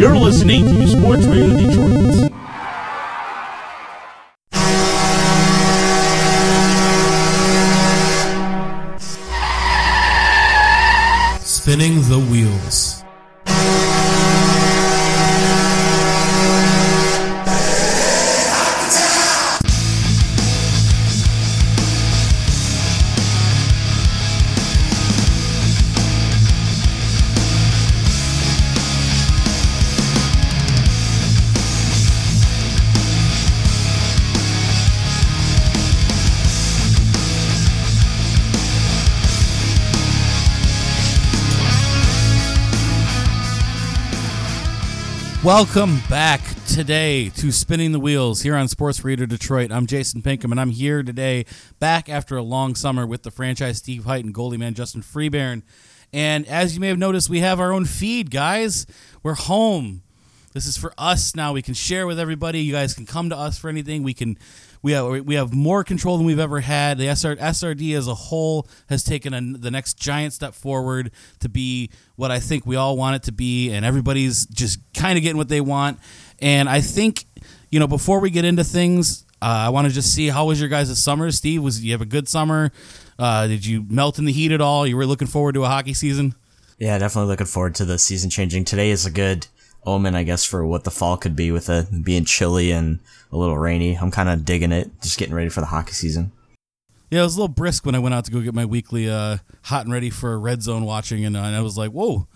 You're 0.00 0.16
listening 0.16 0.64
to 0.64 0.86
Sports 0.88 1.26
Radio 1.26 1.58
Detroit. 1.58 2.32
Spinning 11.42 12.00
the 12.08 12.26
wheels. 12.30 12.99
Welcome 45.52 45.98
back 46.08 46.40
today 46.68 47.28
to 47.30 47.50
Spinning 47.50 47.90
the 47.90 47.98
Wheels 47.98 48.42
here 48.42 48.54
on 48.54 48.68
Sports 48.68 49.02
Radio 49.02 49.26
Detroit. 49.26 49.72
I'm 49.72 49.84
Jason 49.84 50.22
Pinkham, 50.22 50.52
and 50.52 50.60
I'm 50.60 50.70
here 50.70 51.02
today 51.02 51.44
back 51.80 52.08
after 52.08 52.36
a 52.36 52.42
long 52.42 52.76
summer 52.76 53.04
with 53.04 53.24
the 53.24 53.32
franchise 53.32 53.78
Steve 53.78 54.04
Height 54.04 54.24
and 54.24 54.32
goalie 54.32 54.60
man 54.60 54.74
Justin 54.74 55.02
Freebairn. 55.02 55.62
And 56.12 56.46
as 56.46 56.74
you 56.74 56.80
may 56.80 56.86
have 56.86 56.98
noticed, 56.98 57.28
we 57.28 57.40
have 57.40 57.58
our 57.58 57.72
own 57.72 57.84
feed, 57.84 58.30
guys. 58.30 58.86
We're 59.24 59.34
home. 59.34 60.02
This 60.52 60.66
is 60.66 60.76
for 60.76 60.94
us 60.96 61.34
now. 61.34 61.52
We 61.52 61.62
can 61.62 61.74
share 61.74 62.06
with 62.06 62.20
everybody. 62.20 62.60
You 62.60 62.72
guys 62.72 62.94
can 62.94 63.04
come 63.04 63.28
to 63.30 63.36
us 63.36 63.58
for 63.58 63.68
anything. 63.68 64.04
We 64.04 64.14
can 64.14 64.38
we 64.82 64.92
have 64.92 65.26
we 65.26 65.34
have 65.34 65.52
more 65.52 65.84
control 65.84 66.16
than 66.16 66.26
we've 66.26 66.38
ever 66.38 66.60
had. 66.60 66.98
The 66.98 67.08
SR, 67.08 67.36
SRD 67.36 67.96
as 67.96 68.08
a 68.08 68.14
whole 68.14 68.68
has 68.88 69.04
taken 69.04 69.34
a, 69.34 69.40
the 69.58 69.70
next 69.70 69.98
giant 69.98 70.32
step 70.32 70.54
forward 70.54 71.10
to 71.40 71.48
be 71.48 71.90
what 72.16 72.30
I 72.30 72.40
think 72.40 72.66
we 72.66 72.76
all 72.76 72.96
want 72.96 73.16
it 73.16 73.22
to 73.24 73.32
be, 73.32 73.70
and 73.70 73.84
everybody's 73.84 74.46
just 74.46 74.80
kind 74.94 75.18
of 75.18 75.22
getting 75.22 75.36
what 75.36 75.48
they 75.48 75.60
want. 75.60 75.98
And 76.40 76.68
I 76.68 76.80
think 76.80 77.26
you 77.70 77.78
know 77.78 77.86
before 77.86 78.20
we 78.20 78.30
get 78.30 78.44
into 78.44 78.64
things, 78.64 79.24
uh, 79.42 79.46
I 79.66 79.68
want 79.68 79.86
to 79.86 79.92
just 79.92 80.14
see 80.14 80.28
how 80.28 80.46
was 80.46 80.60
your 80.60 80.68
guys' 80.68 81.02
summer. 81.02 81.30
Steve, 81.30 81.62
was 81.62 81.82
you 81.84 81.92
have 81.92 82.02
a 82.02 82.06
good 82.06 82.28
summer? 82.28 82.72
Uh, 83.18 83.46
did 83.46 83.66
you 83.66 83.84
melt 83.88 84.18
in 84.18 84.24
the 84.24 84.32
heat 84.32 84.50
at 84.50 84.62
all? 84.62 84.86
You 84.86 84.96
were 84.96 85.06
looking 85.06 85.28
forward 85.28 85.54
to 85.54 85.64
a 85.64 85.68
hockey 85.68 85.92
season? 85.92 86.34
Yeah, 86.78 86.96
definitely 86.96 87.28
looking 87.28 87.46
forward 87.46 87.74
to 87.76 87.84
the 87.84 87.98
season 87.98 88.30
changing. 88.30 88.64
Today 88.64 88.90
is 88.90 89.04
a 89.04 89.10
good 89.10 89.46
omen, 89.84 90.14
I 90.14 90.22
guess, 90.22 90.44
for 90.44 90.64
what 90.64 90.84
the 90.84 90.90
fall 90.90 91.18
could 91.18 91.36
be 91.36 91.50
with 91.50 91.68
it 91.68 92.02
being 92.02 92.24
chilly 92.24 92.70
and 92.70 93.00
a 93.32 93.36
little 93.36 93.58
rainy. 93.58 93.94
I'm 93.94 94.10
kind 94.10 94.28
of 94.28 94.44
digging 94.44 94.72
it, 94.72 94.90
just 95.02 95.18
getting 95.18 95.34
ready 95.34 95.50
for 95.50 95.60
the 95.60 95.66
hockey 95.66 95.92
season. 95.92 96.32
Yeah, 97.10 97.20
it 97.20 97.24
was 97.24 97.36
a 97.36 97.40
little 97.40 97.54
brisk 97.54 97.84
when 97.84 97.94
I 97.94 97.98
went 97.98 98.14
out 98.14 98.24
to 98.26 98.30
go 98.30 98.40
get 98.40 98.54
my 98.54 98.64
weekly 98.64 99.10
uh, 99.10 99.38
hot 99.62 99.84
and 99.84 99.92
ready 99.92 100.10
for 100.10 100.38
red 100.38 100.62
zone 100.62 100.84
watching, 100.84 101.24
and, 101.24 101.36
uh, 101.36 101.40
and 101.40 101.56
I 101.56 101.60
was 101.60 101.76
like, 101.76 101.90
whoa, 101.90 102.16
a 102.16 102.26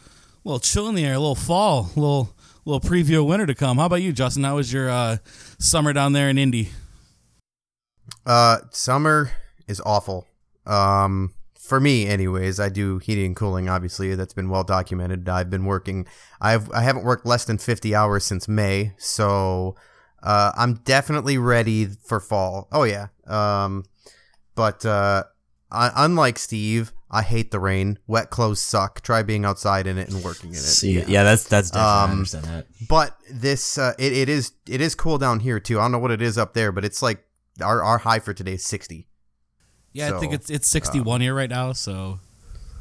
little 0.45 0.59
chill 0.59 0.89
in 0.89 0.95
the 0.97 1.05
air, 1.05 1.15
a 1.15 1.19
little 1.19 1.37
fall, 1.37 1.91
a 1.97 2.00
little 2.00 2.34
little 2.65 2.81
preview 2.81 3.20
of 3.20 3.27
winter 3.27 3.47
to 3.47 3.55
come. 3.55 3.78
How 3.78 3.87
about 3.87 4.03
you, 4.03 4.12
Justin? 4.12 4.42
How 4.42 4.56
was 4.56 4.72
your 4.72 4.91
uh, 4.91 5.19
summer 5.59 5.92
down 5.92 6.12
there 6.12 6.28
in 6.28 6.39
Indy? 6.39 6.70
Uh, 8.27 8.59
summer 8.70 9.31
is 9.69 9.81
awful. 9.84 10.27
Um, 10.67 11.34
for 11.59 11.78
me, 11.78 12.06
anyways, 12.06 12.59
I 12.59 12.69
do 12.69 12.98
heating 12.98 13.27
and 13.27 13.37
cooling. 13.37 13.69
Obviously, 13.69 14.15
that's 14.15 14.34
been 14.34 14.48
well 14.48 14.65
documented. 14.65 15.28
I've 15.28 15.50
been 15.50 15.67
working. 15.67 16.06
I've 16.41 16.70
I 16.72 16.83
haven't 16.83 17.05
worked 17.05 17.27
less 17.27 17.45
than 17.45 17.59
fifty 17.59 17.95
hours 17.95 18.25
since 18.25 18.48
May, 18.48 18.92
so 18.98 19.77
uh, 20.25 20.53
I'm 20.56 20.75
definitely 20.84 21.39
ready 21.39 21.86
for 21.86 22.19
fall. 22.19 22.67
Oh 22.72 22.84
yeah. 22.84 23.08
Um, 23.27 23.84
but 24.55 24.84
uh, 24.86 25.25
I, 25.71 25.93
unlike 25.94 26.38
Steve, 26.38 26.93
I 27.10 27.22
hate 27.22 27.50
the 27.50 27.60
rain. 27.60 27.98
Wet 28.06 28.31
clothes 28.31 28.60
suck. 28.60 29.03
Try 29.03 29.22
being 29.22 29.44
outside 29.44 29.87
in 29.87 29.98
it 29.98 30.09
and 30.09 30.25
working 30.25 30.50
in 30.50 30.56
it. 30.56 30.60
See, 30.60 30.93
yeah. 30.93 31.04
yeah, 31.06 31.22
that's 31.25 31.44
that's 31.47 31.71
definitely 31.71 32.03
um, 32.03 32.09
I 32.09 32.12
understand 32.12 32.44
that. 32.47 32.66
But 32.88 33.16
this, 33.31 33.76
uh, 33.76 33.93
it, 33.98 34.12
it 34.15 34.28
is 34.28 34.53
it 34.69 34.81
is 34.81 34.94
cool 34.94 35.19
down 35.19 35.41
here 35.41 35.60
too. 35.60 35.78
I 35.78 35.82
don't 35.82 35.93
know 35.93 35.98
what 35.98 36.10
it 36.10 36.22
is 36.22 36.38
up 36.38 36.54
there, 36.54 36.72
but 36.72 36.84
it's 36.84 37.03
like 37.03 37.25
our 37.62 37.82
our 37.82 37.98
high 37.98 38.19
for 38.19 38.32
today 38.32 38.54
is 38.54 38.65
sixty. 38.65 39.06
Yeah, 39.93 40.09
so, 40.09 40.16
I 40.16 40.21
think 40.21 40.32
it's 40.32 40.50
it's 40.50 40.66
61 40.66 41.15
um, 41.15 41.21
here 41.21 41.34
right 41.34 41.48
now, 41.48 41.72
so 41.72 42.19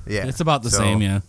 yeah, 0.08 0.26
it's 0.26 0.40
about 0.40 0.64
the 0.64 0.72
so, 0.72 0.80
same. 0.80 1.02
Yeah. 1.02 1.20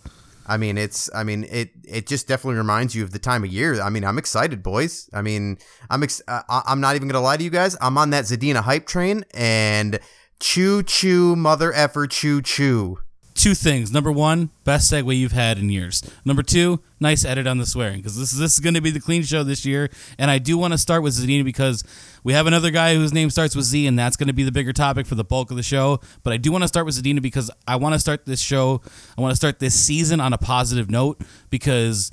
I 0.45 0.57
mean, 0.57 0.77
it's. 0.77 1.09
I 1.13 1.23
mean, 1.23 1.45
it. 1.49 1.71
It 1.87 2.07
just 2.07 2.27
definitely 2.27 2.57
reminds 2.57 2.95
you 2.95 3.03
of 3.03 3.11
the 3.11 3.19
time 3.19 3.43
of 3.43 3.51
year. 3.51 3.81
I 3.81 3.89
mean, 3.89 4.03
I'm 4.03 4.17
excited, 4.17 4.61
boys. 4.61 5.09
I 5.13 5.21
mean, 5.21 5.57
I'm. 5.89 6.03
Ex- 6.03 6.21
I'm 6.27 6.81
not 6.81 6.95
even 6.95 7.07
gonna 7.07 7.23
lie 7.23 7.37
to 7.37 7.43
you 7.43 7.49
guys. 7.49 7.75
I'm 7.81 7.97
on 7.97 8.11
that 8.11 8.25
Zadina 8.25 8.61
hype 8.61 8.85
train, 8.85 9.25
and 9.33 9.99
choo 10.39 10.83
choo, 10.83 11.35
mother 11.35 11.73
effer, 11.73 12.07
choo 12.07 12.41
choo 12.41 12.99
two 13.35 13.53
things. 13.53 13.91
Number 13.91 14.11
one, 14.11 14.49
best 14.63 14.91
segue 14.91 15.15
you've 15.15 15.33
had 15.33 15.59
in 15.59 15.69
years. 15.69 16.01
Number 16.23 16.41
two, 16.41 16.81
nice 17.05 17.23
edit 17.23 17.45
on 17.45 17.59
the 17.59 17.65
swearing 17.65 17.97
because 17.97 18.17
this 18.17 18.33
is 18.33 18.39
this 18.39 18.53
is 18.53 18.59
going 18.59 18.73
to 18.73 18.81
be 18.81 18.89
the 18.89 18.99
clean 18.99 19.21
show 19.21 19.43
this 19.43 19.65
year. 19.65 19.89
And 20.17 20.31
I 20.31 20.39
do 20.39 20.57
want 20.57 20.73
to 20.73 20.77
start 20.77 21.03
with 21.03 21.13
Zadina 21.13 21.45
because 21.45 21.83
we 22.23 22.33
have 22.33 22.47
another 22.47 22.71
guy 22.71 22.95
whose 22.95 23.13
name 23.13 23.29
starts 23.29 23.55
with 23.55 23.65
Z, 23.65 23.85
and 23.85 23.97
that's 23.97 24.17
going 24.17 24.27
to 24.27 24.33
be 24.33 24.43
the 24.43 24.51
bigger 24.51 24.73
topic 24.73 25.05
for 25.05 25.15
the 25.15 25.23
bulk 25.23 25.51
of 25.51 25.57
the 25.57 25.63
show. 25.63 25.99
But 26.23 26.33
I 26.33 26.37
do 26.37 26.51
want 26.51 26.63
to 26.63 26.67
start 26.67 26.85
with 26.85 26.95
Zadina 27.01 27.21
because 27.21 27.51
I 27.67 27.75
want 27.75 27.93
to 27.93 27.99
start 27.99 28.25
this 28.25 28.41
show. 28.41 28.81
I 29.17 29.21
want 29.21 29.31
to 29.31 29.35
start 29.35 29.59
this 29.59 29.79
season 29.79 30.19
on 30.19 30.33
a 30.33 30.37
positive 30.37 30.89
note 30.89 31.21
because. 31.49 32.11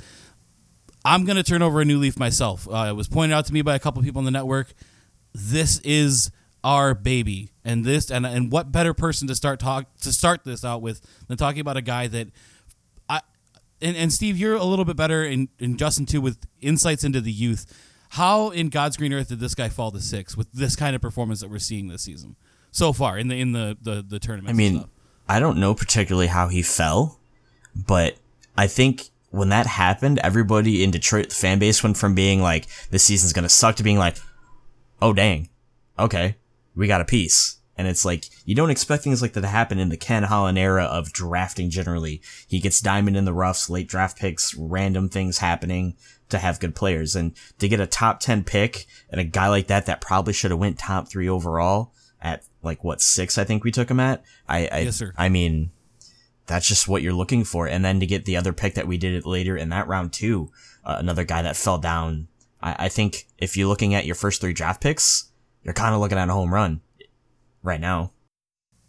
I'm 1.05 1.25
going 1.25 1.35
to 1.35 1.43
turn 1.43 1.63
over 1.63 1.81
a 1.81 1.85
new 1.85 1.99
leaf 1.99 2.17
myself. 2.17 2.69
Uh, 2.69 2.87
it 2.91 2.93
was 2.93 3.09
pointed 3.09 3.35
out 3.35 3.47
to 3.47 3.53
me 3.53 3.61
by 3.61 3.75
a 3.75 3.81
couple 3.81 4.01
people 4.05 4.21
on 4.21 4.25
the 4.25 4.31
network. 4.31 4.73
This 5.35 5.81
is 5.81 6.31
our 6.63 6.95
baby 6.95 7.51
and 7.65 7.85
this 7.85 8.09
and 8.09 8.25
and 8.25 8.53
what 8.53 8.71
better 8.71 8.95
person 8.95 9.27
to 9.27 9.35
start 9.35 9.59
talk 9.59 9.87
to 9.97 10.13
start 10.13 10.45
this 10.45 10.65
out 10.65 10.81
with 10.81 11.01
than 11.27 11.37
talking 11.37 11.61
about 11.61 11.77
a 11.77 11.83
guy 11.83 12.07
that 12.07 12.29
and, 13.83 13.97
and 13.97 14.13
Steve 14.13 14.39
you're 14.39 14.55
a 14.55 14.65
little 14.65 14.85
bit 14.85 14.97
better 14.97 15.25
and, 15.25 15.49
and 15.61 15.79
Justin 15.79 16.07
too 16.07 16.21
with 16.21 16.39
insights 16.61 17.05
into 17.05 17.21
the 17.21 17.33
youth. 17.33 17.67
How 18.11 18.51
in 18.51 18.69
God's 18.69 18.97
green 18.97 19.13
earth 19.13 19.29
did 19.29 19.41
this 19.41 19.55
guy 19.55 19.69
fall 19.69 19.91
to 19.91 20.01
six 20.01 20.37
with 20.37 20.51
this 20.53 20.77
kind 20.77 20.95
of 20.95 21.01
performance 21.01 21.41
that 21.41 21.51
we're 21.51 21.59
seeing 21.59 21.89
this 21.89 22.03
season 22.03 22.37
so 22.71 22.93
far 22.93 23.19
in 23.19 23.29
the 23.29 23.39
in 23.39 23.53
the 23.53 23.77
the, 23.81 24.05
the 24.07 24.19
tournament 24.19 24.51
I 24.51 24.57
mean 24.57 24.85
I 25.29 25.41
don't 25.41 25.59
know 25.59 25.75
particularly 25.75 26.27
how 26.27 26.49
he 26.49 26.63
fell 26.63 27.19
but 27.75 28.17
I 28.57 28.67
think 28.67 29.11
when 29.31 29.49
that 29.49 29.67
happened 29.67 30.19
everybody 30.19 30.85
in 30.85 30.91
Detroit 30.91 31.31
the 31.31 31.35
fan 31.35 31.59
base 31.59 31.83
went 31.83 31.97
from 31.97 32.15
being 32.15 32.43
like 32.43 32.67
this 32.91 33.03
season's 33.03 33.33
gonna 33.33 33.49
suck 33.49 33.77
to 33.77 33.83
being 33.83 33.99
like 33.99 34.17
oh 35.01 35.13
dang. 35.13 35.49
Okay 35.99 36.37
we 36.75 36.87
got 36.87 37.01
a 37.01 37.05
piece. 37.05 37.59
And 37.77 37.89
it's 37.89 38.05
like, 38.05 38.27
you 38.45 38.55
don't 38.55 38.71
expect 38.71 39.03
things 39.03 39.23
like 39.23 39.33
that 39.33 39.41
to 39.41 39.47
happen 39.47 39.79
in 39.79 39.89
the 39.89 39.97
Ken 39.97 40.25
Holland 40.25 40.59
era 40.59 40.85
of 40.85 41.13
drafting 41.13 41.71
generally. 41.71 42.21
He 42.47 42.61
gets 42.61 42.81
diamond 42.81 43.17
in 43.17 43.25
the 43.25 43.33
roughs, 43.33 43.71
late 43.71 43.89
draft 43.89 44.19
picks, 44.19 44.55
random 44.55 45.09
things 45.09 45.39
happening 45.39 45.97
to 46.29 46.39
have 46.39 46.61
good 46.61 46.75
players. 46.75 47.17
And 47.17 47.33
to 47.59 47.69
get 47.69 47.81
a 47.81 47.87
top 47.87 48.21
10 48.21 48.45
pick 48.45 48.87
and 49.11 49.21
a 49.21 49.25
guy 49.25 49.49
like 49.49 49.69
that 49.69 49.87
that 49.87 50.01
probably 50.01 50.35
should 50.35 50.51
have 50.51 50.61
went 50.61 50.79
top 50.79 51.09
three 51.09 51.29
overall 51.29 51.93
at 52.21 52.45
like 52.63 52.85
what 52.85 53.01
six 53.01 53.39
I 53.39 53.45
think 53.45 53.65
we 53.65 53.71
took 53.71 53.91
him 53.91 54.01
at. 54.01 54.23
I, 54.49 54.69
I, 54.71 54.79
yes. 54.81 55.03
I 55.17 55.29
mean, 55.31 55.73
that's 56.47 56.69
just 56.69 56.89
what 56.89 57.03
you're 57.03 57.13
looking 57.15 57.45
for. 57.45 57.67
And 57.67 57.85
then 57.85 58.01
to 58.01 58.07
get 58.07 58.27
the 58.27 58.37
other 58.37 58.53
pick 58.53 58.75
that 58.75 58.87
we 58.87 58.99
did 58.99 59.15
it 59.15 59.27
later 59.27 59.57
in 59.57 59.71
that 59.71 59.89
round 59.89 60.13
too, 60.13 60.53
uh, 60.85 60.97
another 60.99 61.25
guy 61.25 61.41
that 61.43 61.57
fell 61.57 61.79
down. 61.79 62.29
I, 62.63 62.87
I 62.87 62.89
think 62.91 63.27
if 63.39 63.57
you're 63.57 63.69
looking 63.69 63.95
at 63.95 64.05
your 64.05 64.15
first 64.15 64.43
three 64.43 64.53
draft 64.53 64.83
picks, 64.83 65.31
you're 65.63 65.75
kind 65.75 65.95
of 65.95 66.01
looking 66.01 66.19
at 66.19 66.29
a 66.29 66.33
home 66.33 66.53
run 66.53 66.83
right 67.63 67.81
now. 67.81 68.13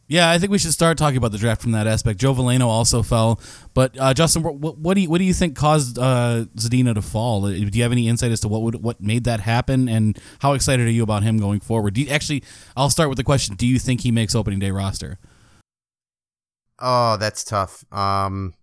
Yeah, 0.07 0.29
I 0.29 0.37
think 0.37 0.51
we 0.51 0.57
should 0.57 0.73
start 0.73 0.97
talking 0.97 1.17
about 1.17 1.31
the 1.31 1.37
draft 1.37 1.61
from 1.61 1.71
that 1.71 1.87
aspect. 1.87 2.19
Joe 2.19 2.33
Veleno 2.33 2.67
also 2.67 3.01
fell, 3.01 3.39
but 3.73 3.97
uh, 3.97 4.13
Justin, 4.13 4.43
what, 4.43 4.77
what, 4.77 4.95
do 4.95 5.01
you 5.01 5.09
what 5.09 5.19
do 5.19 5.23
you 5.23 5.33
think 5.33 5.55
caused 5.55 5.97
uh, 5.97 6.45
Zadina 6.55 6.93
to 6.93 7.01
fall? 7.01 7.45
Uh, 7.45 7.51
do 7.51 7.69
you 7.71 7.83
have 7.83 7.93
any 7.93 8.09
insight 8.09 8.31
as 8.31 8.41
to 8.41 8.49
what 8.49 8.61
would 8.63 8.83
what 8.83 9.01
made 9.01 9.23
that 9.23 9.39
happen, 9.39 9.87
and 9.87 10.19
how 10.39 10.53
excited 10.53 10.85
are 10.85 10.91
you 10.91 11.03
about 11.03 11.23
him 11.23 11.37
going 11.37 11.61
forward? 11.61 11.93
Do 11.93 12.01
you, 12.01 12.09
actually, 12.09 12.43
I'll 12.75 12.89
start 12.89 13.09
with 13.09 13.17
the 13.17 13.23
question: 13.23 13.55
Do 13.55 13.65
you 13.65 13.79
think 13.79 14.01
he 14.01 14.11
makes 14.11 14.35
opening 14.35 14.59
day 14.59 14.71
roster? 14.71 15.19
Oh, 16.79 17.15
that's 17.15 17.45
tough. 17.45 17.85
Um, 17.93 18.55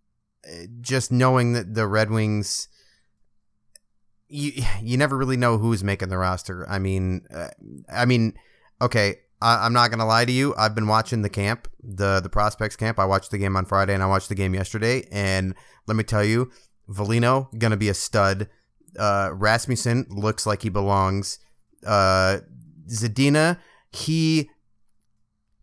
just 0.82 1.10
knowing 1.10 1.54
that 1.54 1.74
the 1.74 1.86
Red 1.86 2.10
Wings 2.10 2.68
you 4.30 4.62
you 4.80 4.96
never 4.96 5.16
really 5.16 5.36
know 5.36 5.58
who's 5.58 5.82
making 5.82 6.08
the 6.08 6.18
roster. 6.18 6.68
I 6.68 6.78
mean, 6.78 7.26
uh, 7.34 7.48
I 7.92 8.04
mean, 8.04 8.34
okay, 8.80 9.16
I, 9.42 9.66
am 9.66 9.72
not 9.72 9.90
gonna 9.90 10.06
lie 10.06 10.24
to 10.24 10.32
you. 10.32 10.54
I've 10.56 10.74
been 10.74 10.86
watching 10.86 11.22
the 11.22 11.30
camp, 11.30 11.68
the 11.82 12.20
the 12.20 12.28
prospects 12.28 12.76
camp. 12.76 12.98
I 12.98 13.04
watched 13.04 13.30
the 13.30 13.38
game 13.38 13.56
on 13.56 13.64
Friday 13.64 13.94
and 13.94 14.02
I 14.02 14.06
watched 14.06 14.28
the 14.28 14.34
game 14.34 14.54
yesterday, 14.54 15.06
and 15.10 15.54
let 15.86 15.96
me 15.96 16.04
tell 16.04 16.24
you, 16.24 16.50
Veleno 16.88 17.48
gonna 17.58 17.76
be 17.76 17.88
a 17.88 17.94
stud. 17.94 18.48
Uh, 18.98 19.30
Rasmussen 19.32 20.06
looks 20.10 20.46
like 20.46 20.62
he 20.62 20.68
belongs. 20.68 21.38
Uh, 21.86 22.38
Zadina, 22.88 23.58
he 23.92 24.50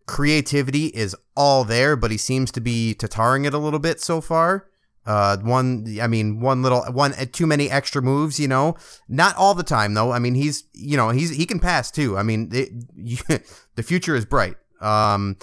creativity 0.08 0.86
is 0.88 1.16
all 1.36 1.64
there, 1.64 1.96
but 1.96 2.10
he 2.10 2.18
seems 2.18 2.52
to 2.52 2.62
be 2.62 2.96
tataring 2.98 3.46
it 3.46 3.54
a 3.54 3.60
little 3.60 3.80
bit 3.80 4.02
so 4.02 4.22
far. 4.22 4.68
Uh, 5.08 5.38
one, 5.38 5.98
I 6.02 6.08
mean, 6.08 6.42
one 6.42 6.62
little, 6.62 6.84
one 6.92 7.14
uh, 7.14 7.26
too 7.32 7.48
many 7.48 7.72
extra 7.72 8.02
moves. 8.02 8.40
You 8.40 8.50
know, 8.50 8.76
not 9.08 9.36
all 9.38 9.56
the 9.56 9.64
time 9.64 9.94
though. 9.94 10.12
I 10.12 10.20
mean, 10.20 10.36
he's, 10.36 10.66
you 10.74 10.98
know, 10.98 11.10
he's 11.10 11.36
he 11.36 11.46
can 11.46 11.60
pass 11.60 11.90
too. 11.90 12.18
I 12.18 12.24
mean, 12.24 12.50
it, 12.54 12.70
you, 12.96 13.18
the 13.76 13.84
future 13.84 14.16
is 14.16 14.26
bright. 14.26 14.56
Um, 14.82 15.38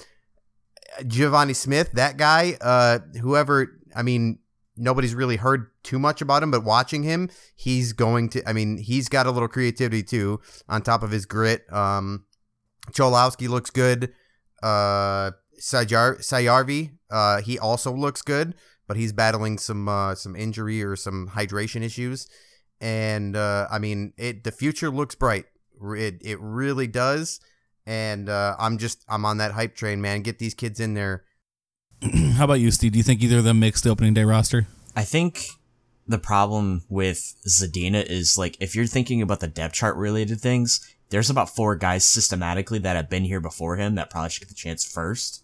Givani 1.01 1.55
Smith, 1.55 1.91
that 1.93 2.17
guy, 2.17 2.57
uh, 2.61 2.99
whoever, 3.21 3.79
I 3.95 4.01
mean, 4.01 4.39
nobody's 4.77 5.15
really 5.15 5.35
heard 5.35 5.67
too 5.83 5.99
much 5.99 6.21
about 6.21 6.43
him, 6.43 6.51
but 6.51 6.63
watching 6.63 7.03
him, 7.03 7.29
he's 7.55 7.93
going 7.93 8.29
to, 8.29 8.47
I 8.47 8.53
mean, 8.53 8.77
he's 8.77 9.09
got 9.09 9.25
a 9.25 9.31
little 9.31 9.47
creativity 9.47 10.03
too, 10.03 10.41
on 10.67 10.81
top 10.81 11.03
of 11.03 11.11
his 11.11 11.25
grit. 11.25 11.71
Um, 11.71 12.25
Cholowski 12.91 13.47
looks 13.47 13.69
good. 13.69 14.13
Uh, 14.61 15.31
Sajar, 15.59 16.19
Saarijarvi, 16.19 16.91
uh, 17.09 17.41
he 17.41 17.57
also 17.57 17.93
looks 17.93 18.21
good, 18.21 18.55
but 18.87 18.97
he's 18.97 19.13
battling 19.13 19.57
some, 19.57 19.87
uh, 19.87 20.15
some 20.15 20.35
injury 20.35 20.83
or 20.83 20.95
some 20.95 21.29
hydration 21.29 21.81
issues. 21.81 22.27
And, 22.81 23.35
uh, 23.35 23.67
I 23.71 23.79
mean, 23.79 24.13
it, 24.17 24.43
the 24.43 24.51
future 24.51 24.89
looks 24.89 25.15
bright. 25.15 25.45
It, 25.81 26.21
it 26.23 26.39
really 26.39 26.87
does 26.87 27.39
and 27.85 28.29
uh, 28.29 28.55
I'm 28.57 28.77
just 28.77 29.03
I'm 29.07 29.25
on 29.25 29.37
that 29.37 29.51
hype 29.51 29.75
train, 29.75 30.01
man. 30.01 30.21
Get 30.21 30.39
these 30.39 30.53
kids 30.53 30.79
in 30.79 30.93
there. 30.93 31.23
How 32.33 32.45
about 32.45 32.59
you, 32.59 32.71
Steve? 32.71 32.93
Do 32.93 32.97
you 32.97 33.03
think 33.03 33.21
either 33.21 33.39
of 33.39 33.43
them 33.43 33.59
makes 33.59 33.81
the 33.81 33.89
opening 33.89 34.13
day 34.13 34.23
roster? 34.23 34.67
I 34.95 35.03
think 35.03 35.45
the 36.07 36.17
problem 36.17 36.83
with 36.89 37.35
Zadina 37.47 38.05
is 38.05 38.37
like 38.37 38.57
if 38.59 38.75
you're 38.75 38.87
thinking 38.87 39.21
about 39.21 39.39
the 39.39 39.47
depth 39.47 39.75
chart 39.75 39.95
related 39.95 40.41
things, 40.41 40.95
there's 41.09 41.29
about 41.29 41.49
four 41.49 41.75
guys 41.75 42.05
systematically 42.05 42.79
that 42.79 42.95
have 42.95 43.09
been 43.09 43.25
here 43.25 43.41
before 43.41 43.77
him 43.77 43.95
that 43.95 44.09
probably 44.09 44.29
should 44.29 44.41
get 44.41 44.49
the 44.49 44.55
chance 44.55 44.85
first. 44.85 45.43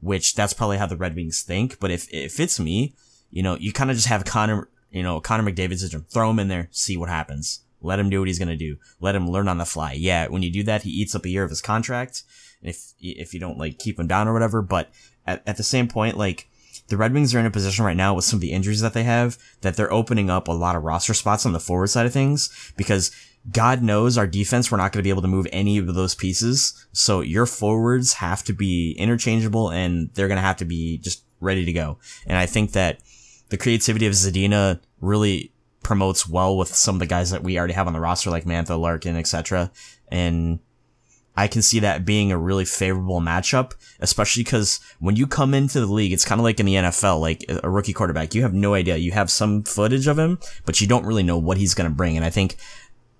Which 0.00 0.34
that's 0.34 0.52
probably 0.52 0.78
how 0.78 0.86
the 0.86 0.96
Red 0.96 1.16
Wings 1.16 1.42
think. 1.42 1.80
But 1.80 1.90
if 1.90 2.12
if 2.12 2.38
it's 2.38 2.60
me, 2.60 2.94
you 3.30 3.42
know, 3.42 3.56
you 3.56 3.72
kind 3.72 3.90
of 3.90 3.96
just 3.96 4.08
have 4.08 4.24
Connor, 4.24 4.68
you 4.90 5.02
know, 5.02 5.20
Connor 5.20 5.50
McDavid 5.50 5.78
syndrome. 5.78 6.06
Throw 6.08 6.30
him 6.30 6.38
in 6.38 6.48
there, 6.48 6.68
see 6.70 6.96
what 6.96 7.08
happens. 7.08 7.60
Let 7.80 7.98
him 7.98 8.10
do 8.10 8.20
what 8.20 8.28
he's 8.28 8.38
gonna 8.38 8.56
do. 8.56 8.76
Let 9.00 9.14
him 9.14 9.28
learn 9.28 9.48
on 9.48 9.58
the 9.58 9.64
fly. 9.64 9.92
Yeah, 9.92 10.28
when 10.28 10.42
you 10.42 10.52
do 10.52 10.62
that, 10.64 10.82
he 10.82 10.90
eats 10.90 11.14
up 11.14 11.24
a 11.24 11.28
year 11.28 11.44
of 11.44 11.50
his 11.50 11.60
contract. 11.60 12.22
If 12.62 12.92
if 13.00 13.34
you 13.34 13.40
don't 13.40 13.58
like 13.58 13.78
keep 13.78 13.98
him 13.98 14.06
down 14.06 14.28
or 14.28 14.32
whatever, 14.32 14.62
but 14.62 14.90
at, 15.26 15.42
at 15.46 15.56
the 15.56 15.62
same 15.62 15.88
point, 15.88 16.16
like 16.16 16.48
the 16.88 16.96
Red 16.96 17.12
Wings 17.12 17.34
are 17.34 17.38
in 17.38 17.46
a 17.46 17.50
position 17.50 17.84
right 17.84 17.96
now 17.96 18.14
with 18.14 18.24
some 18.24 18.38
of 18.38 18.40
the 18.40 18.52
injuries 18.52 18.80
that 18.80 18.94
they 18.94 19.04
have 19.04 19.38
that 19.60 19.76
they're 19.76 19.92
opening 19.92 20.30
up 20.30 20.48
a 20.48 20.52
lot 20.52 20.74
of 20.74 20.82
roster 20.82 21.14
spots 21.14 21.44
on 21.44 21.52
the 21.52 21.60
forward 21.60 21.88
side 21.88 22.06
of 22.06 22.12
things 22.12 22.72
because 22.76 23.10
God 23.50 23.82
knows 23.82 24.18
our 24.18 24.26
defense, 24.26 24.70
we're 24.70 24.78
not 24.78 24.92
going 24.92 25.00
to 25.00 25.06
be 25.06 25.10
able 25.10 25.22
to 25.22 25.28
move 25.28 25.46
any 25.52 25.78
of 25.78 25.94
those 25.94 26.14
pieces. 26.14 26.86
So 26.92 27.20
your 27.20 27.46
forwards 27.46 28.14
have 28.14 28.42
to 28.44 28.52
be 28.52 28.92
interchangeable 28.98 29.70
and 29.70 30.10
they're 30.14 30.28
going 30.28 30.36
to 30.36 30.42
have 30.42 30.56
to 30.58 30.64
be 30.64 30.98
just 30.98 31.24
ready 31.40 31.64
to 31.64 31.72
go. 31.72 31.98
And 32.26 32.36
I 32.36 32.46
think 32.46 32.72
that 32.72 33.00
the 33.48 33.56
creativity 33.56 34.06
of 34.06 34.12
Zadina 34.12 34.80
really 35.00 35.52
promotes 35.82 36.28
well 36.28 36.56
with 36.56 36.74
some 36.74 36.96
of 36.96 36.98
the 36.98 37.06
guys 37.06 37.30
that 37.30 37.42
we 37.42 37.58
already 37.58 37.72
have 37.72 37.86
on 37.86 37.92
the 37.92 38.00
roster, 38.00 38.30
like 38.30 38.44
Mantha, 38.44 38.78
Larkin, 38.78 39.16
etc. 39.16 39.70
And 40.08 40.58
I 41.36 41.46
can 41.46 41.62
see 41.62 41.78
that 41.78 42.04
being 42.04 42.32
a 42.32 42.36
really 42.36 42.64
favorable 42.64 43.20
matchup, 43.20 43.72
especially 44.00 44.42
because 44.42 44.80
when 44.98 45.14
you 45.14 45.26
come 45.26 45.54
into 45.54 45.78
the 45.78 45.86
league, 45.86 46.12
it's 46.12 46.24
kind 46.24 46.40
of 46.40 46.44
like 46.44 46.58
in 46.58 46.66
the 46.66 46.74
NFL, 46.74 47.20
like 47.20 47.44
a 47.62 47.70
rookie 47.70 47.92
quarterback. 47.92 48.34
You 48.34 48.42
have 48.42 48.52
no 48.52 48.74
idea. 48.74 48.96
You 48.96 49.12
have 49.12 49.30
some 49.30 49.62
footage 49.62 50.08
of 50.08 50.18
him, 50.18 50.40
but 50.66 50.80
you 50.80 50.88
don't 50.88 51.06
really 51.06 51.22
know 51.22 51.38
what 51.38 51.56
he's 51.56 51.74
going 51.74 51.88
to 51.88 51.94
bring. 51.94 52.16
And 52.16 52.26
I 52.26 52.30
think 52.30 52.56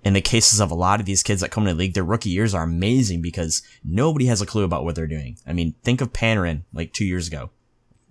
in 0.09 0.15
the 0.15 0.21
cases 0.23 0.59
of 0.59 0.71
a 0.71 0.75
lot 0.75 1.01
of 1.01 1.07
these 1.07 1.23
kids 1.23 1.43
that 1.43 1.51
come 1.51 1.67
to 1.67 1.73
the 1.73 1.79
league, 1.79 1.93
their 1.93 2.03
rookie 2.03 2.31
years 2.31 2.55
are 2.55 2.63
amazing 2.63 3.21
because 3.21 3.63
nobody 3.85 4.25
has 4.25 4.41
a 4.41 4.47
clue 4.47 4.65
about 4.65 4.83
what 4.83 4.95
they're 4.95 5.07
doing. 5.07 5.37
I 5.47 5.53
mean, 5.53 5.75
think 5.85 6.01
of 6.01 6.15
Panarin 6.15 6.63
like 6.73 6.95
two 6.95 7.05
years 7.05 7.29
ago. 7.29 7.51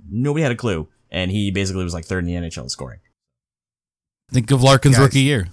Nobody 0.08 0.44
had 0.44 0.52
a 0.52 0.56
clue. 0.56 0.88
And 1.10 1.32
he 1.32 1.50
basically 1.50 1.84
was 1.84 1.96
like 1.96 2.06
third 2.06 2.24
in 2.24 2.28
the 2.28 2.48
NHL 2.48 2.64
in 2.64 2.70
scoring. 2.70 3.00
Think 4.30 4.52
of 4.52 4.62
Larkin's 4.62 4.96
Guys. 4.96 5.04
rookie 5.06 5.22
year. 5.22 5.48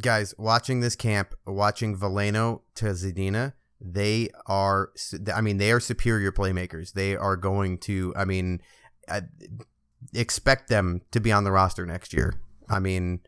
Guys, 0.00 0.32
watching 0.38 0.80
this 0.80 0.94
camp, 0.94 1.34
watching 1.44 1.96
Veleno 1.96 2.60
to 2.76 2.84
Zadina, 2.86 3.54
they 3.80 4.28
are. 4.46 4.90
I 5.34 5.40
mean, 5.40 5.56
they 5.56 5.72
are 5.72 5.80
superior 5.80 6.30
playmakers. 6.30 6.92
They 6.92 7.16
are 7.16 7.36
going 7.36 7.78
to. 7.78 8.12
I 8.14 8.26
mean, 8.26 8.60
I 9.08 9.22
expect 10.14 10.68
them 10.68 11.00
to 11.12 11.20
be 11.20 11.32
on 11.32 11.44
the 11.44 11.50
roster 11.50 11.86
next 11.86 12.12
year. 12.12 12.34
I 12.68 12.78
mean, 12.78 13.20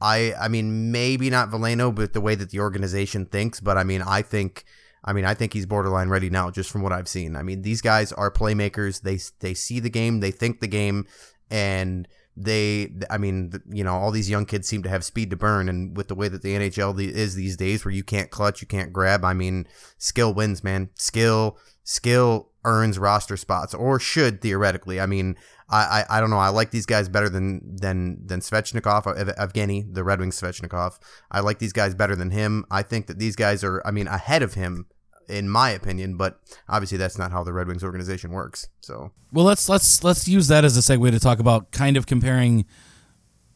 I. 0.00 0.34
I 0.34 0.48
mean, 0.48 0.92
maybe 0.92 1.30
not 1.30 1.50
Veleno, 1.50 1.94
but 1.94 2.12
the 2.12 2.20
way 2.20 2.34
that 2.34 2.50
the 2.50 2.60
organization 2.60 3.26
thinks. 3.26 3.60
But 3.60 3.78
I 3.78 3.84
mean, 3.84 4.02
I 4.02 4.22
think. 4.22 4.64
I 5.04 5.12
mean, 5.12 5.24
I 5.24 5.32
think 5.32 5.52
he's 5.52 5.64
borderline 5.64 6.08
ready 6.08 6.28
now, 6.28 6.50
just 6.50 6.70
from 6.70 6.82
what 6.82 6.92
I've 6.92 7.08
seen. 7.08 7.36
I 7.36 7.42
mean, 7.42 7.62
these 7.62 7.80
guys 7.80 8.12
are 8.12 8.30
playmakers. 8.30 9.02
They 9.02 9.18
they 9.40 9.54
see 9.54 9.80
the 9.80 9.90
game, 9.90 10.20
they 10.20 10.32
think 10.32 10.60
the 10.60 10.66
game, 10.66 11.06
and 11.50 12.08
they 12.40 12.92
i 13.10 13.18
mean 13.18 13.52
you 13.68 13.82
know 13.82 13.94
all 13.94 14.12
these 14.12 14.30
young 14.30 14.46
kids 14.46 14.68
seem 14.68 14.82
to 14.82 14.88
have 14.88 15.04
speed 15.04 15.28
to 15.28 15.36
burn 15.36 15.68
and 15.68 15.96
with 15.96 16.06
the 16.06 16.14
way 16.14 16.28
that 16.28 16.40
the 16.42 16.54
nhl 16.54 17.00
is 17.00 17.34
these 17.34 17.56
days 17.56 17.84
where 17.84 17.92
you 17.92 18.04
can't 18.04 18.30
clutch 18.30 18.60
you 18.60 18.66
can't 18.68 18.92
grab 18.92 19.24
i 19.24 19.34
mean 19.34 19.66
skill 19.98 20.32
wins 20.32 20.62
man 20.62 20.88
skill 20.94 21.58
skill 21.82 22.50
earns 22.64 22.96
roster 22.96 23.36
spots 23.36 23.74
or 23.74 23.98
should 23.98 24.40
theoretically 24.40 25.00
i 25.00 25.06
mean 25.06 25.34
i 25.70 26.04
i, 26.08 26.16
I 26.16 26.20
don't 26.20 26.30
know. 26.30 26.38
I 26.38 26.48
like 26.48 26.70
these 26.70 26.86
guys 26.86 27.08
better 27.08 27.28
than 27.28 27.76
than 27.76 28.26
than 28.26 28.40
svechnikov 28.40 29.06
Ev- 29.16 29.36
evgeny 29.36 29.92
the 29.92 30.04
red 30.04 30.20
wings 30.20 30.40
svechnikov. 30.40 30.98
I 31.30 31.40
like 31.40 31.58
these 31.58 31.72
guys 31.72 31.94
better 31.94 32.16
than 32.16 32.30
him. 32.30 32.64
I 32.70 32.82
think 32.82 33.06
that 33.06 33.18
these 33.18 33.36
guys 33.36 33.62
are 33.64 33.82
i 33.86 33.90
mean 33.90 34.06
ahead 34.06 34.42
of 34.42 34.54
him 34.54 34.86
in 35.28 35.46
my 35.46 35.68
opinion 35.68 36.16
but 36.16 36.40
obviously 36.70 36.96
that's 36.96 37.18
not 37.18 37.30
how 37.32 37.44
the 37.44 37.52
red 37.52 37.68
wings 37.68 37.84
organization 37.84 38.30
works 38.30 38.68
so. 38.80 39.12
Well, 39.32 39.44
let's 39.44 39.68
let's 39.68 40.02
let's 40.02 40.26
use 40.26 40.48
that 40.48 40.64
as 40.64 40.76
a 40.76 40.80
segue 40.80 41.10
to 41.10 41.20
talk 41.20 41.38
about 41.38 41.70
kind 41.70 41.98
of 41.98 42.06
comparing 42.06 42.64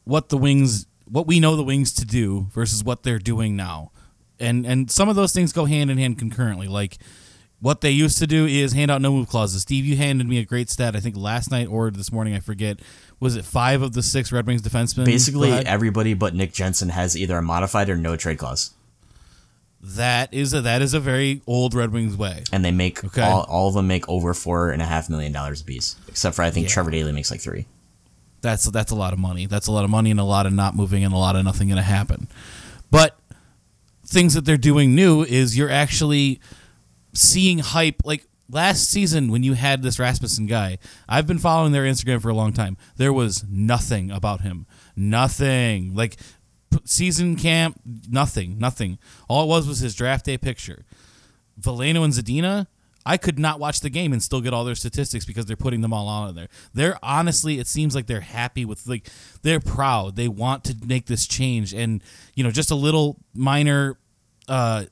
what 0.05 0.29
the 0.29 0.37
Wings, 0.37 0.87
what 1.07 1.27
we 1.27 1.41
know 1.41 1.57
the 1.57 1.65
Wings 1.65 1.93
to 1.95 2.05
do 2.05 2.49
versus 2.53 2.85
what 2.85 3.03
they're 3.03 3.19
doing 3.19 3.57
now, 3.57 3.91
and 4.39 4.67
and 4.67 4.91
some 4.91 5.09
of 5.09 5.17
those 5.17 5.33
things 5.33 5.53
go 5.53 5.65
hand 5.65 5.91
in 5.91 5.97
hand 5.97 6.19
concurrently. 6.19 6.69
Like 6.69 6.99
what 7.63 7.81
they 7.81 7.91
used 7.93 8.19
to 8.19 8.27
do 8.27 8.45
is 8.45 8.73
hand 8.75 8.91
out 8.91 9.01
no 9.01 9.11
move 9.13 9.29
clauses. 9.29 9.63
Steve, 9.63 9.85
you 9.87 9.97
handed 9.97 10.29
me 10.29 10.39
a 10.39 10.45
great 10.45 10.69
stat. 10.69 10.95
I 10.95 11.01
think 11.01 11.17
last 11.17 11.51
night 11.51 11.69
or 11.69 11.91
this 11.91 12.13
morning, 12.13 12.35
I 12.35 12.41
forget. 12.41 12.81
Was 13.21 13.37
it 13.37 13.45
five 13.45 13.81
of 13.83 13.93
the 13.93 14.03
six 14.03 14.31
Red 14.33 14.47
Wings 14.49 14.63
defensemen? 14.63 15.05
Basically, 15.07 15.51
everybody 15.53 16.13
but 16.13 16.35
Nick 16.35 16.53
Jensen 16.53 16.89
has 16.91 17.17
either 17.17 17.39
a 17.39 17.43
modified 17.43 17.89
or 17.89 17.97
no 17.97 18.17
trade 18.17 18.37
clause. 18.39 18.73
that 19.81 20.33
is 20.33 20.55
a 20.55 20.61
that 20.61 20.83
is 20.83 20.95
a 20.95 21.01
very 21.01 21.41
old 21.47 21.75
Red 21.75 21.93
Wings 21.93 22.17
way. 22.17 22.45
and 22.53 22.65
they 22.65 22.71
make 22.71 23.03
Okay. 23.05 23.23
all, 23.23 23.43
all 23.49 23.69
of 23.69 23.75
them 23.75 23.87
make 23.87 24.09
over 24.09 24.35
four 24.35 24.71
and 24.71 24.81
a 24.83 24.85
half 24.85 25.09
million 25.09 25.33
dollars 25.33 25.61
a 25.61 25.65
piece, 25.65 25.97
except 26.09 26.37
for 26.37 26.43
I 26.43 26.51
think 26.51 26.69
Trevor 26.69 26.91
Daley 26.91 27.13
makes 27.13 27.31
like 27.31 27.41
three. 27.41 27.67
That's 28.41 28.65
that's 28.65 28.91
a 28.91 28.97
lot 28.97 29.13
of 29.13 29.19
money. 29.21 29.47
That's 29.47 29.69
a 29.69 29.73
lot 29.73 29.85
of 29.85 29.91
money 29.91 30.11
and 30.11 30.19
a 30.21 30.25
lot 30.25 30.47
of 30.47 30.53
not 30.53 30.75
moving 30.75 31.05
and 31.05 31.15
a 31.15 31.17
lot 31.17 31.37
of 31.37 31.45
nothing 31.45 31.69
going 31.69 31.77
to 31.77 31.83
happen. 31.83 32.27
But 32.91 33.17
things 34.05 34.35
that 34.35 34.45
they're 34.45 34.57
doing 34.57 34.95
new 34.97 35.23
is 35.23 35.57
you're 35.57 35.71
actually 35.71 36.41
seeing 37.13 37.59
hype 37.59 38.03
like 38.05 38.27
last 38.51 38.89
season 38.89 39.31
when 39.31 39.43
you 39.43 39.55
had 39.55 39.83
this 39.83 39.99
Rasmussen 39.99 40.47
guy. 40.47 40.79
I've 41.09 41.27
been 41.27 41.39
following 41.39 41.73
their 41.73 41.85
Instagram 41.85 42.21
for 42.21 42.29
a 42.29 42.35
long 42.35 42.53
time. 42.53 42.77
There 42.97 43.13
was 43.13 43.45
nothing 43.49 44.11
about 44.11 44.43
him. 44.43 44.67
Nothing. 44.95 45.95
Like 45.95 46.17
season 46.85 47.37
camp, 47.37 47.81
nothing, 48.09 48.59
nothing. 48.59 48.99
All 49.29 49.45
it 49.45 49.49
was 49.49 49.67
was 49.67 49.81
his 49.81 49.95
draft 49.95 50.27
day 50.27 50.39
picture. 50.39 50.85
Veleno 51.61 52.05
and 52.05 52.13
Zadina, 52.13 52.67
I 53.05 53.17
could 53.17 53.39
not 53.39 53.59
watch 53.59 53.81
the 53.81 53.91
game 53.91 54.13
and 54.13 54.23
still 54.23 54.41
get 54.41 54.55
all 54.55 54.65
their 54.65 54.75
statistics 54.75 55.25
because 55.25 55.47
they're 55.47 55.57
putting 55.57 55.81
them 55.81 55.93
all 55.93 56.07
on 56.09 56.35
there. 56.35 56.49
They're 56.73 56.99
honestly, 57.03 57.59
it 57.59 57.67
seems 57.67 57.95
like 57.95 58.07
they're 58.07 58.21
happy 58.21 58.65
with 58.65 58.87
like 58.87 59.09
they're 59.43 59.61
proud. 59.61 60.17
They 60.17 60.29
want 60.29 60.65
to 60.65 60.77
make 60.87 61.07
this 61.07 61.27
change, 61.27 61.75
and 61.75 62.03
you 62.35 62.45
know, 62.45 62.51
just 62.51 62.71
a 62.71 62.77
little 62.77 63.19
minor 63.35 63.99
uh, 64.49 64.85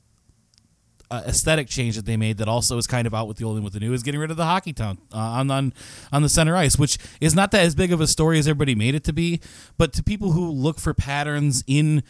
uh, 1.11 1.23
aesthetic 1.27 1.67
change 1.67 1.97
that 1.97 2.05
they 2.05 2.15
made 2.15 2.37
that 2.37 2.47
also 2.47 2.77
is 2.77 2.87
kind 2.87 3.05
of 3.05 3.13
out 3.13 3.27
with 3.27 3.37
the 3.37 3.43
old 3.43 3.57
and 3.57 3.63
with 3.65 3.73
the 3.73 3.79
new 3.79 3.91
is 3.91 4.01
getting 4.01 4.19
rid 4.19 4.31
of 4.31 4.37
the 4.37 4.45
hockey 4.45 4.71
town 4.71 4.97
uh, 5.13 5.17
on 5.17 5.51
on 5.51 5.73
on 6.11 6.21
the 6.21 6.29
center 6.29 6.55
ice, 6.55 6.77
which 6.79 6.97
is 7.19 7.35
not 7.35 7.51
that 7.51 7.61
as 7.61 7.75
big 7.75 7.91
of 7.91 7.99
a 7.99 8.07
story 8.07 8.39
as 8.39 8.47
everybody 8.47 8.73
made 8.73 8.95
it 8.95 9.03
to 9.03 9.13
be. 9.13 9.41
But 9.77 9.91
to 9.93 10.03
people 10.03 10.31
who 10.31 10.49
look 10.49 10.79
for 10.79 10.93
patterns 10.93 11.65
in 11.67 12.01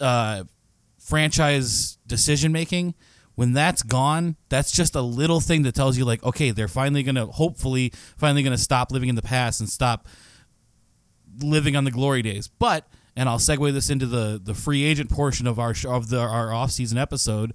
uh, 0.00 0.44
franchise 0.98 1.98
decision 2.06 2.52
making 2.52 2.94
when 3.34 3.52
that's 3.52 3.82
gone 3.82 4.36
that's 4.48 4.70
just 4.70 4.94
a 4.94 5.00
little 5.00 5.40
thing 5.40 5.62
that 5.62 5.74
tells 5.74 5.96
you 5.96 6.04
like 6.04 6.22
okay 6.22 6.50
they're 6.50 6.68
finally 6.68 7.02
gonna 7.02 7.24
hopefully 7.24 7.92
finally 8.16 8.42
gonna 8.42 8.58
stop 8.58 8.90
living 8.92 9.08
in 9.08 9.14
the 9.14 9.22
past 9.22 9.60
and 9.60 9.68
stop 9.68 10.06
living 11.40 11.76
on 11.76 11.84
the 11.84 11.90
glory 11.90 12.20
days 12.20 12.48
but 12.48 12.86
and 13.16 13.28
i'll 13.28 13.38
segue 13.38 13.72
this 13.72 13.90
into 13.90 14.06
the 14.06 14.40
the 14.42 14.54
free 14.54 14.84
agent 14.84 15.08
portion 15.08 15.46
of 15.46 15.58
our 15.58 15.72
of 15.86 16.08
the 16.10 16.18
our 16.18 16.52
off-season 16.52 16.98
episode 16.98 17.54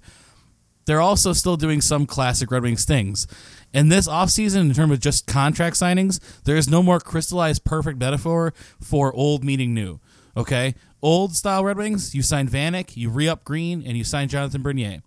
they're 0.86 1.00
also 1.00 1.32
still 1.32 1.56
doing 1.56 1.80
some 1.80 2.06
classic 2.06 2.50
Red 2.50 2.62
Wings 2.62 2.84
things. 2.84 3.26
And 3.72 3.90
this 3.90 4.06
offseason, 4.06 4.60
in 4.60 4.74
terms 4.74 4.92
of 4.92 5.00
just 5.00 5.26
contract 5.26 5.76
signings, 5.76 6.20
there 6.44 6.56
is 6.56 6.68
no 6.68 6.82
more 6.82 7.00
crystallized 7.00 7.64
perfect 7.64 7.98
metaphor 7.98 8.54
for 8.80 9.12
old 9.14 9.44
meeting 9.44 9.74
new. 9.74 9.98
Okay? 10.36 10.74
Old 11.02 11.34
style 11.34 11.64
Red 11.64 11.76
Wings, 11.76 12.14
you 12.14 12.22
sign 12.22 12.48
Vanek, 12.48 12.96
you 12.96 13.10
re 13.10 13.28
up 13.28 13.44
Green, 13.44 13.82
and 13.84 13.96
you 13.96 14.04
sign 14.04 14.28
Jonathan 14.28 14.62
Bernier. 14.62 15.02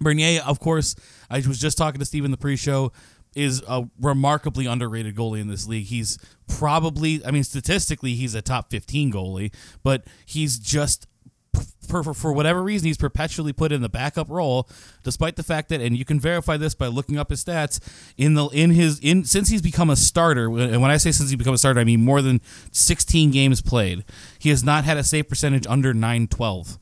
Bernier, 0.00 0.42
of 0.42 0.60
course, 0.60 0.94
I 1.30 1.36
was 1.36 1.58
just 1.58 1.78
talking 1.78 1.98
to 1.98 2.04
Steve 2.04 2.24
in 2.24 2.30
the 2.30 2.36
pre 2.36 2.56
show. 2.56 2.92
is 3.34 3.62
a 3.66 3.88
remarkably 4.00 4.66
underrated 4.66 5.16
goalie 5.16 5.40
in 5.40 5.48
this 5.48 5.66
league. 5.66 5.86
He's 5.86 6.18
probably, 6.46 7.24
I 7.24 7.30
mean, 7.30 7.44
statistically, 7.44 8.14
he's 8.14 8.34
a 8.34 8.42
top 8.42 8.70
15 8.70 9.12
goalie, 9.12 9.52
but 9.82 10.04
he's 10.26 10.58
just 10.58 11.06
for, 11.86 12.02
for, 12.02 12.14
for 12.14 12.32
whatever 12.32 12.62
reason, 12.62 12.86
he's 12.86 12.96
perpetually 12.96 13.52
put 13.52 13.72
in 13.72 13.82
the 13.82 13.88
backup 13.88 14.28
role, 14.28 14.68
despite 15.02 15.36
the 15.36 15.42
fact 15.42 15.68
that, 15.68 15.80
and 15.80 15.96
you 15.96 16.04
can 16.04 16.18
verify 16.18 16.56
this 16.56 16.74
by 16.74 16.86
looking 16.86 17.18
up 17.18 17.30
his 17.30 17.44
stats 17.44 17.80
in 18.16 18.34
the 18.34 18.46
in 18.48 18.70
his 18.70 18.98
in 19.00 19.24
since 19.24 19.48
he's 19.48 19.62
become 19.62 19.90
a 19.90 19.96
starter. 19.96 20.46
And 20.46 20.80
when 20.80 20.90
I 20.90 20.96
say 20.96 21.12
since 21.12 21.30
he's 21.30 21.38
become 21.38 21.54
a 21.54 21.58
starter, 21.58 21.80
I 21.80 21.84
mean 21.84 22.04
more 22.04 22.22
than 22.22 22.40
16 22.72 23.30
games 23.30 23.60
played. 23.60 24.04
He 24.38 24.50
has 24.50 24.64
not 24.64 24.84
had 24.84 24.96
a 24.96 25.04
save 25.04 25.28
percentage 25.28 25.66
under 25.66 25.94
912. 25.94 26.78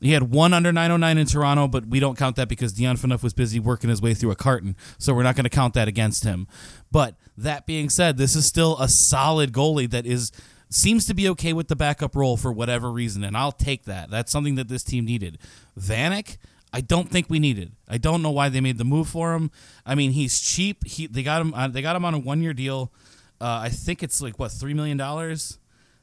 He 0.00 0.12
had 0.12 0.30
one 0.30 0.54
under 0.54 0.72
909 0.72 1.18
in 1.18 1.26
Toronto, 1.26 1.66
but 1.66 1.86
we 1.86 1.98
don't 1.98 2.16
count 2.16 2.36
that 2.36 2.48
because 2.48 2.72
Dion 2.72 2.96
Phaneuf 2.96 3.22
was 3.22 3.34
busy 3.34 3.58
working 3.58 3.90
his 3.90 4.00
way 4.00 4.14
through 4.14 4.30
a 4.30 4.36
carton, 4.36 4.76
so 4.96 5.12
we're 5.12 5.24
not 5.24 5.34
going 5.34 5.44
to 5.44 5.50
count 5.50 5.74
that 5.74 5.88
against 5.88 6.22
him. 6.22 6.46
But 6.92 7.16
that 7.36 7.66
being 7.66 7.90
said, 7.90 8.16
this 8.16 8.36
is 8.36 8.46
still 8.46 8.78
a 8.78 8.88
solid 8.88 9.52
goalie 9.52 9.90
that 9.90 10.06
is 10.06 10.30
seems 10.70 11.06
to 11.06 11.14
be 11.14 11.28
okay 11.30 11.52
with 11.52 11.68
the 11.68 11.76
backup 11.76 12.14
role 12.16 12.36
for 12.36 12.52
whatever 12.52 12.90
reason, 12.90 13.24
and 13.24 13.36
I'll 13.36 13.52
take 13.52 13.84
that. 13.84 14.10
That's 14.10 14.30
something 14.32 14.54
that 14.56 14.68
this 14.68 14.82
team 14.82 15.04
needed. 15.04 15.38
Vanek, 15.78 16.36
I 16.72 16.80
don't 16.80 17.10
think 17.10 17.30
we 17.30 17.38
needed. 17.38 17.72
I 17.88 17.98
don't 17.98 18.22
know 18.22 18.30
why 18.30 18.48
they 18.48 18.60
made 18.60 18.78
the 18.78 18.84
move 18.84 19.08
for 19.08 19.34
him. 19.34 19.50
I 19.86 19.94
mean, 19.94 20.12
he's 20.12 20.40
cheap. 20.40 20.86
He 20.86 21.06
they 21.06 21.22
got 21.22 21.40
him. 21.40 21.54
Uh, 21.54 21.68
they 21.68 21.82
got 21.82 21.96
him 21.96 22.04
on 22.04 22.14
a 22.14 22.18
one 22.18 22.42
year 22.42 22.52
deal. 22.52 22.92
Uh, 23.40 23.60
I 23.64 23.68
think 23.68 24.02
it's 24.02 24.20
like 24.20 24.38
what 24.38 24.50
three 24.52 24.74
million 24.74 24.96
dollars. 24.96 25.58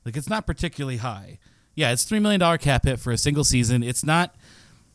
Like 0.05 0.17
it's 0.17 0.29
not 0.29 0.45
particularly 0.47 0.97
high. 0.97 1.39
Yeah, 1.75 1.91
it's 1.91 2.03
three 2.03 2.19
million 2.19 2.39
dollar 2.39 2.57
cap 2.57 2.85
hit 2.85 2.99
for 2.99 3.11
a 3.11 3.17
single 3.17 3.43
season. 3.43 3.83
It's 3.83 4.03
not. 4.03 4.35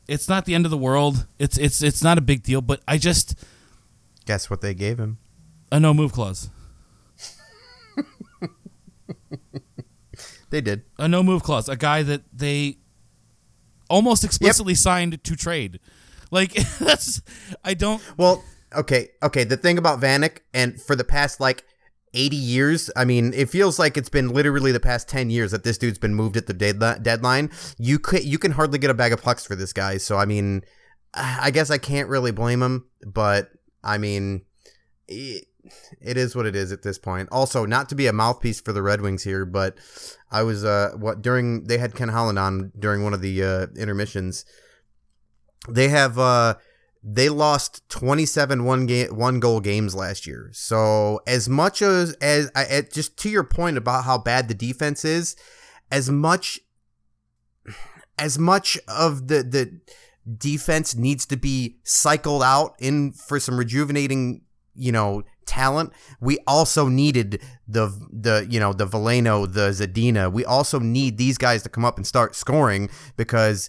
It's 0.08 0.28
not 0.28 0.44
the 0.44 0.54
end 0.54 0.64
of 0.64 0.70
the 0.72 0.78
world. 0.78 1.26
It's 1.38 1.56
it's 1.58 1.82
it's 1.82 2.02
not 2.02 2.18
a 2.18 2.20
big 2.20 2.42
deal. 2.42 2.60
But 2.62 2.80
I 2.88 2.98
just 2.98 3.36
Guess 4.26 4.50
what 4.50 4.60
they 4.60 4.74
gave 4.74 4.98
him? 4.98 5.18
a 5.70 5.78
no 5.78 5.94
move 5.94 6.12
clause. 6.12 6.50
They 10.50 10.60
did. 10.60 10.82
a 10.98 11.06
no 11.06 11.22
move 11.22 11.42
clause, 11.42 11.68
a 11.68 11.76
guy 11.76 12.02
that 12.02 12.22
they 12.32 12.78
almost 13.88 14.24
explicitly 14.24 14.74
signed 14.74 15.22
to 15.22 15.36
trade. 15.36 15.78
Like 16.30 16.52
that's 16.80 17.22
I 17.64 17.74
don't 17.74 18.02
Well, 18.16 18.42
okay, 18.74 19.10
okay. 19.22 19.44
The 19.44 19.56
thing 19.56 19.78
about 19.78 20.00
Vanek, 20.00 20.38
and 20.52 20.80
for 20.80 20.96
the 20.96 21.04
past 21.04 21.40
like 21.40 21.64
80 22.14 22.36
years, 22.36 22.90
I 22.96 23.04
mean, 23.04 23.32
it 23.34 23.48
feels 23.48 23.78
like 23.78 23.96
it's 23.96 24.08
been 24.08 24.30
literally 24.30 24.72
the 24.72 24.80
past 24.80 25.08
10 25.08 25.30
years 25.30 25.52
that 25.52 25.62
this 25.62 25.78
dude's 25.78 25.98
been 25.98 26.14
moved 26.14 26.36
at 26.36 26.46
the 26.48 26.52
dead- 26.52 27.02
deadline. 27.02 27.50
You 27.78 28.00
could, 28.00 28.24
you 28.24 28.38
can 28.38 28.52
hardly 28.52 28.80
get 28.80 28.90
a 28.90 28.94
bag 28.94 29.12
of 29.12 29.22
pucks 29.22 29.46
for 29.46 29.54
this 29.54 29.72
guy. 29.72 29.98
So, 29.98 30.18
I 30.18 30.24
mean, 30.24 30.62
I 31.14 31.52
guess 31.52 31.70
I 31.70 31.78
can't 31.78 32.08
really 32.08 32.32
blame 32.32 32.62
him, 32.62 32.86
but 33.06 33.50
I 33.84 33.98
mean, 33.98 34.42
it, 35.06 35.46
it 36.00 36.16
is 36.16 36.34
what 36.34 36.46
it 36.46 36.56
is 36.56 36.72
at 36.72 36.82
this 36.82 36.98
point. 36.98 37.28
Also, 37.30 37.64
not 37.66 37.88
to 37.88 37.94
be 37.94 38.06
a 38.06 38.12
mouthpiece 38.12 38.60
for 38.60 38.72
the 38.72 38.82
Red 38.82 39.00
Wings 39.00 39.24
here, 39.24 39.44
but 39.44 39.78
I 40.30 40.42
was 40.42 40.64
uh 40.64 40.92
what 40.96 41.22
during 41.22 41.64
they 41.64 41.78
had 41.78 41.94
Ken 41.94 42.08
Holland 42.08 42.38
on 42.38 42.72
during 42.78 43.02
one 43.02 43.14
of 43.14 43.20
the 43.20 43.42
uh, 43.42 43.66
intermissions. 43.76 44.44
They 45.68 45.88
have 45.88 46.18
uh 46.18 46.54
they 47.02 47.28
lost 47.28 47.88
27 47.88 48.64
one 48.64 48.86
game 48.86 49.16
one 49.16 49.40
goal 49.40 49.60
games 49.60 49.94
last 49.94 50.26
year. 50.26 50.50
So 50.52 51.20
as 51.26 51.48
much 51.48 51.82
as 51.82 52.14
as 52.14 52.50
I 52.54 52.82
just 52.92 53.16
to 53.18 53.30
your 53.30 53.44
point 53.44 53.76
about 53.76 54.04
how 54.04 54.18
bad 54.18 54.48
the 54.48 54.54
defense 54.54 55.04
is, 55.04 55.36
as 55.90 56.10
much 56.10 56.60
as 58.18 58.38
much 58.38 58.78
of 58.86 59.28
the 59.28 59.42
the 59.42 59.80
defense 60.36 60.94
needs 60.94 61.26
to 61.26 61.36
be 61.36 61.78
cycled 61.84 62.42
out 62.42 62.74
in 62.78 63.12
for 63.12 63.40
some 63.40 63.58
rejuvenating, 63.58 64.42
you 64.74 64.92
know, 64.92 65.22
talent. 65.50 65.92
We 66.20 66.38
also 66.46 66.88
needed 66.88 67.42
the 67.66 67.88
the 68.12 68.46
you 68.48 68.60
know 68.60 68.72
the 68.72 68.86
Veleno, 68.86 69.52
the 69.52 69.70
Zadina. 69.70 70.32
We 70.32 70.44
also 70.44 70.78
need 70.78 71.18
these 71.18 71.36
guys 71.36 71.64
to 71.64 71.68
come 71.68 71.84
up 71.84 71.96
and 71.96 72.06
start 72.06 72.34
scoring 72.34 72.88
because 73.16 73.68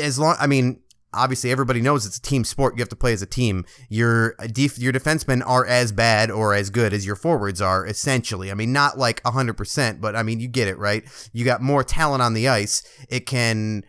as 0.00 0.18
long 0.18 0.36
I 0.38 0.46
mean 0.46 0.80
obviously 1.12 1.50
everybody 1.50 1.80
knows 1.80 2.06
it's 2.06 2.18
a 2.18 2.22
team 2.22 2.44
sport. 2.44 2.76
You 2.76 2.80
have 2.82 2.88
to 2.90 2.96
play 2.96 3.12
as 3.12 3.22
a 3.22 3.26
team. 3.26 3.64
Your 3.88 4.34
def- 4.52 4.78
your 4.78 4.92
defensemen 4.92 5.42
are 5.44 5.66
as 5.66 5.90
bad 5.90 6.30
or 6.30 6.54
as 6.54 6.70
good 6.70 6.92
as 6.92 7.04
your 7.04 7.16
forwards 7.16 7.60
are 7.60 7.84
essentially. 7.84 8.50
I 8.50 8.54
mean 8.54 8.72
not 8.72 8.96
like 8.96 9.22
100%, 9.24 10.00
but 10.00 10.14
I 10.14 10.22
mean 10.22 10.38
you 10.38 10.48
get 10.48 10.68
it, 10.68 10.78
right? 10.78 11.04
You 11.32 11.44
got 11.44 11.60
more 11.60 11.82
talent 11.82 12.22
on 12.22 12.34
the 12.34 12.48
ice. 12.48 12.82
It 13.08 13.26
can 13.26 13.84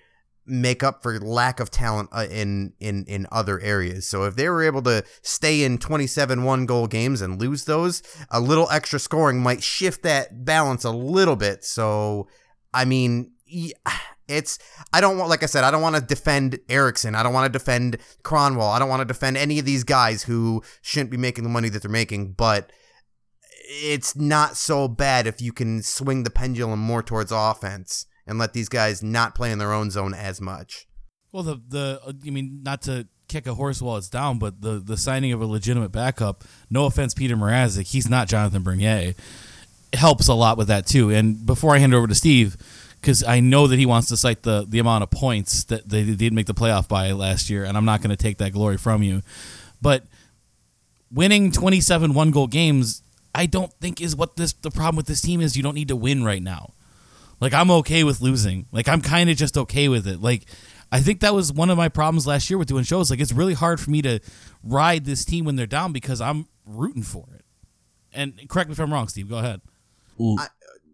make 0.50 0.84
up 0.84 1.04
for 1.04 1.20
lack 1.20 1.60
of 1.60 1.70
talent 1.70 2.10
uh, 2.12 2.28
in 2.30 2.74
in 2.80 3.06
in 3.06 3.28
other 3.32 3.60
areas. 3.60 4.06
So 4.06 4.24
if 4.24 4.36
they 4.36 4.50
were 4.50 4.64
able 4.64 4.82
to 4.84 5.04
stay 5.22 5.64
in 5.64 5.78
27 5.78 6.44
one 6.44 6.66
goal 6.66 6.88
games 6.88 7.22
and 7.22 7.40
lose 7.40 7.66
those, 7.66 8.02
a 8.32 8.40
little 8.40 8.70
extra 8.72 9.00
scoring 9.00 9.42
might 9.42 9.64
shift 9.64 10.04
that 10.04 10.46
balance 10.46 10.84
a 10.84 10.92
little 10.92 11.36
bit. 11.36 11.64
So 11.64 12.28
I 12.74 12.86
mean, 12.86 13.32
it's 14.28 14.60
I 14.94 15.02
don't 15.02 15.18
want 15.18 15.30
like 15.30 15.44
I 15.44 15.48
said, 15.48 15.64
I 15.64 15.72
don't 15.72 15.82
want 15.82 15.96
to 15.96 16.02
defend 16.02 16.60
Ericsson. 16.68 17.16
I 17.16 17.24
don't 17.24 17.34
want 17.34 17.52
to 17.52 17.58
defend 17.58 17.98
Kronwall. 18.24 18.74
I 18.74 18.80
don't 18.80 18.90
want 18.90 19.02
to 19.02 19.06
defend 19.06 19.38
any 19.38 19.60
of 19.60 19.66
these 19.66 19.84
guys 19.84 20.24
who 20.24 20.64
shouldn't 20.82 21.12
be 21.12 21.18
making 21.18 21.44
the 21.44 21.50
money 21.50 21.70
that 21.70 21.82
they're 21.82 21.92
making, 21.92 22.34
but 22.34 22.72
it's 23.72 24.16
not 24.16 24.58
so 24.58 24.88
bad 24.88 25.28
if 25.28 25.42
you 25.42 25.54
can 25.54 25.84
swing 25.84 26.24
the 26.24 26.32
pendulum 26.32 26.80
more 26.80 27.04
towards 27.04 27.32
offense 27.32 28.08
and 28.30 28.38
let 28.38 28.54
these 28.54 28.70
guys 28.70 29.02
not 29.02 29.34
play 29.34 29.52
in 29.52 29.58
their 29.58 29.74
own 29.74 29.90
zone 29.90 30.14
as 30.14 30.40
much. 30.40 30.86
Well, 31.32 31.44
the 31.44 31.60
the 31.68 32.00
uh, 32.06 32.14
I 32.26 32.30
mean, 32.30 32.62
not 32.64 32.84
to 32.84 33.08
kick 33.28 33.48
a 33.48 33.56
horse 33.56 33.82
while 33.82 33.98
it's 33.98 34.08
down, 34.08 34.38
but 34.38 34.62
the 34.62 34.80
the 34.80 34.96
signing 34.96 35.34
of 35.34 35.42
a 35.42 35.46
legitimate 35.46 35.92
backup. 35.92 36.44
No 36.70 36.86
offense, 36.86 37.14
Peter 37.16 37.36
Mrazek, 37.36 37.88
he's 37.88 38.10
not 38.10 38.28
Jonathan 38.28 38.62
Bernier. 38.62 39.16
Helps 39.94 40.28
a 40.28 40.36
lot 40.36 40.58
with 40.58 40.68
that 40.68 40.86
too. 40.86 41.10
And 41.10 41.44
before 41.44 41.74
I 41.74 41.80
hand 41.80 41.96
over 41.96 42.06
to 42.06 42.14
Steve, 42.14 42.56
because 43.02 43.24
I 43.24 43.40
know 43.40 43.66
that 43.66 43.80
he 43.80 43.88
wants 43.88 44.08
to 44.10 44.18
cite 44.18 44.44
the 44.44 44.66
the 44.68 44.78
amount 44.78 45.04
of 45.04 45.10
points 45.10 45.64
that 45.66 45.90
they 45.90 46.04
did 46.04 46.32
make 46.32 46.46
the 46.46 46.54
playoff 46.54 46.88
by 46.88 47.12
last 47.12 47.50
year, 47.50 47.66
and 47.66 47.76
I'm 47.76 47.86
not 47.86 48.02
going 48.02 48.12
to 48.12 48.16
take 48.16 48.38
that 48.38 48.54
glory 48.54 48.78
from 48.78 49.02
you, 49.02 49.24
but 49.82 50.04
winning 51.12 51.52
27 51.52 52.14
one 52.14 52.30
goal 52.30 52.46
games, 52.46 53.02
I 53.34 53.48
don't 53.48 53.74
think 53.82 54.00
is 54.02 54.16
what 54.16 54.36
this 54.36 54.54
the 54.54 54.70
problem 54.70 54.98
with 54.98 55.08
this 55.08 55.22
team 55.22 55.42
is. 55.42 55.58
You 55.58 55.64
don't 55.64 55.76
need 55.76 55.88
to 55.88 55.96
win 55.96 56.24
right 56.24 56.44
now. 56.44 56.74
Like 57.40 57.54
I'm 57.54 57.72
okay 57.72 58.04
with 58.04 58.22
losing. 58.22 58.68
Like 58.72 58.88
I'm 58.88 59.02
kind 59.02 59.30
of 59.30 59.38
just 59.38 59.58
okay 59.58 59.88
with 59.88 60.08
it. 60.08 60.22
Like 60.22 60.46
I 60.92 61.00
think 61.00 61.20
that 61.22 61.34
was 61.34 61.54
one 61.54 61.70
of 61.70 61.78
my 61.78 61.90
problems 61.90 62.28
last 62.28 62.50
year 62.50 62.58
with 62.58 62.68
doing 62.68 62.84
shows. 62.84 63.10
Like 63.10 63.20
it's 63.20 63.32
really 63.32 63.54
hard 63.54 63.80
for 63.80 63.92
me 63.92 64.02
to 64.02 64.20
ride 64.64 65.06
this 65.06 65.24
team 65.24 65.46
when 65.46 65.56
they're 65.56 65.68
down 65.68 65.94
because 65.94 66.22
I'm 66.22 66.48
rooting 66.66 67.04
for 67.04 67.26
it. 67.36 67.46
And 68.12 68.40
correct 68.50 68.70
me 68.70 68.74
if 68.74 68.80
I'm 68.80 68.92
wrong, 68.92 69.08
Steve. 69.08 69.30
Go 69.30 69.38
ahead. 69.38 69.62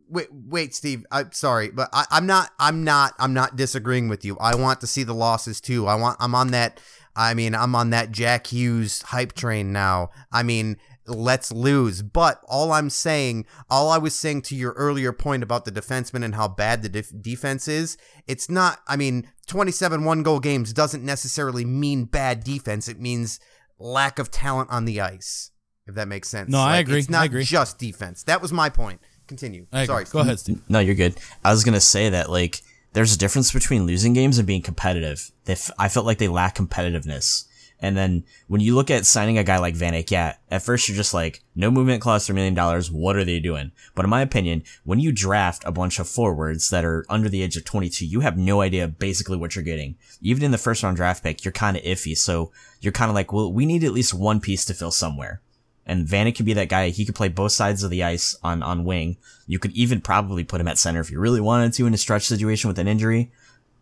Wait, 0.07 0.27
wait, 0.31 0.75
Steve. 0.75 1.05
I'm 1.11 1.31
sorry, 1.31 1.69
but 1.69 1.89
I, 1.91 2.05
I'm 2.11 2.27
not. 2.27 2.51
I'm 2.59 2.83
not. 2.83 3.13
I'm 3.17 3.33
not 3.33 3.55
disagreeing 3.55 4.07
with 4.07 4.23
you. 4.23 4.37
I 4.37 4.55
want 4.55 4.81
to 4.81 4.87
see 4.87 5.03
the 5.03 5.15
losses 5.15 5.59
too. 5.59 5.87
I 5.87 5.95
want. 5.95 6.17
I'm 6.19 6.35
on 6.35 6.51
that. 6.51 6.79
I 7.15 7.33
mean, 7.33 7.55
I'm 7.55 7.73
on 7.75 7.91
that 7.91 8.11
Jack 8.11 8.47
Hughes 8.47 9.01
hype 9.01 9.33
train 9.33 9.71
now. 9.71 10.09
I 10.31 10.43
mean, 10.43 10.77
let's 11.07 11.51
lose. 11.51 12.01
But 12.01 12.41
all 12.47 12.71
I'm 12.71 12.89
saying, 12.89 13.45
all 13.69 13.89
I 13.89 13.97
was 13.97 14.15
saying 14.15 14.43
to 14.43 14.55
your 14.55 14.74
earlier 14.74 15.13
point 15.13 15.43
about 15.43 15.65
the 15.65 15.71
defenseman 15.71 16.24
and 16.24 16.35
how 16.35 16.47
bad 16.47 16.81
the 16.81 16.89
def- 16.89 17.12
defense 17.21 17.67
is, 17.67 17.97
it's 18.27 18.50
not. 18.50 18.79
I 18.88 18.95
mean, 18.95 19.27
27 19.47 20.03
one 20.03 20.24
goal 20.24 20.39
games 20.39 20.74
doesn't 20.74 21.03
necessarily 21.03 21.65
mean 21.65 22.05
bad 22.05 22.43
defense. 22.43 22.88
It 22.88 23.00
means 23.00 23.39
lack 23.77 24.19
of 24.19 24.31
talent 24.31 24.69
on 24.71 24.85
the 24.85 25.01
ice. 25.01 25.51
If 25.88 25.95
that 25.95 26.07
makes 26.07 26.29
sense. 26.29 26.50
No, 26.50 26.59
I 26.59 26.77
agree. 26.77 26.97
It's 27.00 27.09
not 27.09 27.21
I 27.21 27.25
agree. 27.25 27.43
just 27.43 27.77
defense. 27.77 28.24
That 28.24 28.41
was 28.41 28.51
my 28.51 28.69
point. 28.69 29.01
Continue. 29.27 29.67
I 29.71 29.83
agree. 29.83 29.85
Sorry. 29.88 30.05
Go 30.05 30.19
ahead, 30.19 30.39
Steve. 30.39 30.62
No, 30.67 30.79
you're 30.79 30.95
good. 30.95 31.15
I 31.43 31.51
was 31.51 31.63
gonna 31.63 31.79
say 31.79 32.09
that 32.09 32.29
like 32.31 32.62
there's 32.93 33.13
a 33.13 33.17
difference 33.17 33.51
between 33.51 33.85
losing 33.85 34.13
games 34.13 34.38
and 34.39 34.47
being 34.47 34.62
competitive. 34.63 35.31
They 35.45 35.53
f- 35.53 35.69
I 35.77 35.89
felt 35.89 36.05
like 36.05 36.17
they 36.17 36.27
lack 36.27 36.55
competitiveness. 36.55 37.45
And 37.85 37.95
then 37.95 38.23
when 38.47 38.61
you 38.61 38.73
look 38.73 38.89
at 38.89 39.05
signing 39.05 39.37
a 39.37 39.43
guy 39.43 39.59
like 39.59 39.75
Vanek, 39.75 40.09
yeah, 40.09 40.37
at 40.49 40.63
first 40.63 40.89
you're 40.89 40.97
just 40.97 41.13
like, 41.13 41.43
no 41.55 41.69
movement 41.69 42.01
clause, 42.01 42.27
$3 42.27 42.33
million. 42.33 42.55
What 42.91 43.15
are 43.15 43.23
they 43.23 43.39
doing? 43.39 43.73
But 43.93 44.05
in 44.05 44.09
my 44.09 44.23
opinion, 44.23 44.63
when 44.85 44.99
you 44.99 45.11
draft 45.11 45.61
a 45.67 45.71
bunch 45.71 45.99
of 45.99 46.09
forwards 46.09 46.71
that 46.71 46.83
are 46.83 47.05
under 47.11 47.29
the 47.29 47.43
age 47.43 47.55
of 47.57 47.63
22, 47.63 48.07
you 48.07 48.21
have 48.21 48.39
no 48.39 48.61
idea 48.61 48.87
basically 48.87 49.37
what 49.37 49.55
you're 49.55 49.63
getting. 49.63 49.97
Even 50.19 50.43
in 50.43 50.49
the 50.49 50.57
first 50.57 50.81
round 50.81 50.97
draft 50.97 51.21
pick, 51.21 51.45
you're 51.45 51.51
kind 51.51 51.77
of 51.77 51.83
iffy. 51.83 52.17
So 52.17 52.51
you're 52.81 52.91
kind 52.91 53.09
of 53.09 53.13
like, 53.13 53.31
well, 53.31 53.53
we 53.53 53.67
need 53.67 53.83
at 53.83 53.93
least 53.93 54.15
one 54.15 54.39
piece 54.39 54.65
to 54.65 54.73
fill 54.73 54.89
somewhere. 54.89 55.43
And 55.85 56.07
Vanek 56.07 56.35
could 56.35 56.47
be 56.47 56.53
that 56.53 56.69
guy. 56.69 56.89
He 56.89 57.05
could 57.05 57.13
play 57.13 57.27
both 57.27 57.51
sides 57.51 57.83
of 57.83 57.91
the 57.91 58.03
ice 58.03 58.35
on, 58.41 58.63
on 58.63 58.83
wing. 58.83 59.17
You 59.45 59.59
could 59.59 59.73
even 59.73 60.01
probably 60.01 60.43
put 60.43 60.59
him 60.59 60.67
at 60.67 60.79
center 60.79 61.01
if 61.01 61.11
you 61.11 61.19
really 61.19 61.39
wanted 61.39 61.73
to 61.73 61.85
in 61.85 61.93
a 61.93 61.97
stretch 61.97 62.25
situation 62.25 62.67
with 62.67 62.79
an 62.79 62.87
injury. 62.87 63.31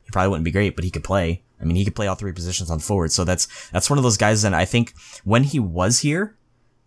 He 0.03 0.11
probably 0.11 0.29
wouldn't 0.29 0.45
be 0.45 0.51
great, 0.51 0.75
but 0.75 0.83
he 0.83 0.91
could 0.91 1.03
play. 1.03 1.41
I 1.61 1.65
mean, 1.65 1.75
he 1.75 1.85
could 1.85 1.95
play 1.95 2.07
all 2.07 2.15
three 2.15 2.33
positions 2.33 2.69
on 2.69 2.79
forward. 2.79 3.11
So 3.11 3.23
that's, 3.23 3.69
that's 3.69 3.89
one 3.89 3.97
of 3.97 4.03
those 4.03 4.17
guys 4.17 4.43
And 4.43 4.55
I 4.55 4.65
think 4.65 4.93
when 5.23 5.43
he 5.43 5.59
was 5.59 5.99
here, 5.99 6.35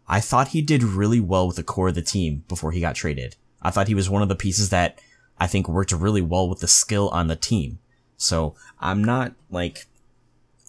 I 0.08 0.20
thought 0.20 0.48
he 0.48 0.62
did 0.62 0.82
really 0.82 1.20
well 1.20 1.46
with 1.46 1.56
the 1.56 1.62
core 1.62 1.88
of 1.88 1.94
the 1.94 2.02
team 2.02 2.44
before 2.48 2.72
he 2.72 2.80
got 2.80 2.94
traded. 2.94 3.36
I 3.62 3.70
thought 3.70 3.88
he 3.88 3.94
was 3.94 4.10
one 4.10 4.22
of 4.22 4.28
the 4.28 4.36
pieces 4.36 4.70
that 4.70 5.00
I 5.38 5.46
think 5.46 5.68
worked 5.68 5.92
really 5.92 6.22
well 6.22 6.48
with 6.48 6.60
the 6.60 6.68
skill 6.68 7.08
on 7.08 7.26
the 7.26 7.36
team. 7.36 7.78
So 8.16 8.54
I'm 8.80 9.02
not 9.02 9.32
like 9.50 9.86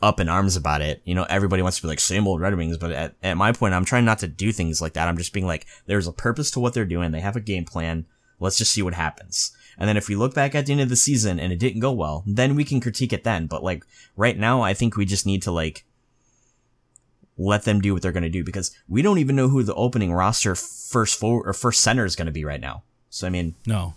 up 0.01 0.19
in 0.19 0.29
arms 0.29 0.55
about 0.55 0.81
it. 0.81 1.01
You 1.05 1.15
know, 1.15 1.25
everybody 1.29 1.61
wants 1.61 1.77
to 1.77 1.83
be 1.83 1.87
like 1.87 1.99
same 1.99 2.27
old 2.27 2.41
Red 2.41 2.55
Wings, 2.55 2.77
but 2.77 2.91
at, 2.91 3.15
at 3.23 3.37
my 3.37 3.51
point, 3.51 3.73
I'm 3.73 3.85
trying 3.85 4.05
not 4.05 4.19
to 4.19 4.27
do 4.27 4.51
things 4.51 4.81
like 4.81 4.93
that. 4.93 5.07
I'm 5.07 5.17
just 5.17 5.33
being 5.33 5.45
like, 5.45 5.65
there's 5.85 6.07
a 6.07 6.13
purpose 6.13 6.51
to 6.51 6.59
what 6.59 6.73
they're 6.73 6.85
doing. 6.85 7.11
They 7.11 7.19
have 7.19 7.35
a 7.35 7.41
game 7.41 7.65
plan. 7.65 8.05
Let's 8.39 8.57
just 8.57 8.71
see 8.71 8.81
what 8.81 8.93
happens. 8.93 9.55
And 9.77 9.87
then 9.87 9.97
if 9.97 10.07
we 10.07 10.15
look 10.15 10.33
back 10.33 10.55
at 10.55 10.65
the 10.65 10.71
end 10.71 10.81
of 10.81 10.89
the 10.89 10.95
season 10.95 11.39
and 11.39 11.53
it 11.53 11.59
didn't 11.59 11.81
go 11.81 11.91
well, 11.91 12.23
then 12.25 12.55
we 12.55 12.63
can 12.63 12.81
critique 12.81 13.13
it 13.13 13.23
then. 13.23 13.45
But 13.47 13.63
like 13.63 13.83
right 14.15 14.37
now, 14.37 14.61
I 14.61 14.73
think 14.73 14.95
we 14.97 15.05
just 15.05 15.25
need 15.25 15.41
to 15.43 15.51
like 15.51 15.85
let 17.37 17.63
them 17.63 17.79
do 17.81 17.93
what 17.93 18.01
they're 18.01 18.11
going 18.11 18.23
to 18.23 18.29
do 18.29 18.43
because 18.43 18.71
we 18.87 19.01
don't 19.03 19.19
even 19.19 19.35
know 19.35 19.49
who 19.49 19.61
the 19.61 19.75
opening 19.75 20.11
roster 20.11 20.55
first 20.55 21.19
forward 21.19 21.47
or 21.47 21.53
first 21.53 21.81
center 21.81 22.05
is 22.05 22.15
going 22.15 22.25
to 22.25 22.31
be 22.31 22.43
right 22.43 22.61
now. 22.61 22.83
So 23.09 23.27
I 23.27 23.29
mean, 23.29 23.55
No. 23.65 23.93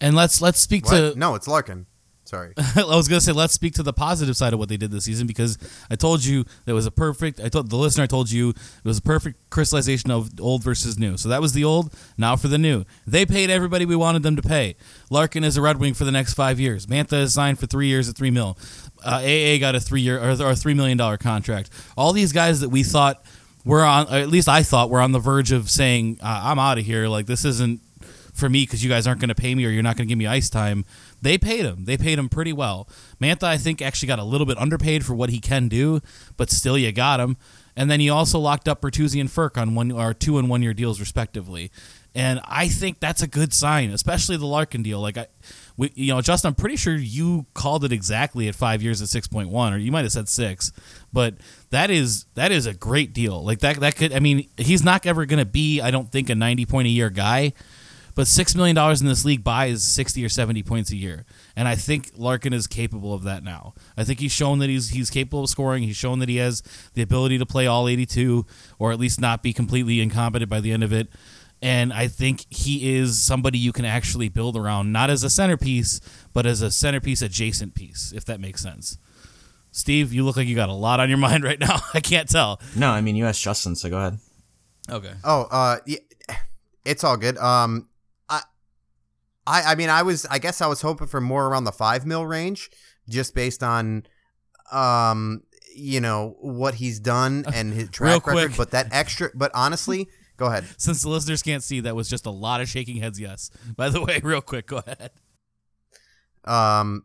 And 0.00 0.16
let's 0.16 0.42
let's 0.42 0.58
speak 0.58 0.86
What? 0.86 1.12
to 1.12 1.18
no, 1.18 1.36
it's 1.36 1.46
Larkin. 1.46 1.86
Sorry. 2.32 2.54
I 2.76 2.96
was 2.96 3.08
gonna 3.08 3.20
say 3.20 3.32
let's 3.32 3.52
speak 3.52 3.74
to 3.74 3.82
the 3.82 3.92
positive 3.92 4.38
side 4.38 4.54
of 4.54 4.58
what 4.58 4.70
they 4.70 4.78
did 4.78 4.90
this 4.90 5.04
season 5.04 5.26
because 5.26 5.58
I 5.90 5.96
told 5.96 6.24
you 6.24 6.46
that 6.64 6.72
was 6.72 6.86
a 6.86 6.90
perfect. 6.90 7.40
I 7.40 7.50
told 7.50 7.68
the 7.68 7.76
listener 7.76 8.04
I 8.04 8.06
told 8.06 8.30
you 8.30 8.50
it 8.50 8.84
was 8.84 8.96
a 8.96 9.02
perfect 9.02 9.50
crystallization 9.50 10.10
of 10.10 10.40
old 10.40 10.64
versus 10.64 10.98
new. 10.98 11.18
So 11.18 11.28
that 11.28 11.42
was 11.42 11.52
the 11.52 11.62
old. 11.64 11.92
Now 12.16 12.36
for 12.36 12.48
the 12.48 12.56
new. 12.56 12.86
They 13.06 13.26
paid 13.26 13.50
everybody 13.50 13.84
we 13.84 13.96
wanted 13.96 14.22
them 14.22 14.36
to 14.36 14.42
pay. 14.42 14.76
Larkin 15.10 15.44
is 15.44 15.58
a 15.58 15.60
Red 15.60 15.76
Wing 15.78 15.92
for 15.92 16.04
the 16.04 16.10
next 16.10 16.32
five 16.32 16.58
years. 16.58 16.86
Mantha 16.86 17.20
is 17.20 17.34
signed 17.34 17.58
for 17.58 17.66
three 17.66 17.88
years 17.88 18.08
at 18.08 18.16
three 18.16 18.30
mil. 18.30 18.56
Uh, 19.04 19.16
AA 19.22 19.58
got 19.58 19.74
a 19.74 19.80
three 19.80 20.00
year 20.00 20.18
or, 20.18 20.30
a 20.30 20.56
three 20.56 20.72
million 20.72 20.96
dollar 20.96 21.18
contract. 21.18 21.68
All 21.98 22.14
these 22.14 22.32
guys 22.32 22.60
that 22.60 22.70
we 22.70 22.82
thought 22.82 23.22
were 23.66 23.84
on, 23.84 24.08
at 24.08 24.28
least 24.28 24.48
I 24.48 24.62
thought 24.62 24.88
were 24.88 25.02
on 25.02 25.12
the 25.12 25.18
verge 25.18 25.52
of 25.52 25.68
saying 25.68 26.18
uh, 26.22 26.40
I'm 26.44 26.58
out 26.58 26.78
of 26.78 26.86
here. 26.86 27.08
Like 27.08 27.26
this 27.26 27.44
isn't 27.44 27.82
for 28.32 28.48
me 28.48 28.62
because 28.62 28.82
you 28.82 28.88
guys 28.88 29.06
aren't 29.06 29.20
going 29.20 29.28
to 29.28 29.34
pay 29.34 29.54
me 29.54 29.66
or 29.66 29.68
you're 29.68 29.82
not 29.82 29.96
going 29.96 30.08
to 30.08 30.10
give 30.10 30.18
me 30.18 30.26
ice 30.26 30.48
time. 30.48 30.84
They 31.22 31.38
paid 31.38 31.64
him. 31.64 31.84
They 31.84 31.96
paid 31.96 32.18
him 32.18 32.28
pretty 32.28 32.52
well. 32.52 32.88
Mantha, 33.20 33.44
I 33.44 33.56
think, 33.56 33.80
actually 33.80 34.08
got 34.08 34.18
a 34.18 34.24
little 34.24 34.46
bit 34.46 34.58
underpaid 34.58 35.06
for 35.06 35.14
what 35.14 35.30
he 35.30 35.38
can 35.40 35.68
do, 35.68 36.00
but 36.36 36.50
still, 36.50 36.76
you 36.76 36.92
got 36.92 37.20
him. 37.20 37.36
And 37.74 37.90
then 37.90 38.00
you 38.00 38.12
also 38.12 38.38
locked 38.38 38.68
up 38.68 38.82
Bertuzzi 38.82 39.20
and 39.20 39.30
Frk 39.30 39.56
on 39.56 39.74
one 39.74 39.90
or 39.90 40.12
two 40.12 40.36
and 40.36 40.50
one 40.50 40.62
year 40.62 40.74
deals 40.74 41.00
respectively. 41.00 41.70
And 42.14 42.40
I 42.44 42.68
think 42.68 43.00
that's 43.00 43.22
a 43.22 43.26
good 43.26 43.54
sign, 43.54 43.90
especially 43.90 44.36
the 44.36 44.46
Larkin 44.46 44.82
deal. 44.82 45.00
Like 45.00 45.16
I, 45.16 45.28
we, 45.78 45.90
you 45.94 46.12
know, 46.12 46.20
Justin, 46.20 46.48
I'm 46.48 46.54
pretty 46.54 46.76
sure 46.76 46.94
you 46.94 47.46
called 47.54 47.84
it 47.84 47.92
exactly 47.92 48.48
at 48.48 48.54
five 48.54 48.82
years 48.82 49.00
at 49.00 49.08
six 49.08 49.26
point 49.26 49.48
one, 49.48 49.72
or 49.72 49.78
you 49.78 49.90
might 49.90 50.02
have 50.02 50.12
said 50.12 50.28
six, 50.28 50.72
but 51.12 51.36
that 51.70 51.90
is 51.90 52.26
that 52.34 52.52
is 52.52 52.66
a 52.66 52.74
great 52.74 53.14
deal. 53.14 53.42
Like 53.42 53.60
that 53.60 53.80
that 53.80 53.96
could, 53.96 54.12
I 54.12 54.20
mean, 54.20 54.46
he's 54.58 54.84
not 54.84 55.06
ever 55.06 55.24
going 55.24 55.38
to 55.38 55.46
be, 55.46 55.80
I 55.80 55.90
don't 55.90 56.12
think, 56.12 56.28
a 56.28 56.34
90 56.34 56.66
point 56.66 56.86
a 56.86 56.90
year 56.90 57.08
guy, 57.08 57.54
but 58.14 58.26
six 58.26 58.54
million 58.54 58.76
dollars 58.76 59.00
in 59.00 59.06
this 59.06 59.24
league 59.24 59.42
buys 59.44 59.82
sixty 59.82 60.24
or 60.24 60.28
seventy 60.28 60.62
points 60.62 60.90
a 60.90 60.96
year, 60.96 61.24
and 61.56 61.66
I 61.68 61.74
think 61.74 62.10
Larkin 62.16 62.52
is 62.52 62.66
capable 62.66 63.14
of 63.14 63.22
that 63.24 63.42
now. 63.42 63.74
I 63.96 64.04
think 64.04 64.20
he's 64.20 64.32
shown 64.32 64.58
that 64.60 64.68
he's 64.68 64.90
he's 64.90 65.10
capable 65.10 65.44
of 65.44 65.50
scoring. 65.50 65.82
He's 65.82 65.96
shown 65.96 66.18
that 66.20 66.28
he 66.28 66.36
has 66.36 66.62
the 66.94 67.02
ability 67.02 67.38
to 67.38 67.46
play 67.46 67.66
all 67.66 67.88
eighty-two, 67.88 68.46
or 68.78 68.92
at 68.92 68.98
least 68.98 69.20
not 69.20 69.42
be 69.42 69.52
completely 69.52 70.00
incompetent 70.00 70.50
by 70.50 70.60
the 70.60 70.72
end 70.72 70.84
of 70.84 70.92
it. 70.92 71.08
And 71.60 71.92
I 71.92 72.08
think 72.08 72.44
he 72.50 72.96
is 72.96 73.22
somebody 73.22 73.56
you 73.56 73.72
can 73.72 73.84
actually 73.84 74.28
build 74.28 74.56
around, 74.56 74.90
not 74.90 75.10
as 75.10 75.22
a 75.22 75.30
centerpiece, 75.30 76.00
but 76.32 76.44
as 76.44 76.60
a 76.60 76.72
centerpiece 76.72 77.22
adjacent 77.22 77.76
piece, 77.76 78.12
if 78.12 78.24
that 78.24 78.40
makes 78.40 78.60
sense. 78.60 78.98
Steve, 79.70 80.12
you 80.12 80.24
look 80.24 80.36
like 80.36 80.48
you 80.48 80.56
got 80.56 80.68
a 80.68 80.74
lot 80.74 80.98
on 80.98 81.08
your 81.08 81.18
mind 81.28 81.44
right 81.44 81.60
now. 81.60 81.78
I 81.94 82.00
can't 82.00 82.28
tell. 82.28 82.60
no, 82.74 82.90
I 82.90 83.00
mean 83.00 83.14
you 83.14 83.26
asked 83.26 83.42
Justin, 83.42 83.76
so 83.76 83.88
go 83.88 83.96
ahead. 83.98 84.18
Okay. 84.90 85.12
Oh, 85.22 85.42
uh, 85.52 85.76
yeah, 85.86 85.98
it's 86.84 87.04
all 87.04 87.16
good. 87.16 87.38
Um, 87.38 87.88
I, 87.88 87.91
I, 89.46 89.72
I 89.72 89.74
mean, 89.74 89.88
I 89.88 90.02
was, 90.02 90.26
I 90.26 90.38
guess, 90.38 90.60
I 90.60 90.66
was 90.66 90.82
hoping 90.82 91.06
for 91.06 91.20
more 91.20 91.46
around 91.48 91.64
the 91.64 91.72
five 91.72 92.06
mil 92.06 92.26
range, 92.26 92.70
just 93.08 93.34
based 93.34 93.62
on, 93.62 94.04
um, 94.70 95.42
you 95.74 96.00
know 96.00 96.36
what 96.40 96.74
he's 96.74 97.00
done 97.00 97.44
and 97.54 97.72
his 97.72 97.90
track 97.90 98.26
record. 98.26 98.48
quick. 98.48 98.56
But 98.56 98.70
that 98.70 98.88
extra, 98.92 99.30
but 99.34 99.50
honestly, 99.54 100.08
go 100.36 100.46
ahead. 100.46 100.66
Since 100.76 101.02
the 101.02 101.08
listeners 101.08 101.42
can't 101.42 101.62
see, 101.62 101.80
that 101.80 101.96
was 101.96 102.08
just 102.08 102.26
a 102.26 102.30
lot 102.30 102.60
of 102.60 102.68
shaking 102.68 102.96
heads. 102.96 103.18
Yes. 103.18 103.50
By 103.76 103.88
the 103.88 104.02
way, 104.02 104.20
real 104.24 104.40
quick, 104.40 104.66
go 104.66 104.78
ahead. 104.78 105.10
Um, 106.44 107.04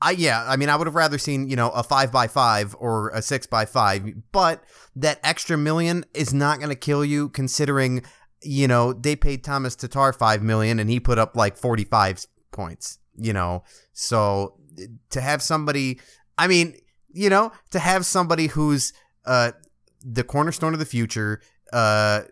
I 0.00 0.10
yeah, 0.10 0.44
I 0.46 0.56
mean, 0.56 0.68
I 0.68 0.76
would 0.76 0.86
have 0.86 0.94
rather 0.94 1.18
seen 1.18 1.48
you 1.48 1.56
know 1.56 1.70
a 1.70 1.82
five 1.82 2.12
by 2.12 2.28
five 2.28 2.76
or 2.78 3.08
a 3.10 3.22
six 3.22 3.46
by 3.46 3.64
five, 3.64 4.04
but 4.32 4.62
that 4.96 5.18
extra 5.22 5.56
million 5.56 6.04
is 6.12 6.34
not 6.34 6.58
going 6.58 6.68
to 6.68 6.76
kill 6.76 7.04
you, 7.04 7.30
considering 7.30 8.02
you 8.44 8.68
know 8.68 8.92
they 8.92 9.16
paid 9.16 9.42
Thomas 9.42 9.74
Tatar 9.74 10.12
five 10.12 10.42
million 10.42 10.78
and 10.78 10.88
he 10.88 11.00
put 11.00 11.18
up 11.18 11.36
like 11.36 11.56
forty 11.56 11.84
five 11.84 12.24
points. 12.52 12.98
You 13.16 13.32
know, 13.32 13.64
so 13.92 14.56
to 15.10 15.20
have 15.20 15.42
somebody, 15.42 16.00
I 16.36 16.46
mean, 16.46 16.76
you 17.12 17.30
know, 17.30 17.52
to 17.70 17.78
have 17.78 18.04
somebody 18.06 18.48
who's 18.48 18.92
uh 19.24 19.52
the 20.04 20.24
cornerstone 20.24 20.74
of 20.74 20.78
the 20.78 20.84
future, 20.86 21.40
uh, 21.72 22.22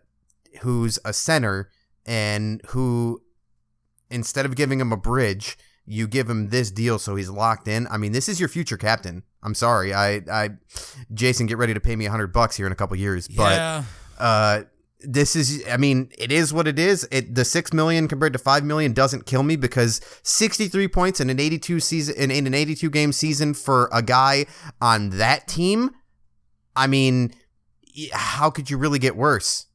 who's 0.61 0.98
a 1.05 1.12
center 1.12 1.70
and 2.05 2.61
who 2.68 3.22
instead 4.11 4.44
of 4.44 4.55
giving 4.55 4.81
him 4.81 4.92
a 4.92 4.96
bridge, 4.96 5.57
you 5.87 6.07
give 6.07 6.29
him 6.29 6.51
this 6.51 6.70
deal 6.70 6.98
so 6.98 7.16
he's 7.16 7.31
locked 7.31 7.66
in. 7.66 7.87
I 7.88 7.96
mean, 7.96 8.12
this 8.12 8.29
is 8.29 8.38
your 8.38 8.48
future 8.48 8.77
captain. 8.77 9.22
I'm 9.42 9.55
sorry. 9.55 9.92
I, 9.94 10.22
I, 10.31 10.51
Jason, 11.12 11.46
get 11.46 11.59
ready 11.59 11.75
to 11.75 11.81
pay 11.81 11.96
me 11.96 12.07
a 12.07 12.11
hundred 12.11 12.33
bucks 12.33 12.57
here 12.57 12.66
in 12.66 12.72
a 12.72 12.77
couple 12.77 12.96
years. 12.96 13.27
But, 13.27 13.57
yeah. 13.57 13.85
uh, 14.18 14.62
this 15.05 15.37
is, 15.37 15.65
I 15.69 15.77
mean, 15.77 16.11
it 16.17 16.33
is 16.33 16.53
what 16.53 16.67
it 16.67 16.79
is. 16.79 17.07
It 17.11 17.35
the 17.35 17.45
six 17.45 17.73
million 17.73 18.09
compared 18.09 18.33
to 18.33 18.38
five 18.38 18.65
million 18.65 18.93
doesn't 18.93 19.27
kill 19.27 19.43
me 19.43 19.57
because 19.57 20.01
sixty 20.23 20.69
three 20.69 20.88
points 20.88 21.21
in 21.21 21.31
an 21.31 21.41
eighty 21.41 21.59
two 21.59 21.81
season 21.81 22.15
in, 22.17 22.31
in 22.31 22.47
an 22.47 22.55
eighty 22.55 22.75
two 22.75 22.91
game 22.91 23.12
season 23.12 23.55
for 23.55 23.88
a 23.93 24.03
guy 24.03 24.47
on 24.81 25.11
that 25.11 25.49
team. 25.49 25.91
I 26.75 26.87
mean, 26.87 27.35
how 28.12 28.51
could 28.51 28.71
you 28.71 28.79
really 28.79 28.99
get 28.99 29.17
worse? 29.17 29.67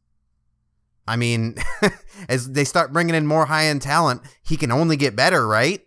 I 1.08 1.16
mean, 1.16 1.56
as 2.30 2.52
they 2.52 2.64
start 2.64 2.92
bringing 2.92 3.16
in 3.16 3.26
more 3.26 3.46
high 3.46 3.66
end 3.68 3.82
talent, 3.82 4.22
he 4.44 4.58
can 4.58 4.72
only 4.72 4.98
get 4.98 5.16
better, 5.16 5.48
right? 5.48 5.82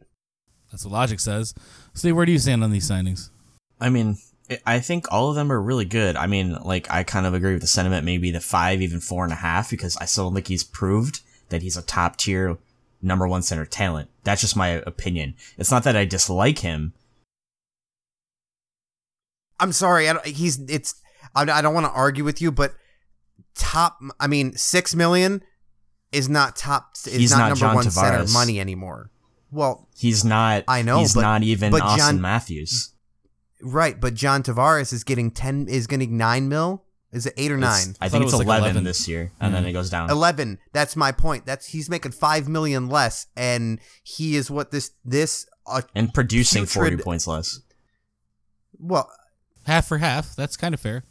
That's 0.70 0.84
what 0.84 0.92
logic 0.92 1.20
says. 1.20 1.54
see 1.94 2.12
where 2.12 2.24
do 2.24 2.32
you 2.32 2.38
stand 2.38 2.64
on 2.64 2.70
these 2.70 2.88
signings? 2.88 3.30
I 3.80 3.90
mean, 3.90 4.18
I- 4.66 4.80
think 4.80 5.06
all 5.10 5.28
of 5.30 5.36
them 5.36 5.50
are 5.52 5.60
really 5.60 5.84
good. 5.84 6.16
I 6.16 6.26
mean, 6.26 6.54
like 6.64 6.90
I 6.90 7.02
kind 7.04 7.26
of 7.26 7.34
agree 7.34 7.52
with 7.52 7.62
the 7.62 7.68
sentiment, 7.68 8.04
maybe 8.04 8.30
the 8.30 8.40
five, 8.40 8.80
even 8.82 9.00
four 9.00 9.24
and 9.24 9.32
a 9.32 9.36
half, 9.36 9.70
because 9.70 9.96
I 9.98 10.04
still 10.06 10.24
don't 10.24 10.34
think 10.34 10.48
he's 10.48 10.64
proved 10.64 11.20
that 11.50 11.62
he's 11.62 11.76
a 11.76 11.82
top 11.82 12.16
tier 12.16 12.58
number 13.02 13.26
one 13.26 13.42
center 13.42 13.64
talent. 13.64 14.10
That's 14.24 14.40
just 14.40 14.56
my 14.56 14.68
opinion. 14.68 15.34
It's 15.58 15.70
not 15.70 15.84
that 15.84 15.96
I 15.96 16.04
dislike 16.04 16.58
him. 16.60 16.92
I'm 19.58 19.72
sorry. 19.72 20.08
I 20.08 20.14
don't, 20.14 20.26
he's 20.26 20.58
it's. 20.70 20.94
I, 21.34 21.42
I 21.42 21.60
don't 21.62 21.74
want 21.74 21.86
to 21.86 21.92
argue 21.92 22.24
with 22.24 22.40
you, 22.40 22.50
but 22.50 22.74
top. 23.54 23.98
I 24.18 24.26
mean, 24.26 24.54
six 24.54 24.94
million 24.94 25.42
is 26.12 26.28
not 26.28 26.56
top. 26.56 26.92
Is 27.06 27.12
He's 27.14 27.30
not, 27.30 27.38
not 27.38 27.48
number 27.50 27.60
John 27.60 27.74
one 27.74 27.90
center 27.90 28.32
money 28.32 28.58
anymore. 28.58 29.10
Well, 29.52 29.88
He's 29.96 30.24
not. 30.24 30.64
I 30.68 30.82
know, 30.82 30.98
He's 31.00 31.14
but- 31.14 31.22
not 31.22 31.42
even 31.42 31.70
but 31.72 31.82
Auston 31.82 31.96
John- 31.96 32.20
Matthews. 32.20 32.92
Right. 33.62 34.00
But 34.00 34.14
John 34.14 34.42
Tavares 34.42 34.92
is 34.92 35.04
getting 35.04 35.30
ten. 35.30 35.66
Is 35.68 35.86
getting 35.86 36.16
nine 36.16 36.48
mil. 36.48 36.84
Is 37.12 37.26
it 37.26 37.34
eight 37.36 37.50
or 37.50 37.56
It's- 37.58 37.86
nine? 37.86 37.96
I 38.00 38.08
thought 38.08 38.12
think 38.12 38.22
it 38.22 38.24
it's 38.26 38.32
was 38.34 38.38
like 38.38 38.46
11, 38.46 38.62
11. 38.70 38.84
this 38.84 39.08
year, 39.08 39.32
and 39.40 39.52
then 39.52 39.64
it 39.66 39.72
goes 39.72 39.90
down. 39.90 40.10
Eleven. 40.10 40.58
That's 40.72 40.94
my 40.94 41.10
point. 41.12 41.44
That's 41.44 41.66
he's 41.66 41.90
making 41.90 42.12
five 42.12 42.48
million 42.48 42.88
less, 42.88 43.26
and 43.36 43.80
he 44.04 44.36
is 44.36 44.50
what 44.50 44.70
this 44.70 44.92
this. 45.04 45.46
Uh, 45.66 45.82
and 45.94 46.12
producing 46.14 46.66
40 46.66 46.96
points 46.98 47.26
less. 47.26 47.60
well, 48.78 49.10
Half 49.64 49.88
for 49.88 49.98
half. 49.98 50.34
That's 50.36 50.56
kind 50.56 50.72
of 50.74 50.80
fair. 50.80 51.04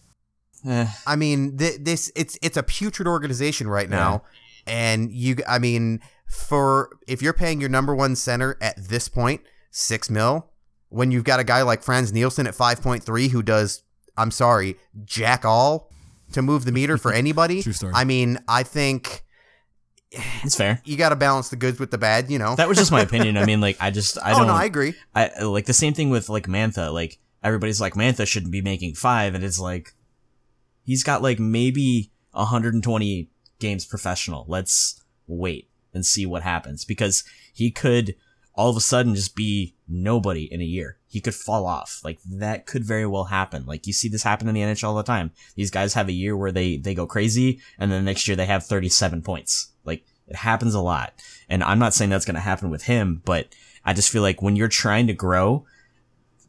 Eh, 0.68 0.88
I 1.06 1.16
mean, 1.16 1.58
th- 1.58 1.80
this 1.82 2.12
it's 2.16 2.38
it's 2.42 2.58
a 2.58 2.64
putrid 2.64 3.08
organization 3.08 3.68
right 3.68 3.90
now, 3.90 4.24
and 4.66 5.12
you. 5.14 5.38
I 5.48 5.60
mean, 5.60 6.02
for 6.28 6.90
if 7.08 7.22
you're 7.22 7.32
paying 7.34 7.62
your 7.62 7.70
number 7.70 7.96
one 7.96 8.16
center 8.16 8.58
at 8.60 8.76
this 8.78 9.08
point 9.08 9.42
six 9.72 10.10
mil, 10.10 10.50
when 10.90 11.12
you've 11.12 11.24
got 11.24 11.40
a 11.40 11.44
guy 11.44 11.62
like 11.62 11.84
Frans 11.84 12.12
Nielsen 12.12 12.48
at 12.48 12.56
five 12.56 12.82
point 12.82 13.04
three 13.04 13.30
who 13.30 13.42
does, 13.42 13.84
I'm 14.18 14.32
sorry, 14.32 14.78
jack 15.06 15.46
all 15.46 15.92
to 16.34 16.42
move 16.42 16.66
the 16.66 16.72
meter 16.72 16.98
for 16.98 17.14
anybody. 17.14 17.64
True 17.64 17.74
story. 17.74 17.94
I 17.96 18.04
mean, 18.04 18.40
I 18.48 18.64
think 18.64 19.24
it's 20.12 20.56
fair. 20.56 20.82
you 20.86 20.98
got 20.98 21.10
to 21.10 21.16
balance 21.16 21.50
the 21.50 21.56
goods 21.56 21.80
with 21.80 21.92
the 21.92 21.98
bad. 21.98 22.30
You 22.30 22.40
know. 22.40 22.56
That 22.56 22.68
was 22.68 22.78
just 22.78 22.92
my 22.92 23.02
opinion. 23.02 23.38
I 23.38 23.46
mean, 23.46 23.62
like, 23.68 23.78
I 23.80 23.92
just, 23.92 24.18
I 24.22 24.32
don't. 24.32 24.42
Oh, 24.42 24.46
no, 24.46 24.54
I 24.54 24.66
agree. 24.66 24.94
I 25.16 25.44
like 25.44 25.66
the 25.66 25.74
same 25.74 25.94
thing 25.94 26.10
with 26.10 26.30
like 26.30 26.48
Mantha. 26.48 26.92
Like 26.92 27.20
everybody's 27.44 27.80
like 27.80 27.94
Mantha 27.94 28.28
shouldn't 28.28 28.52
be 28.52 28.62
making 28.62 28.96
five, 28.96 29.36
and 29.36 29.44
it's 29.44 29.60
like 29.60 29.94
he's 30.84 31.04
got 31.04 31.22
like 31.22 31.40
maybe 31.40 32.12
120 32.32 33.30
games 33.60 33.86
professional. 33.86 34.46
Let's 34.48 35.04
wait 35.28 35.70
and 35.94 36.06
see 36.06 36.26
what 36.26 36.44
happens 36.44 36.86
because 36.86 37.24
he 37.54 37.72
could 37.72 38.16
all 38.56 38.70
of 38.70 38.78
a 38.78 38.82
sudden 38.82 39.16
just 39.16 39.36
be 39.36 39.76
nobody 39.90 40.44
in 40.52 40.62
a 40.62 40.66
year. 40.66 40.98
He 41.08 41.20
could 41.20 41.36
fall 41.36 41.66
off. 41.66 42.02
Like 42.04 42.20
that 42.26 42.66
could 42.66 42.84
very 42.84 43.06
well 43.06 43.26
happen. 43.26 43.66
Like 43.66 43.88
you 43.88 43.94
see 43.94 44.08
this 44.08 44.24
happen 44.24 44.48
in 44.48 44.56
the 44.56 44.62
NHL 44.62 44.90
all 44.90 44.96
the 44.96 45.04
time. 45.04 45.32
These 45.56 45.72
guys 45.72 45.94
have 45.94 46.08
a 46.08 46.14
year 46.14 46.38
where 46.38 46.52
they 46.52 46.78
they 46.78 46.94
go 46.94 47.08
crazy, 47.08 47.60
and 47.78 47.92
then 47.92 48.06
next 48.06 48.28
year 48.28 48.38
they 48.38 48.46
have 48.46 48.66
37 48.66 49.22
points. 49.22 49.72
Like 49.84 50.06
it 50.28 50.36
happens 50.36 50.74
a 50.74 50.82
lot. 50.82 51.14
And 51.50 51.64
I'm 51.64 51.80
not 51.80 51.94
saying 51.94 52.10
that's 52.10 52.26
going 52.26 52.36
to 52.36 52.42
happen 52.42 52.70
with 52.70 52.84
him, 52.84 53.22
but 53.26 53.48
I 53.84 53.94
just 53.94 54.10
feel 54.10 54.22
like 54.22 54.42
when 54.42 54.56
you're 54.56 54.68
trying 54.68 55.08
to 55.08 55.14
grow, 55.14 55.66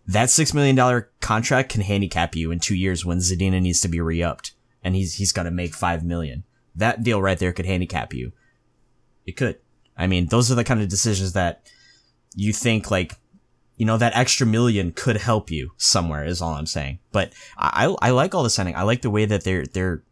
that 0.07 0.31
six 0.31 0.53
million 0.53 0.77
dollar 0.77 1.11
contract 1.21 1.71
can 1.71 1.81
handicap 1.81 2.37
you 2.37 2.51
in 2.51 2.61
two 2.61 2.75
years 2.75 3.05
when 3.05 3.19
Zadina 3.19 3.63
needs 3.63 3.81
to 3.81 3.89
be 3.89 4.01
re-upped 4.01 4.53
and 4.83 4.95
he's 4.95 5.15
he's 5.15 5.33
got 5.33 5.45
to 5.45 5.51
make 5.51 5.75
five 5.75 6.05
million. 6.05 6.45
That 6.75 7.03
deal 7.03 7.21
right 7.21 7.39
there 7.39 7.53
could 7.53 7.67
handicap 7.67 8.13
you. 8.15 8.33
It 9.27 9.33
could. 9.33 9.59
I 9.97 10.07
mean, 10.07 10.27
those 10.27 10.51
are 10.51 10.55
the 10.55 10.65
kind 10.65 10.81
of 10.81 10.89
decisions 10.89 11.33
that 11.35 11.69
you 12.35 12.53
think 12.53 12.91
like, 12.91 13.17
you 13.81 13.87
know, 13.87 13.97
that 13.97 14.15
extra 14.15 14.47
million 14.47 14.93
could 14.93 15.17
help 15.17 15.51
you 15.51 15.71
somewhere. 15.79 16.23
Is 16.27 16.43
all 16.43 16.53
I'm 16.53 16.67
saying. 16.67 16.99
But 17.13 17.33
I 17.57 17.87
I 18.03 18.11
like 18.11 18.35
all 18.35 18.43
the 18.43 18.51
signing. 18.51 18.77
I 18.77 18.83
like 18.83 19.01
the 19.01 19.09
way 19.09 19.25
that 19.25 19.43
they're 19.43 19.65
they're 19.65 20.03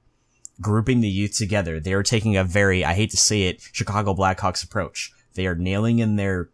grouping 0.58 1.02
the 1.02 1.08
youth 1.08 1.36
together. 1.36 1.78
They 1.78 1.92
are 1.92 2.02
taking 2.02 2.34
a 2.34 2.44
very 2.44 2.82
I 2.82 2.94
hate 2.94 3.10
to 3.10 3.18
say 3.18 3.42
it 3.42 3.60
Chicago 3.72 4.14
Blackhawks 4.14 4.64
approach. 4.64 5.12
They 5.34 5.46
are 5.46 5.54
nailing 5.54 5.98
in 5.98 6.16
their 6.16 6.48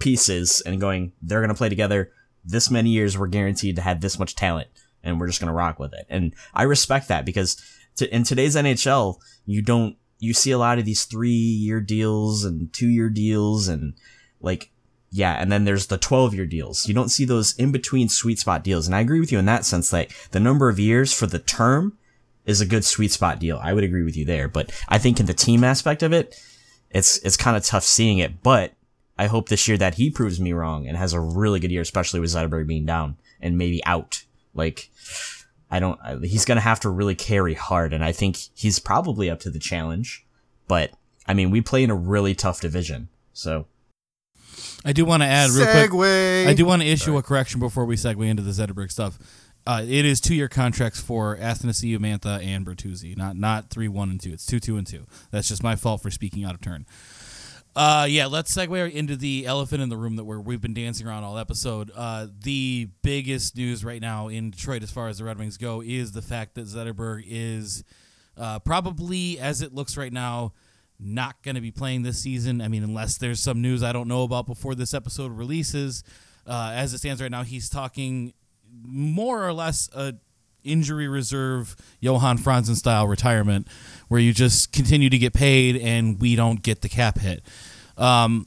pieces 0.00 0.60
and 0.62 0.80
going. 0.80 1.12
They're 1.22 1.40
gonna 1.40 1.54
play 1.54 1.68
together. 1.68 2.10
This 2.44 2.68
many 2.68 2.90
years, 2.90 3.16
we're 3.16 3.28
guaranteed 3.28 3.76
to 3.76 3.82
have 3.82 4.00
this 4.00 4.18
much 4.18 4.34
talent, 4.34 4.66
and 5.04 5.20
we're 5.20 5.28
just 5.28 5.38
gonna 5.38 5.52
rock 5.52 5.78
with 5.78 5.92
it. 5.92 6.04
And 6.10 6.34
I 6.52 6.64
respect 6.64 7.06
that 7.06 7.24
because 7.24 7.62
to, 7.94 8.12
in 8.12 8.24
today's 8.24 8.56
NHL, 8.56 9.20
you 9.46 9.62
don't 9.62 9.96
you 10.18 10.34
see 10.34 10.50
a 10.50 10.58
lot 10.58 10.80
of 10.80 10.84
these 10.84 11.04
three 11.04 11.30
year 11.30 11.80
deals 11.80 12.44
and 12.44 12.72
two 12.72 12.88
year 12.88 13.08
deals 13.08 13.68
and 13.68 13.94
like 14.40 14.72
yeah, 15.16 15.34
and 15.34 15.52
then 15.52 15.64
there's 15.64 15.86
the 15.86 15.96
12 15.96 16.34
year 16.34 16.44
deals. 16.44 16.88
You 16.88 16.94
don't 16.94 17.08
see 17.08 17.24
those 17.24 17.54
in 17.54 17.70
between 17.70 18.08
sweet 18.08 18.40
spot 18.40 18.64
deals. 18.64 18.86
And 18.86 18.96
I 18.96 19.00
agree 19.00 19.20
with 19.20 19.30
you 19.30 19.38
in 19.38 19.44
that 19.44 19.64
sense, 19.64 19.92
like 19.92 20.12
the 20.32 20.40
number 20.40 20.68
of 20.68 20.80
years 20.80 21.12
for 21.12 21.28
the 21.28 21.38
term 21.38 21.96
is 22.46 22.60
a 22.60 22.66
good 22.66 22.84
sweet 22.84 23.12
spot 23.12 23.38
deal. 23.38 23.60
I 23.62 23.74
would 23.74 23.84
agree 23.84 24.02
with 24.02 24.16
you 24.16 24.24
there. 24.24 24.48
But 24.48 24.72
I 24.88 24.98
think 24.98 25.20
in 25.20 25.26
the 25.26 25.32
team 25.32 25.62
aspect 25.62 26.02
of 26.02 26.12
it, 26.12 26.34
it's, 26.90 27.18
it's 27.18 27.36
kind 27.36 27.56
of 27.56 27.64
tough 27.64 27.84
seeing 27.84 28.18
it. 28.18 28.42
But 28.42 28.72
I 29.16 29.26
hope 29.26 29.48
this 29.48 29.68
year 29.68 29.78
that 29.78 29.94
he 29.94 30.10
proves 30.10 30.40
me 30.40 30.52
wrong 30.52 30.88
and 30.88 30.96
has 30.96 31.12
a 31.12 31.20
really 31.20 31.60
good 31.60 31.70
year, 31.70 31.82
especially 31.82 32.18
with 32.18 32.30
Zetterberg 32.30 32.66
being 32.66 32.84
down 32.84 33.16
and 33.40 33.56
maybe 33.56 33.84
out. 33.86 34.24
Like, 34.52 34.90
I 35.70 35.78
don't, 35.78 36.24
he's 36.24 36.44
going 36.44 36.56
to 36.56 36.60
have 36.60 36.80
to 36.80 36.90
really 36.90 37.14
carry 37.14 37.54
hard. 37.54 37.92
And 37.92 38.04
I 38.04 38.10
think 38.10 38.36
he's 38.52 38.80
probably 38.80 39.30
up 39.30 39.38
to 39.40 39.50
the 39.50 39.60
challenge. 39.60 40.26
But 40.66 40.90
I 41.24 41.34
mean, 41.34 41.52
we 41.52 41.60
play 41.60 41.84
in 41.84 41.90
a 41.90 41.94
really 41.94 42.34
tough 42.34 42.60
division. 42.60 43.10
So 43.32 43.66
I 44.84 44.92
do 44.92 45.04
want 45.04 45.22
to 45.22 45.26
add 45.26 45.50
real 45.50 45.88
quick. 45.88 46.48
I 46.48 46.54
do 46.54 46.64
want 46.66 46.82
to 46.82 46.88
issue 46.88 47.16
a 47.16 47.22
correction 47.22 47.60
before 47.60 47.84
we 47.84 47.96
segue 47.96 48.26
into 48.26 48.42
the 48.42 48.50
Zetterberg 48.50 48.90
stuff. 48.90 49.18
Uh, 49.66 49.82
it 49.82 50.04
is 50.04 50.20
two 50.20 50.34
year 50.34 50.48
contracts 50.48 51.00
for 51.00 51.36
Athanasiu, 51.38 51.98
Mantha, 51.98 52.44
and 52.44 52.66
Bertuzzi, 52.66 53.16
not 53.16 53.36
not 53.36 53.70
three, 53.70 53.88
one, 53.88 54.10
and 54.10 54.20
two. 54.20 54.32
It's 54.32 54.44
two, 54.44 54.60
two, 54.60 54.76
and 54.76 54.86
two. 54.86 55.06
That's 55.30 55.48
just 55.48 55.62
my 55.62 55.74
fault 55.74 56.02
for 56.02 56.10
speaking 56.10 56.44
out 56.44 56.54
of 56.54 56.60
turn. 56.60 56.84
Uh, 57.76 58.06
yeah, 58.08 58.26
let's 58.26 58.54
segue 58.56 58.92
into 58.92 59.16
the 59.16 59.46
elephant 59.46 59.82
in 59.82 59.88
the 59.88 59.96
room 59.96 60.14
that 60.16 60.24
we're, 60.24 60.38
we've 60.38 60.60
been 60.60 60.74
dancing 60.74 61.08
around 61.08 61.24
all 61.24 61.36
episode. 61.36 61.90
Uh, 61.96 62.28
the 62.42 62.88
biggest 63.02 63.56
news 63.56 63.84
right 63.84 64.00
now 64.00 64.28
in 64.28 64.50
Detroit, 64.50 64.84
as 64.84 64.92
far 64.92 65.08
as 65.08 65.18
the 65.18 65.24
Red 65.24 65.38
Wings 65.38 65.56
go, 65.56 65.82
is 65.82 66.12
the 66.12 66.22
fact 66.22 66.54
that 66.54 66.66
Zetterberg 66.66 67.24
is 67.26 67.82
uh, 68.36 68.60
probably, 68.60 69.40
as 69.40 69.60
it 69.60 69.74
looks 69.74 69.96
right 69.96 70.12
now, 70.12 70.52
not 71.04 71.42
going 71.42 71.54
to 71.54 71.60
be 71.60 71.70
playing 71.70 72.02
this 72.02 72.18
season. 72.18 72.60
I 72.60 72.68
mean, 72.68 72.82
unless 72.82 73.18
there's 73.18 73.40
some 73.40 73.60
news 73.60 73.82
I 73.82 73.92
don't 73.92 74.08
know 74.08 74.22
about 74.22 74.46
before 74.46 74.74
this 74.74 74.94
episode 74.94 75.32
releases. 75.32 76.02
Uh, 76.46 76.72
as 76.74 76.92
it 76.92 76.98
stands 76.98 77.22
right 77.22 77.30
now, 77.30 77.42
he's 77.42 77.68
talking 77.68 78.32
more 78.82 79.46
or 79.46 79.52
less 79.52 79.88
a 79.94 80.14
injury 80.62 81.06
reserve 81.06 81.76
Johan 82.00 82.38
Franzen 82.38 82.74
style 82.74 83.06
retirement, 83.06 83.68
where 84.08 84.20
you 84.20 84.32
just 84.32 84.72
continue 84.72 85.10
to 85.10 85.18
get 85.18 85.32
paid 85.34 85.76
and 85.76 86.20
we 86.20 86.36
don't 86.36 86.62
get 86.62 86.80
the 86.80 86.88
cap 86.88 87.18
hit. 87.18 87.42
Um, 87.96 88.46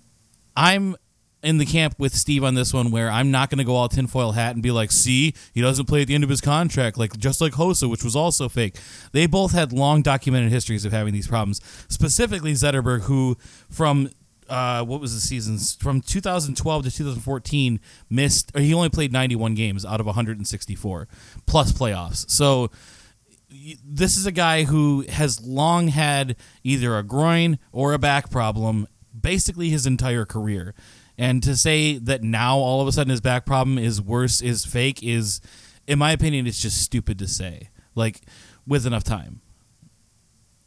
I'm 0.55 0.95
in 1.43 1.57
the 1.57 1.65
camp 1.65 1.95
with 1.97 2.15
Steve 2.15 2.43
on 2.43 2.55
this 2.55 2.73
one 2.73 2.91
where 2.91 3.09
I'm 3.09 3.31
not 3.31 3.49
going 3.49 3.59
to 3.59 3.63
go 3.63 3.75
all 3.75 3.87
tinfoil 3.87 4.31
hat 4.31 4.55
and 4.55 4.63
be 4.63 4.71
like, 4.71 4.91
see, 4.91 5.33
he 5.53 5.61
doesn't 5.61 5.85
play 5.85 6.01
at 6.01 6.07
the 6.07 6.15
end 6.15 6.23
of 6.23 6.29
his 6.29 6.41
contract, 6.41 6.97
like 6.97 7.17
just 7.17 7.41
like 7.41 7.53
Hossa, 7.53 7.89
which 7.89 8.03
was 8.03 8.15
also 8.15 8.49
fake. 8.49 8.77
They 9.11 9.27
both 9.27 9.51
had 9.51 9.71
long 9.71 10.01
documented 10.01 10.51
histories 10.51 10.85
of 10.85 10.91
having 10.91 11.13
these 11.13 11.27
problems. 11.27 11.61
Specifically, 11.89 12.53
Zetterberg, 12.53 13.01
who 13.03 13.37
from 13.69 14.09
uh, 14.49 14.83
what 14.83 15.01
was 15.01 15.13
the 15.13 15.19
seasons 15.19 15.75
from 15.75 16.01
2012 16.01 16.83
to 16.85 16.91
2014 16.91 17.79
missed, 18.09 18.51
or 18.55 18.61
he 18.61 18.73
only 18.73 18.89
played 18.89 19.11
91 19.11 19.55
games 19.55 19.85
out 19.85 19.99
of 19.99 20.05
164 20.05 21.07
plus 21.45 21.71
playoffs. 21.71 22.29
So 22.29 22.71
this 23.85 24.17
is 24.17 24.25
a 24.25 24.31
guy 24.31 24.63
who 24.63 25.05
has 25.09 25.45
long 25.45 25.89
had 25.89 26.35
either 26.63 26.97
a 26.97 27.03
groin 27.03 27.59
or 27.71 27.93
a 27.93 27.99
back 27.99 28.29
problem 28.29 28.87
basically 29.19 29.69
his 29.69 29.85
entire 29.85 30.25
career. 30.25 30.73
And 31.17 31.41
to 31.43 31.55
say 31.55 31.97
that 31.97 32.21
now 32.23 32.57
all 32.57 32.79
of 32.81 32.87
a 32.87 32.91
sudden 32.91 33.09
his 33.09 33.21
back 33.21 33.45
problem 33.45 33.77
is 33.79 34.01
worse 34.01 34.39
is 34.41 34.65
fake 34.65 35.01
is 35.01 35.41
in 35.87 35.97
my 35.97 36.11
opinion 36.11 36.45
it's 36.45 36.61
just 36.61 36.81
stupid 36.81 37.17
to 37.19 37.27
say. 37.27 37.69
Like 37.95 38.21
with 38.67 38.85
enough 38.85 39.03
time. 39.03 39.41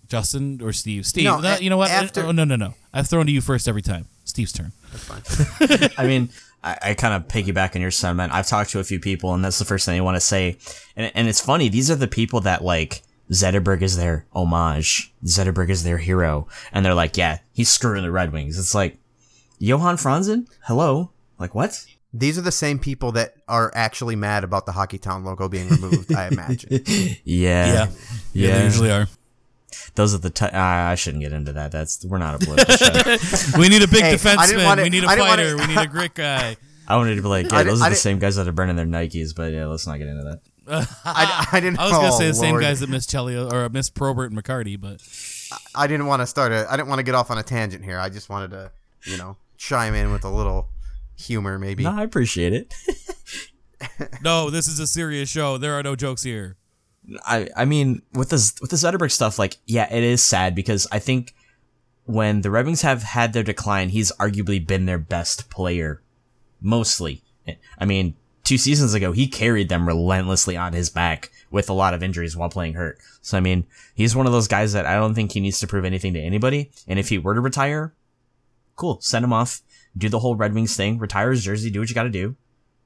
Justin 0.09 0.61
or 0.63 0.73
Steve? 0.73 1.07
Steve, 1.07 1.25
No, 1.25 1.41
that- 1.41 1.63
you 1.63 1.71
know 1.71 1.77
what? 1.77 1.91
after- 1.91 2.25
oh 2.25 2.33
no, 2.33 2.45
no, 2.45 2.57
no. 2.57 2.75
I've 2.93 3.09
thrown 3.09 3.27
to 3.27 3.33
you 3.33 3.41
first 3.41 3.69
every 3.69 3.83
time. 3.83 4.07
Steve's 4.25 4.53
turn. 4.53 4.73
That's 4.91 5.05
fine. 5.05 5.91
I 5.99 6.07
mean, 6.07 6.31
I, 6.65 6.79
I 6.83 6.95
kind 6.95 7.15
of 7.15 7.29
piggyback 7.29 7.75
on 7.77 7.81
your 7.83 7.91
sentiment. 7.91 8.33
I've 8.33 8.47
talked 8.47 8.71
to 8.71 8.81
a 8.81 8.85
few 8.85 8.99
people, 9.01 9.35
and 9.35 9.45
that's 9.45 9.59
the 9.59 9.65
first 9.65 9.87
thing 9.87 9.95
they 9.95 10.01
want 10.01 10.17
to 10.17 10.21
say. 10.21 10.59
And, 10.97 11.11
and 11.15 11.29
it's 11.29 11.41
funny; 11.41 11.69
these 11.69 11.91
are 11.91 11.97
the 11.97 12.07
people 12.09 12.41
that 12.43 12.63
like 12.63 13.03
Zetterberg 13.33 13.83
is 13.83 13.97
their 13.97 14.27
homage. 14.33 15.13
Zetterberg 15.25 15.71
is 15.71 15.85
their 15.85 15.99
hero, 15.99 16.47
and 16.73 16.85
they're 16.85 16.95
like, 16.95 17.17
"Yeah, 17.17 17.39
he's 17.53 17.71
screwing 17.71 18.03
the 18.03 18.11
Red 18.13 18.33
Wings." 18.33 18.59
It's 18.59 18.75
like 18.75 18.99
Johan 19.61 19.97
Franzen. 19.97 20.49
Hello, 20.63 21.11
like 21.39 21.55
what? 21.55 21.85
These 22.13 22.39
are 22.39 22.43
the 22.43 22.51
same 22.51 22.79
people 22.81 23.13
that 23.13 23.35
are 23.47 23.71
actually 23.75 24.17
mad 24.17 24.43
about 24.43 24.67
the 24.67 24.73
Hockey 24.73 24.99
Town 24.99 25.23
logo 25.23 25.49
being 25.49 25.69
removed. 25.69 26.13
I 26.13 26.27
imagine. 26.29 26.83
Yeah, 26.89 27.17
yeah, 27.25 27.87
Yeah. 28.33 28.59
they 28.59 28.65
usually 28.65 28.91
are. 28.91 29.07
Those 29.95 30.15
are 30.15 30.19
the. 30.19 30.31
T- 30.31 30.47
I 30.47 30.93
I 30.93 30.95
shouldn't 30.97 31.23
get 31.23 31.33
into 31.33 31.53
that. 31.53 31.71
That's 31.73 32.05
we're 32.05 32.19
not 32.19 32.43
a 32.43 32.45
political 32.45 32.75
show. 32.77 33.17
We 33.61 33.69
need 33.69 33.83
a 33.83 33.89
big 33.89 34.03
Hey, 34.03 34.13
I 34.13 34.17
defenseman. 34.17 34.65
wanna- 34.65 34.83
we 34.83 34.91
need 34.91 35.05
a 35.05 35.09
didn't 35.09 35.19
wanna- 35.21 35.43
fighter. 35.43 35.57
we 35.57 35.67
need 35.67 35.79
a 35.79 35.87
grit 35.87 36.15
guy. 36.15 36.57
I 36.89 36.97
wanted 36.97 37.15
to 37.17 37.23
be 37.23 37.29
like, 37.29 37.51
yeah, 37.53 37.63
those 37.63 37.81
are 37.83 37.91
the 37.91 37.95
same 37.97 38.19
guys 38.19 38.35
that 38.37 38.49
are 38.49 38.53
burning 38.53 38.75
their 38.75 38.87
Nikes, 38.87 39.33
but 39.37 39.53
yeah, 39.53 39.67
let's 39.67 39.87
not 39.87 39.99
get 39.99 40.09
into 40.09 40.25
that. 40.25 40.41
I, 41.05 41.49
I 41.53 41.61
didn't. 41.61 41.79
I 41.79 41.85
was 41.85 41.93
gonna 41.93 42.09
oh, 42.09 42.19
say 42.19 42.27
the 42.29 42.35
same 42.35 42.51
Lord. 42.53 42.63
guys 42.63 42.81
that 42.81 42.89
miss 42.91 43.07
Chelio 43.07 43.53
or 43.53 43.69
miss 43.69 43.91
Probert 43.91 44.33
and 44.33 44.43
McCarty, 44.43 44.81
but 44.81 45.01
I 45.75 45.87
didn't 45.87 46.07
want 46.07 46.21
to 46.23 46.27
start 46.27 46.51
a. 46.53 46.67
I 46.71 46.77
didn't 46.77 46.89
want 46.89 46.99
to 46.99 47.03
get 47.05 47.15
off 47.15 47.31
on 47.31 47.39
a 47.39 47.43
tangent 47.43 47.85
here. 47.85 47.99
I 47.99 48.09
just 48.09 48.29
wanted 48.29 48.51
to, 48.53 48.71
you 49.05 49.17
know, 49.17 49.37
chime 49.61 49.95
in 49.95 50.11
with 50.11 50.25
a 50.25 50.31
little 50.31 50.71
humor, 51.17 51.59
maybe. 51.59 51.85
No, 51.85 51.93
I 51.93 52.03
appreciate 52.03 52.53
it. 52.53 52.75
no, 54.23 54.51
this 54.51 54.67
is 54.67 54.81
a 54.81 54.87
serious 54.87 55.29
show. 55.29 55.59
There 55.59 55.75
are 55.75 55.83
no 55.83 55.95
jokes 55.95 56.25
here. 56.25 56.57
I 57.25 57.49
I 57.57 57.65
mean 57.65 58.03
with 58.13 58.31
this 58.31 58.55
with 58.61 58.71
the 58.71 58.77
Zetterberg 58.77 59.13
stuff, 59.13 59.39
like 59.39 59.59
yeah, 59.67 59.93
it 59.93 60.03
is 60.03 60.23
sad 60.23 60.55
because 60.55 60.87
I 60.91 60.99
think 60.99 61.35
when 62.05 62.41
the 62.41 62.51
Red 62.51 62.67
Wings 62.67 62.83
have 62.83 63.03
had 63.03 63.33
their 63.33 63.43
decline, 63.43 63.91
he's 63.91 64.11
arguably 64.13 64.67
been 64.67 64.87
their 64.87 64.99
best 64.99 65.51
player, 65.51 66.03
mostly. 66.61 67.23
I 67.79 67.85
mean, 67.85 68.15
two 68.45 68.59
seasons 68.59 68.95
ago, 68.95 69.13
he 69.13 69.27
carried 69.27 69.69
them 69.69 69.87
relentlessly 69.87 70.57
on 70.57 70.73
his 70.73 70.89
back 70.89 71.31
with 71.51 71.69
a 71.69 71.73
lot 71.73 71.95
of 71.95 72.03
injuries 72.03 72.37
while 72.37 72.49
playing 72.49 72.75
hurt. 72.75 72.99
So 73.21 73.37
I 73.37 73.41
mean, 73.41 73.67
he's 73.95 74.17
one 74.17 74.27
of 74.27 74.33
those 74.33 74.49
guys 74.49 74.73
that 74.73 74.87
I 74.87 74.95
don't 74.95 75.15
think 75.15 75.33
he 75.33 75.41
needs 75.41 75.61
to 75.61 75.67
prove 75.67 75.85
anything 75.85 76.15
to 76.15 76.21
anybody. 76.21 76.71
And 76.87 76.99
if 76.99 77.09
he 77.09 77.19
were 77.19 77.35
to 77.35 77.41
retire, 77.41 77.95
cool, 78.81 79.01
send 79.01 79.25
him 79.25 79.33
off, 79.33 79.61
do 79.97 80.09
the 80.09 80.21
whole 80.21 80.35
Red 80.35 80.55
Wings 80.55 80.77
thing, 80.77 80.99
retire 80.99 81.31
his 81.31 81.45
jersey, 81.45 81.71
do 81.71 81.81
what 81.81 81.89
you 81.89 81.95
got 81.95 82.05
to 82.05 82.11
do, 82.11 82.35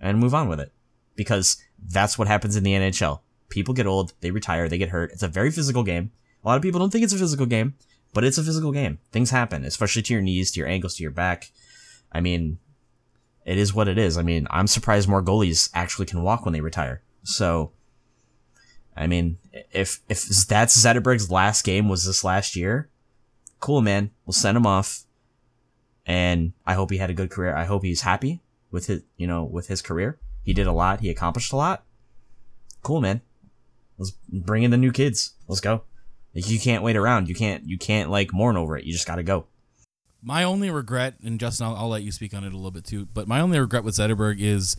and 0.01 0.19
move 0.19 0.35
on 0.35 0.49
with 0.49 0.61
it. 0.61 0.73
Because 1.15 1.57
that's 1.79 2.19
what 2.19 2.29
happens 2.29 2.57
in 2.57 2.65
the 2.65 2.73
NHL. 2.73 3.21
People 3.49 3.73
get 3.75 3.87
old, 3.87 4.13
they 4.21 4.31
retire, 4.31 4.69
they 4.69 4.79
get 4.79 4.89
hurt. 4.89 5.13
It's 5.13 5.23
a 5.23 5.29
very 5.29 5.51
physical 5.51 5.85
game. 5.85 6.11
A 6.43 6.49
lot 6.49 6.57
of 6.57 6.63
people 6.63 6.81
don't 6.81 6.91
think 6.91 7.05
it's 7.05 7.13
a 7.13 7.19
physical 7.19 7.47
game, 7.47 7.75
but 8.13 8.25
it's 8.25 8.39
a 8.39 8.43
physical 8.43 8.73
game. 8.73 8.99
Things 9.13 9.31
happen, 9.31 9.65
especially 9.65 10.03
to 10.03 10.13
your 10.13 10.23
knees, 10.23 10.51
to 10.53 10.61
your 10.61 10.69
ankles, 10.69 10.97
to 10.97 11.03
your 11.03 11.13
back. 11.13 11.53
I 12.11 12.21
mean, 12.21 12.59
it 13.45 13.57
is 13.57 13.73
what 13.73 13.89
it 13.89 13.97
is. 13.97 14.19
I 14.19 14.23
mean, 14.23 14.47
I'm 14.51 14.67
surprised 14.67 15.09
more 15.09 15.23
goalies 15.23 15.71
actually 15.75 16.07
can 16.07 16.23
walk 16.23 16.45
when 16.45 16.53
they 16.53 16.61
retire. 16.61 17.03
So, 17.23 17.73
I 18.97 19.07
mean, 19.07 19.39
if 19.53 20.01
if 20.09 20.25
that's 20.47 20.77
Zetterberg's 20.77 21.31
last 21.31 21.65
game 21.65 21.89
was 21.89 22.05
this 22.05 22.25
last 22.25 22.57
year, 22.57 22.89
cool, 23.61 23.83
man. 23.83 24.11
We'll 24.27 24.33
send 24.33 24.57
him 24.57 24.67
off, 24.67 25.05
and 26.07 26.53
I 26.67 26.75
hope 26.75 26.91
he 26.91 26.99
had 26.99 27.11
a 27.11 27.15
good 27.15 27.31
career. 27.31 27.55
I 27.55 27.65
hope 27.65 27.83
he's 27.83 28.03
happy 28.03 28.41
with 28.71 28.87
his, 28.87 29.03
you 29.17 29.27
know, 29.27 29.45
with 29.45 29.69
his 29.69 29.83
career. 29.83 30.19
He 30.43 30.53
did 30.53 30.67
a 30.67 30.73
lot. 30.73 31.01
He 31.01 31.11
accomplished 31.11 31.53
a 31.53 31.57
lot. 31.57 31.85
Cool, 32.83 33.01
man. 33.01 33.23
Let's 33.99 34.13
bring 34.29 34.63
in 34.63 34.71
the 34.71 34.77
new 34.77 34.93
kids. 34.93 35.35
Let's 35.49 35.61
go. 35.61 35.83
Like, 36.35 36.49
you 36.49 36.59
can't 36.59 36.83
wait 36.83 36.97
around. 36.97 37.29
You 37.29 37.35
can't. 37.35 37.67
You 37.67 37.79
can't 37.79 38.11
like 38.11 38.33
mourn 38.33 38.57
over 38.57 38.77
it. 38.77 38.85
You 38.85 38.93
just 38.93 39.07
got 39.07 39.17
to 39.17 39.23
go. 39.23 39.47
My 40.23 40.43
only 40.43 40.71
regret, 40.71 41.15
and 41.23 41.39
Justin, 41.39 41.67
I'll, 41.67 41.77
I'll 41.77 41.89
let 41.89 42.03
you 42.03 42.11
speak 42.11 42.35
on 42.35 42.45
it 42.45 42.53
a 42.53 42.57
little 42.57 42.71
bit 42.71 42.85
too. 42.85 43.07
But 43.13 43.29
my 43.29 43.41
only 43.41 43.59
regret 43.59 43.85
with 43.85 43.95
Zetterberg 43.95 44.41
is 44.41 44.77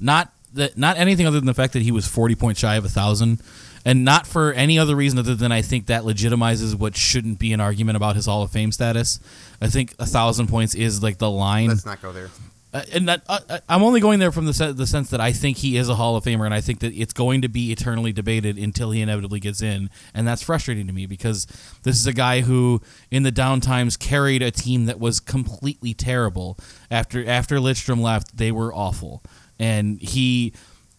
not 0.00 0.32
that 0.54 0.78
not 0.78 0.96
anything 0.96 1.26
other 1.26 1.38
than 1.38 1.46
the 1.46 1.54
fact 1.54 1.72
that 1.74 1.82
he 1.82 1.92
was 1.92 2.06
forty 2.06 2.34
points 2.34 2.60
shy 2.60 2.76
of 2.76 2.84
a 2.84 2.88
thousand, 2.88 3.42
and 3.84 4.04
not 4.04 4.26
for 4.26 4.52
any 4.52 4.78
other 4.78 4.96
reason 4.96 5.18
other 5.18 5.34
than 5.34 5.52
I 5.52 5.62
think 5.62 5.86
that 5.86 6.02
legitimizes 6.02 6.74
what 6.74 6.96
shouldn't 6.96 7.38
be 7.38 7.52
an 7.52 7.60
argument 7.60 7.96
about 7.96 8.16
his 8.16 8.26
Hall 8.26 8.42
of 8.42 8.50
Fame 8.50 8.72
status. 8.72 9.20
I 9.60 9.68
think 9.68 9.94
a 9.98 10.06
thousand 10.06 10.48
points 10.48 10.74
is 10.74 11.02
like 11.02 11.18
the 11.18 11.30
line. 11.30 11.68
Let's 11.68 11.86
not 11.86 12.00
go 12.00 12.12
there. 12.12 12.30
Uh, 12.74 12.82
and 12.92 13.08
that, 13.08 13.22
uh, 13.28 13.38
uh, 13.48 13.58
I'm 13.68 13.84
only 13.84 14.00
going 14.00 14.18
there 14.18 14.32
from 14.32 14.46
the, 14.46 14.52
se- 14.52 14.72
the 14.72 14.86
sense 14.86 15.10
that 15.10 15.20
I 15.20 15.30
think 15.30 15.58
he 15.58 15.76
is 15.76 15.88
a 15.88 15.94
Hall 15.94 16.16
of 16.16 16.24
Famer, 16.24 16.44
and 16.44 16.52
I 16.52 16.60
think 16.60 16.80
that 16.80 16.92
it's 16.92 17.12
going 17.12 17.42
to 17.42 17.48
be 17.48 17.70
eternally 17.70 18.12
debated 18.12 18.58
until 18.58 18.90
he 18.90 19.00
inevitably 19.00 19.38
gets 19.38 19.62
in, 19.62 19.90
and 20.12 20.26
that's 20.26 20.42
frustrating 20.42 20.88
to 20.88 20.92
me 20.92 21.06
because 21.06 21.46
this 21.84 21.94
is 21.94 22.08
a 22.08 22.12
guy 22.12 22.40
who, 22.40 22.82
in 23.12 23.22
the 23.22 23.30
down 23.30 23.60
times, 23.60 23.96
carried 23.96 24.42
a 24.42 24.50
team 24.50 24.86
that 24.86 24.98
was 24.98 25.20
completely 25.20 25.94
terrible. 25.94 26.58
After 26.90 27.24
after 27.28 27.58
Lidstrom 27.58 28.00
left, 28.00 28.36
they 28.36 28.50
were 28.50 28.74
awful, 28.74 29.22
and 29.56 30.00
he 30.00 30.52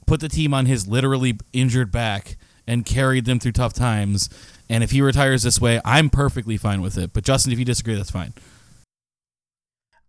put 0.08 0.22
the 0.22 0.30
team 0.30 0.54
on 0.54 0.68
his 0.68 0.88
literally 0.88 1.38
injured 1.52 1.92
back 1.92 2.38
and 2.68 2.86
carried 2.86 3.26
them 3.26 3.40
through 3.40 3.54
tough 3.54 3.74
times. 3.74 4.30
And 4.70 4.84
if 4.84 4.92
he 4.92 5.02
retires 5.02 5.44
this 5.44 5.62
way, 5.62 5.80
I'm 5.86 6.10
perfectly 6.10 6.58
fine 6.58 6.82
with 6.82 6.98
it. 6.98 7.14
But 7.14 7.24
Justin, 7.24 7.52
if 7.52 7.60
you 7.60 7.66
disagree, 7.66 7.96
that's 7.96 8.12
fine. 8.12 8.34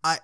I 0.06 0.18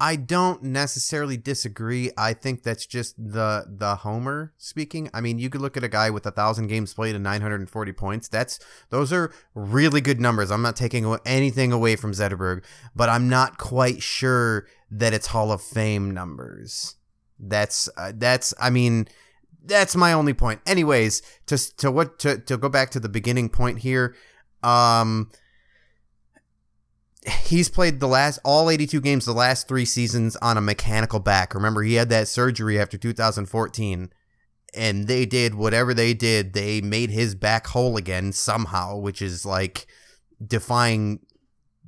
I 0.00 0.16
don't 0.16 0.64
necessarily 0.64 1.36
disagree. 1.36 2.10
I 2.18 2.32
think 2.32 2.64
that's 2.64 2.84
just 2.84 3.16
the 3.16 3.64
the 3.68 3.96
homer 3.96 4.52
speaking. 4.58 5.08
I 5.14 5.20
mean, 5.20 5.38
you 5.38 5.48
could 5.48 5.60
look 5.60 5.76
at 5.76 5.84
a 5.84 5.88
guy 5.88 6.10
with 6.10 6.26
a 6.26 6.32
thousand 6.32 6.66
games 6.66 6.92
played 6.92 7.14
and 7.14 7.22
940 7.22 7.92
points. 7.92 8.26
That's 8.26 8.58
those 8.88 9.12
are 9.12 9.32
really 9.54 10.00
good 10.00 10.20
numbers. 10.20 10.50
I'm 10.50 10.62
not 10.62 10.74
taking 10.74 11.16
anything 11.24 11.70
away 11.70 11.94
from 11.94 12.10
Zetterberg, 12.10 12.64
but 12.96 13.08
I'm 13.08 13.28
not 13.28 13.56
quite 13.56 14.02
sure 14.02 14.66
that 14.90 15.12
it's 15.12 15.28
Hall 15.28 15.52
of 15.52 15.62
Fame 15.62 16.10
numbers. 16.10 16.96
That's 17.38 17.88
uh, 17.96 18.12
that's 18.16 18.52
I 18.58 18.70
mean 18.70 19.06
that's 19.64 19.96
my 19.96 20.12
only 20.12 20.34
point. 20.34 20.60
Anyways, 20.66 21.22
to 21.46 21.76
to 21.76 21.90
what 21.90 22.18
to 22.20 22.38
to 22.38 22.56
go 22.56 22.68
back 22.68 22.90
to 22.90 23.00
the 23.00 23.08
beginning 23.08 23.48
point 23.48 23.80
here. 23.80 24.14
Um 24.62 25.30
he's 27.44 27.68
played 27.68 28.00
the 28.00 28.08
last 28.08 28.38
all 28.44 28.70
82 28.70 28.98
games 29.00 29.26
the 29.26 29.32
last 29.32 29.68
three 29.68 29.84
seasons 29.84 30.36
on 30.36 30.56
a 30.56 30.60
mechanical 30.60 31.20
back 31.20 31.54
remember 31.54 31.82
he 31.82 31.94
had 31.94 32.08
that 32.08 32.28
surgery 32.28 32.80
after 32.80 32.96
2014 32.96 34.10
and 34.72 35.06
they 35.06 35.26
did 35.26 35.54
whatever 35.54 35.92
they 35.92 36.14
did 36.14 36.54
they 36.54 36.80
made 36.80 37.10
his 37.10 37.34
back 37.34 37.66
whole 37.66 37.98
again 37.98 38.32
somehow 38.32 38.96
which 38.96 39.20
is 39.20 39.44
like 39.44 39.86
defying 40.44 41.20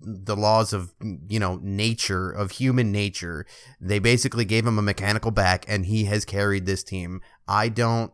the 0.05 0.37
laws 0.37 0.73
of 0.73 0.95
you 1.29 1.38
know 1.38 1.59
nature 1.62 2.31
of 2.31 2.53
human 2.53 2.91
nature 2.91 3.47
they 3.81 3.99
basically 3.99 4.45
gave 4.45 4.67
him 4.67 4.79
a 4.79 4.83
mechanical 4.83 5.31
back 5.31 5.65
and 5.69 5.87
he 5.87 6.05
has 6.05 6.25
carried 6.25 6.67
this 6.67 6.83
team 6.83 7.21
i 7.47 7.69
don't 7.69 8.12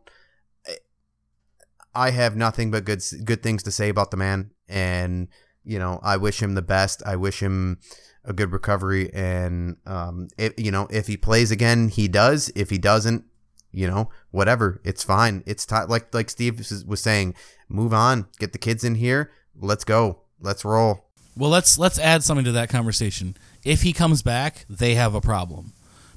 i 1.95 2.11
have 2.11 2.37
nothing 2.37 2.71
but 2.71 2.85
good 2.85 3.03
good 3.25 3.43
things 3.43 3.63
to 3.63 3.71
say 3.71 3.89
about 3.89 4.11
the 4.11 4.17
man 4.17 4.51
and 4.69 5.29
you 5.69 5.79
know, 5.79 6.01
I 6.03 6.17
wish 6.17 6.41
him 6.41 6.55
the 6.55 6.63
best. 6.63 7.03
I 7.05 7.17
wish 7.17 7.41
him 7.41 7.79
a 8.25 8.33
good 8.33 8.53
recovery. 8.53 9.13
And, 9.13 9.77
um, 9.85 10.29
if, 10.39 10.59
you 10.59 10.71
know, 10.71 10.89
if 10.91 11.07
he 11.07 11.19
plays 11.19 11.51
again, 11.51 11.89
he 11.89 12.09
does. 12.09 12.51
If 12.57 12.71
he 12.71 12.79
doesn't, 12.79 13.25
you 13.71 13.87
know, 13.87 14.09
whatever, 14.31 14.81
it's 14.83 15.05
fine. 15.05 15.45
It's 15.47 15.67
time. 15.67 15.89
Like, 15.89 16.15
like 16.15 16.31
Steve 16.31 16.59
was 16.87 17.01
saying, 17.03 17.35
move 17.69 17.93
on, 17.93 18.29
get 18.39 18.53
the 18.53 18.59
kids 18.59 18.83
in 18.83 18.95
here. 18.95 19.31
Let's 19.55 19.85
go. 19.85 20.23
Let's 20.41 20.65
roll. 20.65 21.08
Well, 21.39 21.51
let's 21.51 21.79
let's 21.79 21.99
add 21.99 22.25
something 22.25 22.45
to 22.45 22.53
that 22.53 22.69
conversation. 22.69 23.37
If 23.65 23.83
he 23.83 23.93
comes 23.93 24.23
back, 24.23 24.67
they 24.69 24.95
have 24.97 25.15
a 25.15 25.21
problem. 25.21 25.73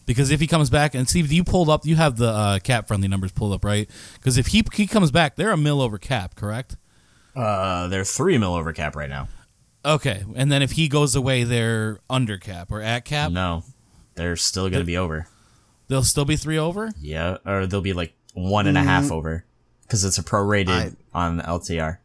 Because 0.08 0.32
if 0.32 0.40
he 0.40 0.48
comes 0.48 0.70
back, 0.72 0.96
and 0.96 1.08
Steve, 1.08 1.32
you 1.32 1.44
pulled 1.44 1.70
up, 1.70 1.86
you 1.86 1.96
have 1.96 2.18
the 2.18 2.28
uh, 2.30 2.60
cap 2.60 2.88
friendly 2.88 3.08
numbers 3.08 3.32
pulled 3.32 3.54
up, 3.54 3.64
right? 3.64 3.88
Because 4.16 4.38
if 4.38 4.48
he, 4.48 4.64
he 4.74 4.88
comes 4.88 5.12
back, 5.12 5.36
they're 5.36 5.52
a 5.52 5.58
mill 5.58 5.80
over 5.80 5.98
cap, 6.00 6.36
correct? 6.36 6.76
Uh, 7.36 7.88
they're 7.88 8.04
three 8.04 8.38
mill 8.40 8.56
over 8.56 8.74
cap 8.74 8.96
right 8.96 9.10
now. 9.10 9.28
Okay, 9.86 10.24
and 10.36 10.52
then 10.52 10.62
if 10.64 10.72
he 10.72 10.88
goes 10.88 11.16
away, 11.16 11.44
they're 11.44 12.00
under 12.10 12.38
cap 12.38 12.72
or 12.72 12.82
at 12.82 13.06
cap. 13.06 13.32
No, 13.32 13.64
they're 14.16 14.36
still 14.36 14.70
gonna 14.70 14.84
be 14.84 14.98
over. 14.98 15.28
They'll 15.88 16.04
still 16.04 16.26
be 16.26 16.36
three 16.36 16.58
over. 16.58 16.92
Yeah, 17.00 17.38
or 17.46 17.68
they'll 17.68 17.82
be 17.82 17.94
like 17.94 18.14
one 18.34 18.66
and 18.68 18.78
a 18.78 18.84
half 18.84 19.06
Mm. 19.06 19.12
over 19.12 19.46
because 19.84 20.04
it's 20.04 20.18
a 20.18 20.24
prorated 20.24 20.96
I- 21.14 21.20
on 21.20 21.42
LTR. 21.42 21.98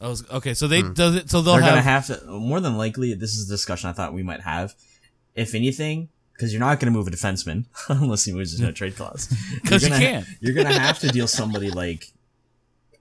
Oh, 0.00 0.16
okay, 0.32 0.54
so 0.54 0.66
they 0.66 0.80
hmm. 0.80 0.92
does 0.94 1.14
it. 1.16 1.30
So 1.30 1.42
they'll 1.42 1.54
They're 1.54 1.62
have, 1.62 1.70
gonna 1.72 1.82
have 1.82 2.06
to. 2.06 2.24
More 2.26 2.60
than 2.60 2.76
likely, 2.78 3.12
this 3.14 3.34
is 3.36 3.48
a 3.50 3.52
discussion 3.52 3.90
I 3.90 3.92
thought 3.92 4.14
we 4.14 4.22
might 4.22 4.40
have. 4.40 4.74
If 5.34 5.54
anything, 5.54 6.08
because 6.32 6.52
you're 6.52 6.60
not 6.60 6.80
gonna 6.80 6.90
move 6.90 7.06
a 7.06 7.10
defenseman 7.10 7.66
unless 7.88 8.24
he 8.24 8.32
moves 8.32 8.58
no 8.60 8.72
trade 8.72 8.96
clause. 8.96 9.26
'Cause 9.64 9.82
You're 9.82 9.90
you 9.90 9.96
gonna- 9.96 10.04
can't. 10.04 10.26
You're 10.40 10.54
gonna 10.54 10.78
have 10.78 10.98
to 11.00 11.08
deal 11.12 11.28
somebody 11.28 11.70
like, 11.70 12.12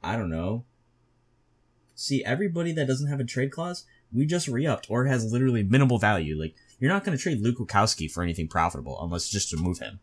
I 0.03 0.17
don't 0.17 0.29
know. 0.29 0.65
See, 1.95 2.23
everybody 2.23 2.71
that 2.73 2.87
doesn't 2.87 3.07
have 3.07 3.19
a 3.19 3.25
trade 3.25 3.51
clause, 3.51 3.85
we 4.13 4.25
just 4.25 4.47
re-upped 4.47 4.87
or 4.89 5.05
has 5.05 5.31
literally 5.31 5.63
minimal 5.63 5.99
value. 5.99 6.37
Like, 6.39 6.55
you're 6.79 6.91
not 6.91 7.03
gonna 7.05 7.17
trade 7.17 7.41
Luke 7.41 7.57
Witkowski 7.59 8.11
for 8.11 8.23
anything 8.23 8.47
profitable 8.49 9.01
unless 9.01 9.29
just 9.29 9.49
to 9.51 9.57
move 9.57 9.79
him. 9.79 9.99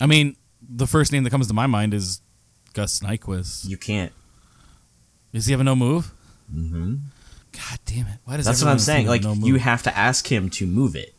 I 0.00 0.06
mean, 0.06 0.36
the 0.60 0.86
first 0.86 1.12
name 1.12 1.22
that 1.24 1.30
comes 1.30 1.46
to 1.46 1.54
my 1.54 1.66
mind 1.66 1.94
is 1.94 2.20
Gus 2.72 3.00
Nyquist. 3.00 3.68
You 3.68 3.76
can't. 3.76 4.12
Does 5.36 5.44
he 5.44 5.52
have 5.52 5.60
a 5.60 5.64
no 5.64 5.76
move? 5.76 6.14
Mm-hmm. 6.50 6.94
God 7.52 7.78
damn 7.84 8.06
it! 8.06 8.20
Why 8.24 8.38
does 8.38 8.46
That's 8.46 8.62
what 8.64 8.70
I'm 8.70 8.78
saying. 8.78 9.06
Like, 9.06 9.22
no 9.22 9.34
you 9.34 9.56
have 9.56 9.82
to 9.82 9.94
ask 9.94 10.32
him 10.32 10.48
to 10.50 10.66
move 10.66 10.96
it. 10.96 11.14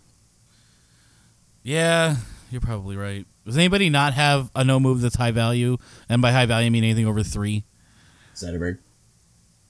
Yeah, 1.62 2.15
you're 2.49 2.62
probably 2.62 2.95
right. 2.97 3.27
Does 3.45 3.58
anybody 3.58 3.91
not 3.91 4.15
have 4.15 4.49
a 4.56 4.63
no 4.63 4.80
move 4.80 5.01
that's 5.01 5.15
high 5.15 5.30
value? 5.30 5.77
And 6.10 6.19
by 6.19 6.32
high 6.32 6.47
value, 6.47 6.65
I 6.65 6.69
mean 6.71 6.84
anything 6.84 7.06
over 7.06 7.21
three. 7.21 7.63
Zetterberg. 8.34 8.80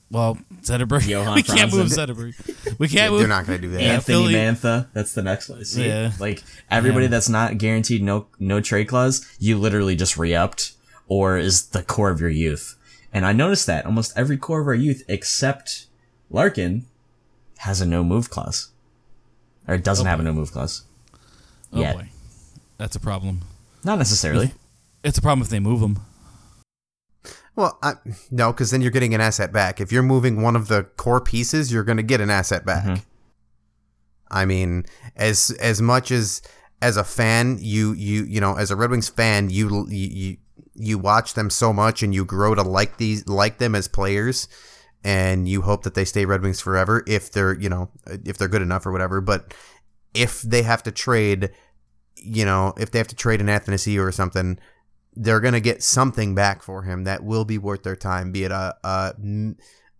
Well, 0.09 0.37
Zetterberg. 0.61 1.05
Johan 1.05 1.35
we 1.35 1.43
can't 1.43 1.73
move 1.73 1.87
Franzen. 1.87 2.07
Zetterberg. 2.07 2.79
We 2.79 2.87
can't 2.87 3.11
move. 3.11 3.19
They're 3.19 3.27
not 3.27 3.45
going 3.45 3.59
to 3.59 3.67
do 3.67 3.73
that. 3.73 3.81
Anthony 3.81 4.01
Philly- 4.15 4.33
Mantha. 4.35 4.87
That's 4.93 5.13
the 5.13 5.23
next 5.23 5.49
one. 5.49 5.65
See, 5.65 5.87
Yeah. 5.87 6.13
like 6.21 6.41
everybody 6.71 7.05
Yeah. 7.05 7.09
that's 7.11 7.27
not 7.27 7.57
guaranteed 7.57 8.01
no 8.01 8.27
no 8.39 8.61
trade 8.61 8.85
clause, 8.87 9.27
you 9.39 9.57
literally 9.57 9.97
just 9.97 10.17
re-upped 10.17 10.71
or 11.09 11.37
is 11.37 11.67
the 11.67 11.83
core 11.83 12.11
of 12.11 12.21
your 12.21 12.29
youth. 12.29 12.76
And 13.17 13.25
I 13.25 13.33
noticed 13.33 13.65
that 13.65 13.83
almost 13.87 14.13
every 14.15 14.37
core 14.37 14.61
of 14.61 14.67
our 14.67 14.75
youth 14.75 15.01
except 15.07 15.87
Larkin 16.29 16.85
has 17.57 17.81
a 17.81 17.85
no 17.87 18.03
move 18.03 18.29
clause. 18.29 18.69
Or 19.67 19.75
doesn't 19.79 20.05
Oh, 20.05 20.09
have 20.09 20.19
a 20.19 20.23
no 20.23 20.33
move 20.33 20.51
clause. 20.51 20.83
Oh 21.73 21.79
yet. 21.79 21.95
boy, 21.95 22.09
that's 22.77 22.95
a 22.95 22.99
problem. 22.99 23.41
Not 23.83 23.97
necessarily. 23.97 24.53
It's 25.03 25.17
a 25.17 25.21
problem 25.23 25.41
if 25.41 25.49
they 25.49 25.59
move 25.59 25.81
him. 25.81 25.97
Well, 27.55 27.79
I, 27.81 27.93
no, 28.29 28.53
because 28.53 28.69
then 28.69 28.81
you're 28.81 28.91
getting 28.91 29.15
an 29.15 29.21
asset 29.21 29.51
back. 29.51 29.81
If 29.81 29.91
you're 29.91 30.03
moving 30.03 30.43
one 30.43 30.55
of 30.55 30.67
the 30.67 30.83
core 30.83 31.19
pieces, 31.19 31.73
you're 31.73 31.83
going 31.83 31.97
to 31.97 32.03
get 32.03 32.21
an 32.21 32.29
asset 32.29 32.67
back. 32.67 32.85
Mhm. 32.85 33.01
I 34.29 34.45
mean, 34.45 34.85
as 35.15 35.49
as 35.59 35.81
much 35.81 36.11
as 36.11 36.43
as 36.83 36.97
a 36.97 37.03
fan, 37.03 37.57
you 37.59 37.93
you 37.93 38.25
you 38.25 38.39
know, 38.39 38.53
as 38.57 38.69
a 38.69 38.75
Red 38.75 38.91
Wings 38.91 39.09
fan, 39.09 39.49
you 39.49 39.87
you 39.89 40.37
you, 40.79 40.97
watch 40.97 41.33
them 41.33 41.49
so 41.49 41.73
much 41.73 42.03
and 42.03 42.13
you 42.13 42.23
grow 42.23 42.55
to 42.55 42.61
like 42.61 42.97
these 42.97 43.27
like 43.27 43.57
them 43.57 43.75
as 43.75 43.87
players, 43.87 44.47
and 45.03 45.47
you 45.47 45.61
hope 45.63 45.83
that 45.83 45.93
they 45.95 46.05
stay 46.05 46.25
Red 46.25 46.41
Wings 46.41 46.61
forever 46.61 47.03
if 47.07 47.31
they're 47.31 47.53
you 47.59 47.69
know 47.69 47.89
if 48.05 48.37
they're 48.37 48.47
good 48.47 48.61
enough 48.61 48.85
or 48.85 48.91
whatever. 48.91 49.21
But 49.21 49.53
if 50.13 50.41
they 50.41 50.63
have 50.63 50.83
to 50.83 50.91
trade, 50.91 51.51
you 52.15 52.45
know, 52.45 52.73
if 52.77 52.91
they 52.91 52.97
have 52.99 53.07
to 53.09 53.15
trade 53.15 53.41
an 53.41 53.47
Athanasiu 53.47 54.01
or 54.01 54.11
something, 54.11 54.59
they're 55.13 55.39
gonna 55.39 55.59
get 55.59 55.83
something 55.83 56.35
back 56.35 56.61
for 56.63 56.83
him 56.83 57.03
that 57.05 57.23
will 57.23 57.45
be 57.45 57.57
worth 57.57 57.83
their 57.83 57.95
time, 57.95 58.31
be 58.31 58.43
it 58.43 58.51
a 58.51 58.75
a, 58.83 59.13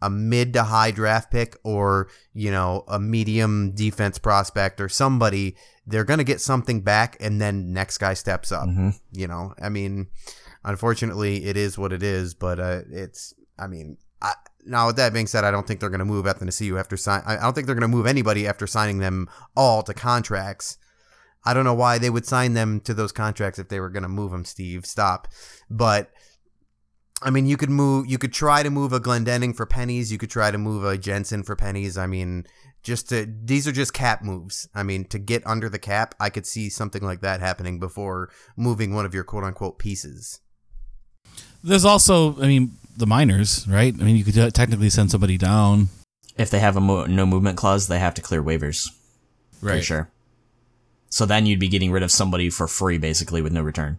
a 0.02 0.10
mid 0.10 0.54
to 0.54 0.64
high 0.64 0.92
draft 0.92 1.32
pick 1.32 1.56
or 1.64 2.08
you 2.34 2.52
know 2.52 2.84
a 2.88 3.00
medium 3.00 3.72
defense 3.72 4.18
prospect 4.20 4.80
or 4.80 4.90
somebody. 4.90 5.56
They're 5.90 6.04
gonna 6.04 6.24
get 6.26 6.42
something 6.42 6.82
back, 6.82 7.18
and 7.20 7.40
then 7.42 7.72
next 7.74 7.98
guy 8.00 8.14
steps 8.14 8.52
up. 8.52 8.68
Mhm. 8.68 9.00
You 9.12 9.28
know, 9.28 9.54
I 9.62 9.70
mean, 9.70 10.08
unfortunately, 10.68 11.46
it 11.46 11.58
is 11.58 11.78
what 11.78 11.92
it 11.92 12.04
is, 12.04 12.34
but 12.34 12.60
uh, 12.60 12.82
it's. 12.92 13.34
I 13.58 13.66
mean, 13.66 13.98
I, 14.22 14.34
now 14.66 14.86
with 14.86 14.98
that 14.98 15.14
being 15.14 15.26
said, 15.26 15.44
I 15.44 15.50
don't 15.50 15.66
think 15.66 15.80
they're 15.80 15.90
gonna 15.90 16.06
move 16.06 16.26
Athanasiu 16.26 16.80
after 16.80 16.96
sign. 16.96 17.24
I 17.26 17.38
don't 17.38 17.54
think 17.54 17.66
they're 17.66 17.76
gonna 17.76 17.88
move 17.88 18.06
anybody 18.06 18.48
after 18.48 18.68
signing 18.68 19.00
them 19.00 19.28
all 19.56 19.82
to 19.84 19.94
contracts. 19.94 20.78
I 21.48 21.54
don't 21.54 21.64
know 21.64 21.74
why 21.74 21.98
they 21.98 22.10
would 22.10 22.26
sign 22.26 22.54
them 22.54 22.82
to 22.82 22.94
those 22.94 23.14
contracts 23.14 23.58
if 23.58 23.70
they 23.70 23.80
were 23.80 23.90
going 23.90 24.04
to 24.04 24.10
move 24.10 24.32
them, 24.32 24.44
Steve. 24.44 24.86
Stop. 24.86 25.30
But 25.70 26.12
I 27.22 27.30
mean, 27.30 27.46
you 27.46 27.56
could 27.56 27.70
move 27.70 28.08
you 28.08 28.18
could 28.18 28.34
try 28.34 28.64
to 28.64 28.70
move 28.70 28.92
a 28.92 29.00
Glendening 29.00 29.56
for 29.56 29.66
pennies, 29.66 30.12
you 30.12 30.18
could 30.18 30.30
try 30.30 30.52
to 30.52 30.58
move 30.58 30.84
a 30.84 30.98
Jensen 30.98 31.44
for 31.44 31.56
pennies. 31.56 31.98
I 31.98 32.06
mean, 32.06 32.46
just 32.84 33.10
to 33.10 33.26
these 33.44 33.68
are 33.68 33.72
just 33.72 33.94
cap 33.94 34.24
moves. 34.24 34.68
I 34.76 34.84
mean, 34.84 35.06
to 35.06 35.20
get 35.20 35.46
under 35.48 35.70
the 35.70 35.80
cap, 35.80 36.16
I 36.20 36.30
could 36.30 36.46
see 36.46 36.70
something 36.70 37.02
like 37.02 37.22
that 37.22 37.40
happening 37.40 37.80
before 37.80 38.30
moving 38.56 38.94
one 38.94 39.06
of 39.06 39.14
your 39.14 39.24
quote 39.24 39.46
unquote 39.46 39.80
pieces. 39.80 40.42
There's 41.64 41.86
also, 41.86 42.40
I 42.42 42.48
mean, 42.48 42.72
the 42.96 43.08
minors, 43.08 43.68
right? 43.68 43.94
I 43.94 44.04
mean, 44.04 44.16
you 44.16 44.24
could 44.24 44.54
technically 44.54 44.90
send 44.90 45.12
somebody 45.12 45.38
down. 45.38 45.90
If 46.38 46.50
they 46.50 46.60
have 46.60 46.78
a 46.78 46.82
mo- 46.82 47.06
no 47.06 47.26
movement 47.26 47.58
clause, 47.58 47.88
they 47.88 48.00
have 48.00 48.14
to 48.16 48.22
clear 48.22 48.44
waivers. 48.44 48.90
For 49.60 49.82
sure. 49.82 50.10
So 51.10 51.26
then 51.26 51.46
you'd 51.46 51.60
be 51.60 51.68
getting 51.68 51.92
rid 51.92 52.04
of 52.04 52.12
somebody 52.12 52.50
for 52.50 52.68
free, 52.68 52.98
basically, 52.98 53.42
with 53.42 53.54
no 53.54 53.62
return. 53.62 53.98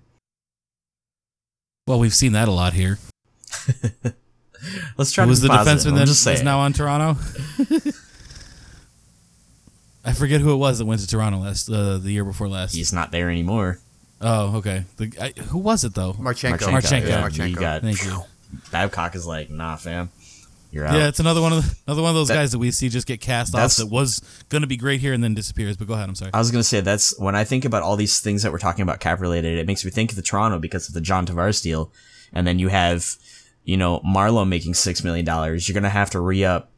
Well, 1.87 1.99
we've 1.99 2.15
seen 2.15 2.33
that 2.33 2.49
a 2.49 2.53
lot 2.53 2.75
here. 2.75 2.99
Let's 4.97 5.13
try 5.13 5.25
was 5.25 5.41
the 5.41 5.49
defenseman 5.49 5.95
that 5.97 6.09
is 6.09 6.19
saying. 6.19 6.45
now 6.45 6.59
on 6.61 6.73
Toronto? 6.73 7.21
I 10.05 10.13
forget 10.13 10.41
who 10.41 10.53
it 10.53 10.57
was 10.57 10.79
that 10.79 10.85
went 10.85 11.01
to 11.01 11.07
Toronto 11.07 11.39
last 11.39 11.69
uh, 11.71 11.99
the 11.99 12.11
year 12.11 12.25
before 12.25 12.49
last. 12.49 12.75
He's 12.75 12.93
not 12.93 13.11
there 13.13 13.31
anymore. 13.31 13.79
Oh, 14.21 14.57
okay. 14.59 14.85
The, 14.97 15.13
I, 15.21 15.41
who 15.41 15.59
was 15.59 15.85
it 15.85 15.95
though? 15.95 16.13
Marchenko. 16.15 16.59
Marchenko. 16.59 17.09
Yeah, 17.09 17.29
Yeah, 17.29 17.29
he 17.47 17.55
Marchenko. 17.55 17.61
got 17.61 17.83
Thank 17.83 18.05
you. 18.05 18.23
Babcock 18.73 19.15
is 19.15 19.27
like, 19.27 19.51
nah, 19.51 19.77
fam, 19.77 20.11
you're 20.73 20.85
out. 20.87 20.95
Yeah, 20.95 21.09
it's 21.09 21.21
another 21.21 21.41
one 21.43 21.53
of 21.53 21.63
the, 21.65 21.77
another 21.87 22.03
one 22.03 22.09
of 22.11 22.15
those 22.15 22.29
That- 22.29 22.35
guys 22.35 22.53
that 22.53 22.59
we 22.59 22.71
see 22.71 22.89
just 22.89 23.07
get 23.07 23.21
cast 23.21 23.55
off 23.55 23.77
that 23.77 23.87
was 23.87 24.21
going 24.49 24.63
to 24.63 24.67
be 24.67 24.77
great 24.77 25.01
here 25.01 25.13
and 25.13 25.23
then 25.23 25.35
disappears. 25.35 25.77
But 25.77 25.87
go 25.87 25.95
ahead. 25.95 26.09
I'm 26.09 26.15
sorry. 26.15 26.31
I 26.35 26.39
was 26.39 26.51
gonna 26.51 26.65
say 26.65 26.81
that's 26.81 27.19
when 27.19 27.37
I 27.37 27.45
think 27.45 27.65
about 27.65 27.83
all 27.83 27.95
these 27.97 28.21
things 28.21 28.43
that 28.43 28.51
we're 28.53 28.59
talking 28.59 28.83
about 28.83 29.01
cap 29.01 29.21
related. 29.21 29.59
It 29.59 29.67
makes 29.67 29.85
me 29.85 29.91
think 29.91 30.11
of 30.11 30.17
the 30.17 30.23
Toronto 30.23 30.59
because 30.59 30.89
of 30.89 30.95
the 30.95 31.01
John 31.01 31.27
Tavares 31.27 31.63
deal, 31.63 31.93
and 32.33 32.47
then 32.47 32.59
you 32.59 32.69
have, 32.69 33.17
you 33.65 33.77
know, 33.77 34.01
Marleau 34.01 34.49
making 34.49 34.75
six 34.75 35.05
million 35.05 35.25
dollars. 35.27 35.69
You're 35.69 35.75
gonna 35.75 35.91
have 35.91 36.11
to 36.11 36.21
re 36.21 36.43
up, 36.45 36.73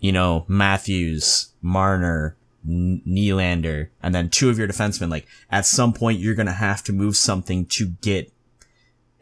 you 0.00 0.10
know, 0.12 0.44
Matthews, 0.48 1.48
Marner, 1.62 2.34
N- 2.34 2.39
Nylander, 2.66 3.88
and 4.02 4.14
then 4.14 4.28
two 4.28 4.50
of 4.50 4.58
your 4.58 4.68
defensemen. 4.68 5.10
Like 5.10 5.26
at 5.50 5.66
some 5.66 5.92
point, 5.92 6.20
you're 6.20 6.34
gonna 6.34 6.52
have 6.52 6.82
to 6.84 6.92
move 6.92 7.16
something 7.16 7.66
to 7.66 7.88
get 8.00 8.32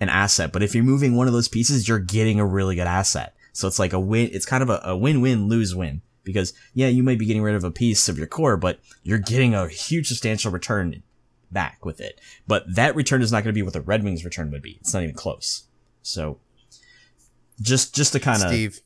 an 0.00 0.08
asset. 0.08 0.52
But 0.52 0.62
if 0.62 0.74
you're 0.74 0.84
moving 0.84 1.16
one 1.16 1.26
of 1.26 1.32
those 1.32 1.48
pieces, 1.48 1.88
you're 1.88 1.98
getting 1.98 2.40
a 2.40 2.46
really 2.46 2.76
good 2.76 2.86
asset. 2.86 3.34
So 3.52 3.66
it's 3.66 3.78
like 3.78 3.92
a 3.92 4.00
win. 4.00 4.30
It's 4.32 4.46
kind 4.46 4.62
of 4.62 4.70
a, 4.70 4.80
a 4.84 4.96
win-win, 4.96 5.48
lose-win 5.48 6.02
because 6.22 6.52
yeah, 6.74 6.88
you 6.88 7.02
might 7.02 7.18
be 7.18 7.26
getting 7.26 7.42
rid 7.42 7.54
of 7.54 7.64
a 7.64 7.70
piece 7.70 8.08
of 8.08 8.18
your 8.18 8.26
core, 8.26 8.56
but 8.56 8.80
you're 9.02 9.18
getting 9.18 9.54
a 9.54 9.66
huge 9.68 10.08
substantial 10.08 10.52
return 10.52 11.02
back 11.50 11.84
with 11.84 12.00
it. 12.00 12.20
But 12.46 12.74
that 12.74 12.94
return 12.94 13.22
is 13.22 13.32
not 13.32 13.42
going 13.42 13.52
to 13.52 13.58
be 13.58 13.62
what 13.62 13.72
the 13.72 13.80
Red 13.80 14.04
Wings 14.04 14.24
return 14.24 14.50
would 14.50 14.62
be. 14.62 14.78
It's 14.80 14.94
not 14.94 15.02
even 15.02 15.14
close. 15.14 15.64
So 16.02 16.38
just, 17.60 17.94
just 17.94 18.12
to 18.12 18.20
kind 18.20 18.42
of, 18.42 18.48
Steve. 18.48 18.80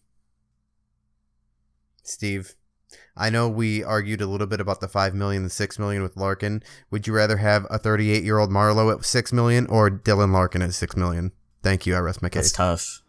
Steve. 2.03 2.55
I 3.17 3.29
know 3.29 3.49
we 3.49 3.85
argued 3.85 4.21
a 4.23 4.27
little 4.27 4.47
bit 4.47 4.61
about 4.61 4.81
the 4.81 4.89
five 4.89 5.15
million, 5.15 5.45
the 5.45 5.51
six 5.51 5.79
million 5.79 6.03
with 6.03 6.17
Larkin. 6.17 6.63
Would 6.91 7.07
you 7.07 7.13
rather 7.13 7.37
have 7.37 7.67
a 7.71 7.79
38 7.79 8.23
year 8.25 8.39
old 8.39 8.51
Marleau 8.51 8.93
at 8.95 9.05
six 9.05 9.33
million 9.33 9.67
or 9.67 9.91
Dylan 9.91 10.33
Larkin 10.33 10.63
at 10.63 10.73
six 10.73 10.97
million? 10.97 11.33
Thank 11.63 11.87
you. 11.87 11.95
I 11.95 11.99
rest 11.99 12.23
my 12.23 12.29
case. 12.29 12.53
that's 12.53 12.53
tough. 12.53 13.03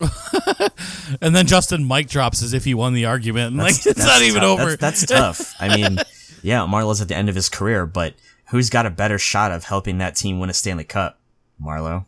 and 1.20 1.34
then 1.34 1.46
Justin 1.46 1.84
Mike 1.84 2.08
drops 2.08 2.42
as 2.42 2.52
if 2.52 2.64
he 2.64 2.74
won 2.74 2.94
the 2.94 3.04
argument. 3.04 3.48
And 3.48 3.56
like 3.62 3.74
it's 3.74 3.86
not 3.86 3.96
that's 3.96 4.22
even 4.22 4.40
tou- 4.40 4.46
over. 4.48 4.76
That's, 4.76 5.02
that's 5.02 5.06
tough. 5.06 5.54
I 5.60 5.76
mean, 5.76 5.98
yeah, 6.42 6.60
Marleau's 6.60 7.00
at 7.00 7.08
the 7.08 7.16
end 7.16 7.28
of 7.28 7.34
his 7.34 7.48
career, 7.48 7.86
but 7.86 8.14
who's 8.46 8.70
got 8.70 8.86
a 8.86 8.90
better 8.90 9.18
shot 9.18 9.52
of 9.52 9.64
helping 9.64 9.98
that 9.98 10.16
team 10.16 10.40
win 10.40 10.50
a 10.50 10.54
Stanley 10.54 10.84
Cup? 10.84 11.18
Marleau. 11.62 12.06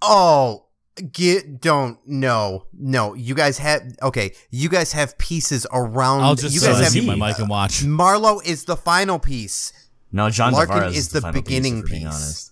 Oh, 0.00 0.64
get 1.12 1.60
don't 1.60 1.98
no 2.06 2.66
no. 2.72 3.14
You 3.14 3.34
guys 3.34 3.58
have 3.58 3.82
okay. 4.02 4.32
You 4.50 4.68
guys 4.68 4.92
have 4.92 5.16
pieces 5.18 5.66
around. 5.72 6.20
I'll 6.22 6.34
just 6.34 6.54
you 6.54 6.60
uh, 6.68 6.72
guys 6.74 6.84
have- 6.84 6.94
mute 6.94 7.16
my 7.18 7.28
mic 7.28 7.38
and 7.38 7.48
watch. 7.48 7.82
Marleau 7.82 8.44
is 8.44 8.64
the 8.64 8.76
final 8.76 9.18
piece. 9.18 9.72
No, 10.12 10.28
John 10.28 10.52
Larkin 10.52 10.76
Tavares 10.76 10.94
is 10.94 11.08
the 11.08 11.20
final 11.22 11.40
beginning 11.40 11.78
if 11.78 11.84
we're 11.84 11.88
being 11.90 12.06
piece. 12.08 12.50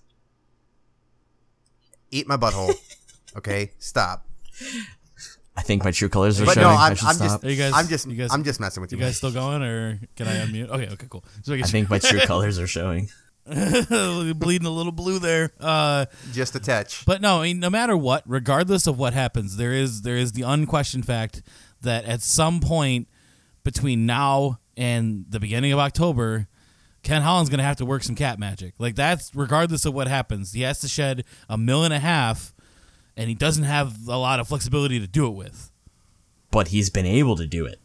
Eat 2.11 2.27
my 2.27 2.37
butthole. 2.37 2.73
okay, 3.37 3.73
stop. 3.79 4.27
I 5.57 5.63
think 5.63 5.85
my 5.85 5.91
true 5.91 6.09
colors 6.09 6.41
are 6.41 6.47
But 6.47 6.55
showing. 6.55 6.67
no, 6.67 6.71
I 6.73 6.89
I'm, 6.89 6.97
should 6.97 7.07
I'm 7.09 7.15
stop. 7.17 7.27
just, 7.29 7.45
Are 7.45 7.51
you 7.51 7.57
guys- 7.57 7.73
I'm 7.75 7.87
just, 7.89 8.07
you 8.09 8.17
guys- 8.17 8.31
I'm 8.33 8.45
just 8.45 8.61
messing 8.61 8.81
with 8.81 8.93
You 8.93 8.99
you. 8.99 9.05
guys 9.05 9.19
still 9.19 9.31
going, 9.33 9.63
or 9.63 10.01
can 10.17 10.27
I 10.27 10.37
unmute? 10.47 10.69
Okay, 10.71 10.89
okay, 10.89 11.07
cool. 11.11 11.25
So 11.43 11.53
I 11.55 11.61
think 11.63 11.91
my 11.91 11.99
true 12.01 12.21
colors 12.21 12.59
are 12.59 12.67
showing. 12.67 13.11
bleeding 13.47 14.67
a 14.67 14.71
little 14.71 14.93
blue 14.93 15.19
there. 15.19 15.51
Uh, 15.59 16.07
just 16.33 16.55
a 16.55 16.61
touch. 16.61 17.05
But 17.07 17.21
no, 17.21 17.41
I 17.41 17.45
mean, 17.45 17.61
no 17.61 17.71
matter 17.71 17.97
what, 17.97 18.23
regardless 18.27 18.87
of 18.87 18.99
what 18.99 19.13
happens, 19.13 19.57
there 19.57 19.73
is 19.73 20.03
there 20.03 20.17
is 20.17 20.33
the 20.33 20.43
unquestioned 20.43 21.07
fact 21.07 21.43
that 21.81 22.05
at 22.05 22.23
some 22.23 22.61
point 22.61 23.09
between 23.65 24.07
now 24.07 24.61
and 24.77 25.25
the 25.29 25.41
beginning 25.41 25.73
of 25.73 25.79
October, 25.79 26.49
Ken 27.03 27.23
Holland's 27.23 27.51
going 27.51 27.59
to 27.59 27.65
have 27.65 27.77
to 27.77 27.87
work 27.87 28.03
some 28.03 28.15
cap 28.15 28.39
magic. 28.39 28.75
Like 28.79 28.95
that's 28.95 29.35
regardless 29.35 29.85
of 29.85 29.95
what 29.95 30.09
happens, 30.09 30.53
he 30.53 30.63
has 30.63 30.81
to 30.81 30.89
shed 30.89 31.25
a 31.49 31.57
mill 31.57 31.85
and 31.85 31.95
a 31.95 31.99
half, 31.99 32.55
and 33.17 33.29
he 33.29 33.35
doesn't 33.35 33.65
have 33.65 34.07
a 34.07 34.17
lot 34.17 34.41
of 34.41 34.49
flexibility 34.49 35.01
to 35.01 35.07
do 35.07 35.27
it 35.27 35.35
with. 35.35 35.71
But 36.51 36.69
he's 36.69 36.91
been 36.91 37.07
able 37.07 37.37
to 37.37 37.47
do 37.47 37.65
it. 37.65 37.81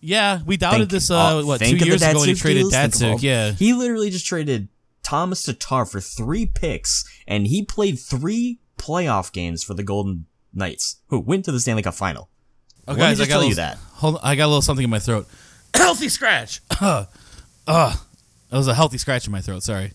Yeah, 0.00 0.40
we 0.46 0.56
doubted 0.56 0.78
Think- 0.78 0.90
this. 0.90 1.10
Uh, 1.10 1.38
uh, 1.38 1.42
what 1.44 1.60
two 1.60 1.76
years 1.76 2.02
ago 2.02 2.18
when 2.20 2.28
he 2.28 2.34
traded 2.34 2.62
deals, 2.62 2.72
think 2.74 2.94
of 2.94 3.02
all- 3.02 3.18
Datsyuk? 3.18 3.22
Yeah, 3.22 3.52
He 3.52 3.72
literally 3.72 4.10
just 4.10 4.26
traded 4.26 4.68
Thomas 5.02 5.42
Tatar 5.42 5.84
for 5.86 6.00
three 6.00 6.46
picks, 6.46 7.04
and 7.26 7.46
he 7.46 7.64
played 7.64 7.98
three 7.98 8.60
playoff 8.78 9.32
games 9.32 9.62
for 9.64 9.74
the 9.74 9.82
Golden 9.82 10.26
Knights, 10.52 10.96
who 11.08 11.18
went 11.20 11.44
to 11.46 11.52
the 11.52 11.60
Stanley 11.60 11.82
Cup 11.82 11.94
final. 11.94 12.28
Oh, 12.88 12.92
Let 12.92 12.96
me 12.96 13.00
guys, 13.02 13.18
just 13.18 13.28
I 13.30 13.32
got 13.32 13.38
tell 13.40 13.46
a 13.46 13.48
you 13.48 13.54
that. 13.56 13.78
Hold 13.94 14.14
on, 14.16 14.20
I 14.22 14.36
got 14.36 14.46
a 14.46 14.48
little 14.48 14.62
something 14.62 14.84
in 14.84 14.90
my 14.90 14.98
throat. 15.00 15.26
healthy 15.74 16.08
scratch. 16.08 16.60
Ugh. 16.80 17.06
Ugh. 17.66 17.98
That 18.50 18.56
was 18.56 18.68
a 18.68 18.74
healthy 18.74 18.98
scratch 18.98 19.26
in 19.26 19.32
my 19.32 19.40
throat. 19.40 19.62
Sorry. 19.64 19.92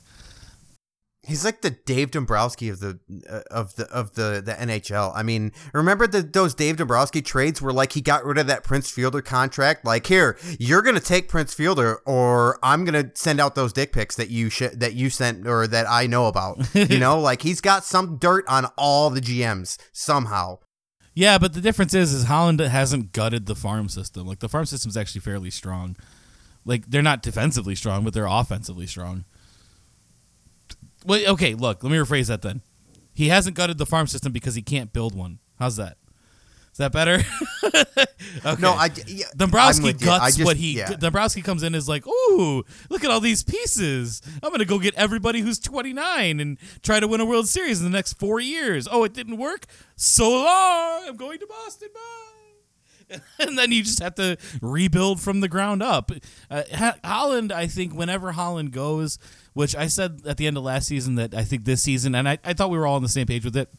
He's 1.23 1.45
like 1.45 1.61
the 1.61 1.69
Dave 1.69 2.09
Dombrowski 2.09 2.69
of 2.69 2.79
the 2.79 2.99
uh, 3.29 3.41
of 3.51 3.75
the 3.75 3.85
of 3.91 4.15
the 4.15 4.41
the 4.43 4.53
NHL. 4.53 5.11
I 5.15 5.21
mean, 5.21 5.51
remember 5.71 6.07
the, 6.07 6.23
those 6.23 6.55
Dave 6.55 6.77
Dombrowski 6.77 7.21
trades 7.21 7.61
where 7.61 7.71
like 7.71 7.93
he 7.93 8.01
got 8.01 8.25
rid 8.25 8.39
of 8.39 8.47
that 8.47 8.63
Prince 8.63 8.89
Fielder 8.89 9.21
contract. 9.21 9.85
Like, 9.85 10.07
here, 10.07 10.35
you're 10.57 10.81
gonna 10.81 10.99
take 10.99 11.29
Prince 11.29 11.53
Fielder, 11.53 11.97
or 12.07 12.57
I'm 12.63 12.85
gonna 12.85 13.11
send 13.13 13.39
out 13.39 13.53
those 13.53 13.71
dick 13.71 13.93
pics 13.93 14.15
that 14.15 14.31
you 14.31 14.49
sh- 14.49 14.73
that 14.73 14.95
you 14.95 15.11
sent 15.11 15.45
or 15.45 15.67
that 15.67 15.85
I 15.87 16.07
know 16.07 16.25
about. 16.25 16.57
you 16.73 16.97
know, 16.97 17.19
like 17.21 17.43
he's 17.43 17.61
got 17.61 17.85
some 17.85 18.17
dirt 18.17 18.43
on 18.47 18.65
all 18.75 19.11
the 19.11 19.21
GMs 19.21 19.77
somehow. 19.91 20.57
Yeah, 21.13 21.37
but 21.37 21.53
the 21.53 21.61
difference 21.61 21.93
is, 21.93 22.13
is 22.13 22.23
Holland 22.23 22.59
hasn't 22.59 23.11
gutted 23.11 23.45
the 23.45 23.55
farm 23.55 23.89
system. 23.89 24.25
Like 24.25 24.39
the 24.39 24.49
farm 24.49 24.65
system 24.65 24.89
is 24.89 24.97
actually 24.97 25.21
fairly 25.21 25.51
strong. 25.51 25.97
Like 26.65 26.89
they're 26.89 27.01
not 27.01 27.21
defensively 27.21 27.75
strong, 27.75 28.03
but 28.03 28.13
they're 28.13 28.25
offensively 28.25 28.87
strong. 28.87 29.25
Well, 31.05 31.21
okay, 31.33 31.55
look, 31.55 31.83
let 31.83 31.91
me 31.91 31.97
rephrase 31.97 32.27
that 32.27 32.41
then. 32.41 32.61
He 33.13 33.27
hasn't 33.29 33.55
gutted 33.55 33.77
the 33.77 33.85
farm 33.85 34.07
system 34.07 34.31
because 34.31 34.55
he 34.55 34.61
can't 34.61 34.93
build 34.93 35.15
one. 35.15 35.39
How's 35.59 35.75
that? 35.77 35.97
Is 36.71 36.77
that 36.77 36.93
better? 36.93 37.21
okay. 37.65 38.61
No, 38.61 38.71
I 38.71 38.89
yeah, 39.05 39.25
Dombrowski 39.35 39.91
guts 39.91 40.37
just- 40.37 40.45
what 40.45 40.55
he. 40.55 40.77
yeah. 40.77 40.93
Dombrowski 40.95 41.41
comes 41.41 41.63
in 41.63 41.75
is 41.75 41.89
like, 41.89 42.07
ooh, 42.07 42.63
look 42.89 43.03
at 43.03 43.11
all 43.11 43.19
these 43.19 43.43
pieces. 43.43 44.21
I'm 44.41 44.51
gonna 44.51 44.63
go 44.63 44.79
get 44.79 44.95
everybody 44.95 45.41
who's 45.41 45.59
29 45.59 46.39
and 46.39 46.57
try 46.81 47.01
to 47.01 47.07
win 47.09 47.19
a 47.19 47.25
World 47.25 47.49
Series 47.49 47.79
in 47.81 47.91
the 47.91 47.95
next 47.95 48.13
four 48.13 48.39
years. 48.39 48.87
Oh, 48.89 49.03
it 49.03 49.13
didn't 49.13 49.35
work. 49.37 49.65
So 49.97 50.29
long. 50.29 51.03
I'm 51.09 51.17
going 51.17 51.39
to 51.39 51.47
Boston. 51.47 51.89
Bye. 51.93 53.17
And 53.39 53.57
then 53.57 53.73
you 53.73 53.83
just 53.83 53.99
have 54.01 54.15
to 54.15 54.37
rebuild 54.61 55.19
from 55.19 55.41
the 55.41 55.49
ground 55.49 55.83
up. 55.83 56.13
Uh, 56.49 56.63
Holland, 57.03 57.51
I 57.51 57.67
think, 57.67 57.93
whenever 57.93 58.31
Holland 58.31 58.71
goes, 58.71 59.19
which 59.53 59.75
I 59.75 59.87
said 59.87 60.21
at 60.25 60.37
the 60.37 60.47
end 60.47 60.57
of 60.57 60.63
last 60.63 60.87
season 60.87 61.15
that 61.15 61.33
I 61.33 61.43
think 61.43 61.65
this 61.65 61.81
season, 61.81 62.15
and 62.15 62.27
I, 62.27 62.37
I 62.43 62.53
thought 62.53 62.69
we 62.69 62.77
were 62.77 62.87
all 62.87 62.95
on 62.95 63.03
the 63.03 63.09
same 63.09 63.27
page 63.27 63.45
with 63.45 63.55
it 63.55 63.69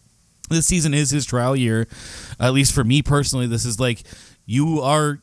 this 0.53 0.67
season 0.67 0.95
is 0.95 1.11
his 1.11 1.25
trial 1.25 1.57
year. 1.57 1.87
At 2.39 2.53
least 2.53 2.75
for 2.75 2.85
me 2.85 3.03
personally, 3.03 3.47
this 3.47 3.65
is 3.65 3.81
like 3.81 4.03
you 4.45 4.81
are 4.81 5.21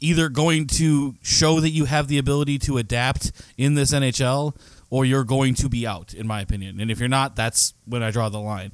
either 0.00 0.28
going 0.28 0.66
to 0.66 1.14
show 1.22 1.60
that 1.60 1.70
you 1.70 1.84
have 1.84 2.08
the 2.08 2.18
ability 2.18 2.58
to 2.58 2.78
adapt 2.78 3.32
in 3.56 3.74
this 3.74 3.92
NHL 3.92 4.56
or 4.90 5.04
you're 5.04 5.24
going 5.24 5.54
to 5.54 5.68
be 5.68 5.86
out, 5.86 6.12
in 6.12 6.26
my 6.26 6.40
opinion. 6.40 6.80
And 6.80 6.90
if 6.90 6.98
you're 6.98 7.08
not, 7.08 7.36
that's 7.36 7.74
when 7.86 8.02
I 8.02 8.10
draw 8.10 8.28
the 8.28 8.40
line. 8.40 8.72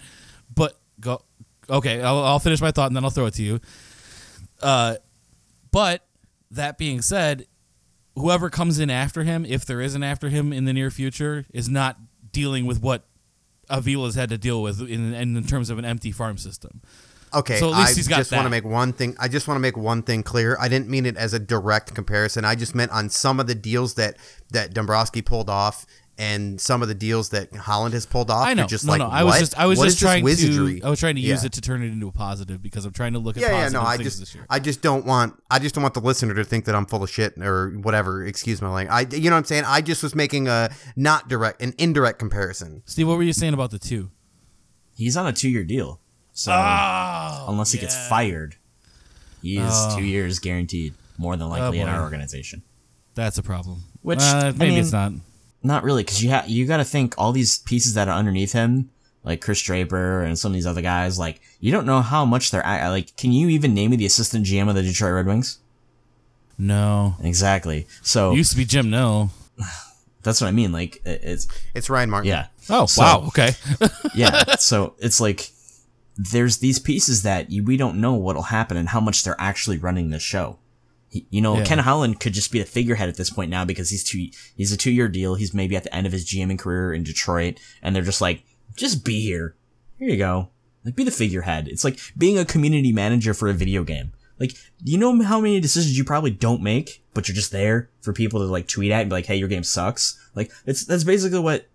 But 0.53 0.79
go, 1.01 1.23
okay, 1.69 2.03
I'll, 2.03 2.25
I'll 2.25 2.39
finish 2.39 2.61
my 2.61 2.71
thought 2.71 2.87
and 2.89 2.97
then 2.97 3.05
I'll 3.05 3.11
throw 3.11 3.27
it 3.27 3.35
to 3.35 3.43
you. 3.43 3.61
Uh, 4.61 4.97
but 5.71 6.03
that 6.51 6.79
being 6.79 7.03
said, 7.03 7.47
whoever 8.19 8.51
comes 8.51 8.79
in 8.79 8.91
after 8.91 9.25
him, 9.25 9.45
if 9.45 9.65
there 9.65 9.81
is 9.81 9.95
an 9.95 10.03
after 10.03 10.29
him 10.29 10.53
in 10.53 10.65
the 10.65 10.73
near 10.73 10.91
future, 10.91 11.47
is 11.53 11.69
not 11.69 11.99
dealing 12.33 12.67
with 12.67 12.81
what 12.83 13.05
Avila's 13.71 14.15
had 14.15 14.29
to 14.31 14.39
deal 14.39 14.63
with 14.63 14.81
in, 14.81 15.15
in 15.15 15.45
terms 15.45 15.71
of 15.71 15.79
an 15.79 15.85
empty 15.85 16.13
farm 16.13 16.39
system. 16.39 16.81
Okay, 17.35 17.59
So 17.59 17.73
at 17.73 17.79
least 17.79 17.93
I 17.93 17.95
he's 17.95 18.09
got 18.09 18.17
just 18.19 18.33
want 18.33 18.45
to 18.45 18.51
make 18.51 18.65
one 18.65 18.93
thing. 18.93 19.15
I 19.21 19.29
just 19.29 19.47
want 19.49 19.57
to 19.57 19.61
make 19.61 19.77
one 19.77 20.03
thing 20.03 20.23
clear. 20.23 20.57
I 20.59 20.69
didn't 20.69 20.89
mean 20.89 21.05
it 21.05 21.17
as 21.17 21.35
a 21.35 21.39
direct 21.39 21.95
comparison. 21.95 22.45
I 22.45 22.55
just 22.55 22.75
meant 22.75 22.91
on 22.91 23.11
some 23.11 23.39
of 23.39 23.47
the 23.47 23.55
deals 23.55 23.95
that 23.95 24.17
that 24.51 24.73
Dombrowski 24.73 25.21
pulled 25.21 25.51
off, 25.51 25.85
and 26.19 26.61
some 26.61 26.83
of 26.83 26.89
the 26.89 26.95
deals 26.95 27.29
that 27.31 27.55
Holland 27.55 27.95
has 27.95 28.05
pulled 28.05 28.29
off. 28.31 28.47
I 28.47 28.53
know. 28.55 28.67
Just 28.67 28.85
no, 28.85 28.93
like, 28.93 28.99
no. 28.99 29.07
I 29.09 29.23
was 29.23 29.39
just 29.39 29.57
I 29.59 29.67
was 29.67 29.79
What 29.79 29.85
just 29.87 30.01
trying 30.01 30.25
to 30.25 30.81
I 30.85 30.91
was 30.91 30.99
trying 30.99 31.15
to 31.15 31.21
use 31.21 31.43
Yeah. 31.43 31.47
it 31.47 31.53
to 31.53 31.61
turn 31.61 31.83
it 31.83 31.87
into 31.93 32.09
a 32.09 32.13
positive 32.13 32.61
because 32.61 32.85
I'm 32.85 32.93
trying 32.93 33.13
to 33.13 33.21
look 33.21 33.37
at 33.37 33.43
Yeah, 33.43 33.49
yeah, 33.51 33.55
positive 33.63 33.83
no. 33.83 33.87
I 33.89 33.97
things 33.97 34.07
just, 34.09 34.19
this 34.21 34.35
year. 34.35 34.45
I 34.51 34.59
just 34.59 34.83
don't 34.83 35.07
want, 35.07 35.41
I 35.51 35.59
just 35.61 35.75
don't 35.77 35.83
want 35.83 35.95
the 35.95 36.01
listener 36.01 36.35
to 36.35 36.45
think 36.45 36.65
that 36.65 36.75
I'm 36.75 36.87
full 36.87 37.03
of 37.05 37.09
shit 37.11 37.39
or 37.39 37.71
whatever. 37.71 38.25
Excuse 38.27 38.61
my 38.61 38.69
language. 38.69 39.13
I, 39.13 39.17
you 39.17 39.31
know 39.31 39.37
what 39.37 39.39
I'm 39.39 39.45
saying? 39.45 39.65
I 39.67 39.81
just 39.81 40.03
was 40.03 40.15
making 40.15 40.49
a 40.49 40.71
not 40.97 41.29
direct, 41.29 41.63
an 41.63 41.73
indirect 41.79 42.19
comparison. 42.19 42.83
Steve, 42.85 43.07
what 43.07 43.17
were 43.17 43.23
you 43.23 43.33
saying 43.33 43.55
about 43.55 43.71
the 43.71 43.79
two? 43.79 44.11
He's 44.97 45.17
on 45.17 45.27
a 45.29 45.33
two-year 45.33 45.63
deal, 45.63 46.01
so 46.33 46.51
Oh, 46.53 47.47
unless 47.49 47.71
he 47.71 47.79
gets 47.79 47.95
fired, 48.09 48.57
he 49.41 49.59
is 49.59 49.71
Oh. 49.73 49.97
two 49.97 50.05
years 50.05 50.41
guaranteed, 50.41 50.95
more 51.17 51.37
than 51.37 51.49
likely 51.49 51.79
in 51.79 51.89
our 51.89 52.03
organization. 52.03 52.63
That's 53.15 53.39
a 53.39 53.43
problem. 53.45 53.85
Which, 54.03 54.19
Uh, 54.21 54.25
I 54.25 54.51
maybe 54.53 54.73
mean- 54.73 54.81
it's 54.81 54.91
not. 54.93 55.13
Not 55.63 55.83
really, 55.85 56.05
because 56.05 56.23
you 56.23 56.31
ha- 56.31 56.45
you 56.47 56.67
got 56.67 56.77
to 56.79 56.85
think 56.85 57.15
all 57.19 57.33
these 57.33 57.59
pieces 57.59 57.95
that 57.95 58.09
are 58.09 58.17
underneath 58.17 58.53
him, 58.53 58.91
like 59.25 59.41
Chris 59.41 59.61
Draper 59.61 60.23
and 60.23 60.39
some 60.39 60.53
of 60.53 60.55
these 60.55 60.67
other 60.67 60.83
guys. 60.83 61.19
Like 61.19 61.41
you 61.61 61.73
don't 61.73 61.87
know 61.87 62.01
how 62.01 62.25
much 62.25 62.51
they're 62.51 62.65
at. 62.65 62.89
like. 62.89 63.17
Can 63.17 63.33
you 63.33 63.49
even 63.49 63.75
name 63.75 63.91
me 63.91 63.97
the 63.97 64.07
assistant 64.07 64.47
GM 64.47 64.69
of 64.69 64.75
the 64.77 64.83
Detroit 64.83 65.15
Red 65.15 65.27
Wings? 65.27 65.59
No. 66.59 67.17
Exactly. 67.23 67.87
So 68.03 68.33
It 68.33 68.37
used 68.37 68.51
to 68.53 68.57
be 68.57 68.65
Jim 68.65 68.91
No. 68.91 69.31
that's 70.23 70.41
what 70.41 70.49
I 70.49 70.53
mean. 70.53 70.73
Like 70.73 70.97
it- 71.05 71.21
it's 71.23 71.49
It's 71.75 71.89
Ryan 71.91 72.11
Martin. 72.11 72.29
yeah. 72.29 72.47
Oh, 72.71 72.87
So- 72.87 73.03
wow. 73.03 73.25
Okay. 73.29 73.53
yeah. 74.15 74.57
So 74.57 74.95
it's 74.99 75.21
like 75.21 75.51
there's 76.17 76.59
these 76.59 76.79
pieces 76.81 77.23
that 77.23 77.51
you, 77.53 77.63
we 77.63 77.77
don't 77.77 78.01
know 78.01 78.15
what'll 78.15 78.43
happen 78.43 78.77
and 78.77 78.89
how 78.89 78.99
much 79.01 79.23
they're 79.23 79.37
actually 79.39 79.79
running 79.79 80.11
the 80.11 80.19
show. 80.19 80.59
He, 81.09 81.27
you 81.31 81.41
know, 81.41 81.59
Yeah. 81.59 81.65
Ken 81.65 81.79
Holland 81.79 82.21
could 82.21 82.35
just 82.35 82.53
be 82.53 82.61
a 82.61 82.65
figurehead 82.65 83.09
at 83.09 83.17
this 83.17 83.31
point 83.31 83.51
now 83.51 83.65
because 83.65 83.91
he's 83.91 84.05
two. 84.05 84.29
He's 84.57 84.73
a 84.73 84.77
two 84.77 84.91
year 84.91 85.09
deal. 85.09 85.35
He's 85.35 85.55
maybe 85.55 85.77
at 85.77 85.85
the 85.85 85.95
end 85.95 86.07
of 86.07 86.13
his 86.13 86.27
GMing 86.27 86.59
career 86.59 86.93
in 86.93 87.03
Detroit, 87.03 87.59
and 87.83 87.95
they're 87.95 88.03
just 88.03 88.21
like, 88.21 88.45
just 88.77 89.05
be 89.05 89.23
here. 89.23 89.55
Here 89.99 90.09
you 90.09 90.17
go. 90.17 90.51
Like, 90.85 90.95
be 90.97 91.05
the 91.05 91.11
figurehead. 91.11 91.69
It's 91.69 91.85
like 91.85 91.99
being 92.17 92.39
a 92.39 92.45
community 92.45 92.93
manager 92.93 93.35
for 93.35 93.49
a 93.49 93.55
video 93.55 93.85
game. 93.85 94.13
Like, 94.39 94.55
you 94.85 94.97
know 94.99 95.21
how 95.23 95.41
many 95.41 95.59
decisions 95.61 95.99
you 95.99 96.05
probably 96.05 96.31
don't 96.31 96.63
make, 96.63 97.03
but 97.13 97.27
you're 97.27 97.35
just 97.35 97.51
there 97.51 97.91
for 98.01 98.13
people 98.13 98.39
to 98.41 98.47
like 98.47 98.69
tweet 98.69 98.93
at 98.93 99.01
and 99.01 99.11
be 99.11 99.15
like, 99.15 99.27
"Hey, 99.27 99.37
your 99.37 99.49
game 99.49 99.65
sucks." 99.65 100.17
Like, 100.35 100.53
it's 100.65 100.85
that's 100.85 101.03
basically 101.05 101.41
what 101.41 101.67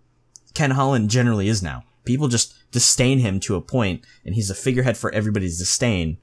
Ken 0.54 0.70
Holland 0.70 1.10
generally 1.10 1.48
is 1.48 1.62
now. 1.62 1.84
People 2.04 2.28
just 2.28 2.54
disdain 2.72 3.18
him 3.18 3.38
to 3.40 3.56
a 3.56 3.60
point, 3.60 4.04
and 4.24 4.34
he's 4.34 4.48
a 4.48 4.54
figurehead 4.54 4.96
for 4.96 5.12
everybody's 5.12 5.58
disdain. 5.58 6.16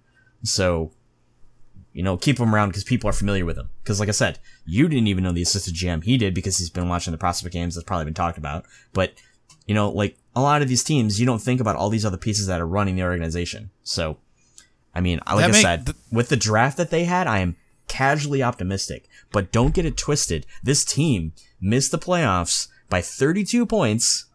So, 0.44 0.92
you 1.94 2.04
know, 2.04 2.18
keep 2.18 2.40
him 2.40 2.54
around 2.56 2.70
because 2.70 2.84
people 2.84 3.10
are 3.10 3.14
familiar 3.14 3.46
with 3.46 3.58
him. 3.58 3.70
Because, 3.84 4.00
like 4.00 4.10
I 4.10 4.14
said, 4.14 4.40
you 4.66 4.88
didn't 4.88 5.08
even 5.08 5.24
know 5.24 5.32
the 5.32 5.42
assistant 5.42 5.76
GM. 5.76 6.04
He 6.04 6.18
did 6.18 6.34
because 6.34 6.58
he's 6.58 6.70
been 6.70 6.88
watching 6.90 7.12
the 7.12 7.18
prospect 7.18 7.54
games 7.54 7.76
that's 7.76 7.84
probably 7.86 8.06
been 8.06 8.14
talked 8.14 8.38
about. 8.38 8.66
But, 8.94 9.14
you 9.66 9.76
know, 9.76 9.90
like 9.90 10.18
a 10.36 10.42
lot 10.42 10.62
of 10.62 10.68
these 10.70 10.84
teams, 10.84 11.20
you 11.20 11.26
don't 11.26 11.42
think 11.42 11.60
about 11.60 11.76
all 11.76 11.90
these 11.90 12.06
other 12.06 12.18
pieces 12.18 12.48
that 12.48 12.62
are 12.62 12.68
running 12.68 12.96
the 12.96 13.04
organization. 13.04 13.72
So, 13.84 14.18
I 14.96 15.02
mean, 15.02 15.20
like 15.28 15.38
That 15.40 15.44
I 15.44 15.52
make- 15.52 15.62
said, 15.62 15.86
th- 15.88 15.98
with 16.12 16.30
the 16.30 16.38
draft 16.38 16.78
that 16.78 16.90
they 16.92 17.04
had, 17.06 17.28
I 17.28 17.40
am 17.40 17.56
casually 17.88 18.42
optimistic. 18.42 19.10
But 19.32 19.52
don't 19.52 19.74
get 19.74 19.86
it 19.86 19.98
twisted. 19.98 20.46
This 20.64 20.86
team 20.86 21.34
missed 21.60 21.92
the 21.92 22.00
playoffs 22.00 22.68
by 22.90 23.02
32 23.02 23.66
points. 23.66 24.26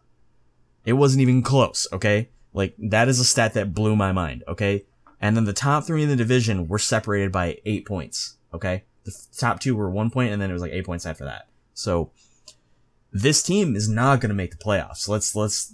It 0.85 0.93
wasn't 0.93 1.21
even 1.21 1.41
close, 1.41 1.87
okay? 1.91 2.29
Like, 2.53 2.75
that 2.79 3.07
is 3.07 3.19
a 3.19 3.25
stat 3.25 3.53
that 3.55 3.73
blew 3.73 3.95
my 3.95 4.11
mind, 4.11 4.43
okay? 4.47 4.85
And 5.19 5.35
then 5.35 5.45
the 5.45 5.53
top 5.53 5.85
three 5.85 6.03
in 6.03 6.09
the 6.09 6.15
division 6.15 6.67
were 6.67 6.79
separated 6.79 7.31
by 7.31 7.57
eight 7.65 7.85
points, 7.85 8.37
okay? 8.53 8.83
The 9.03 9.13
top 9.37 9.59
two 9.59 9.75
were 9.75 9.89
one 9.89 10.09
point, 10.11 10.31
and 10.31 10.41
then 10.41 10.49
it 10.49 10.53
was 10.53 10.61
like 10.61 10.71
eight 10.73 10.85
points 10.85 11.05
after 11.05 11.25
that. 11.25 11.47
So, 11.73 12.11
this 13.11 13.41
team 13.41 13.75
is 13.75 13.87
not 13.89 14.19
going 14.21 14.29
to 14.29 14.35
make 14.35 14.51
the 14.51 14.57
playoffs. 14.63 15.07
Let's, 15.07 15.35
let's 15.35 15.73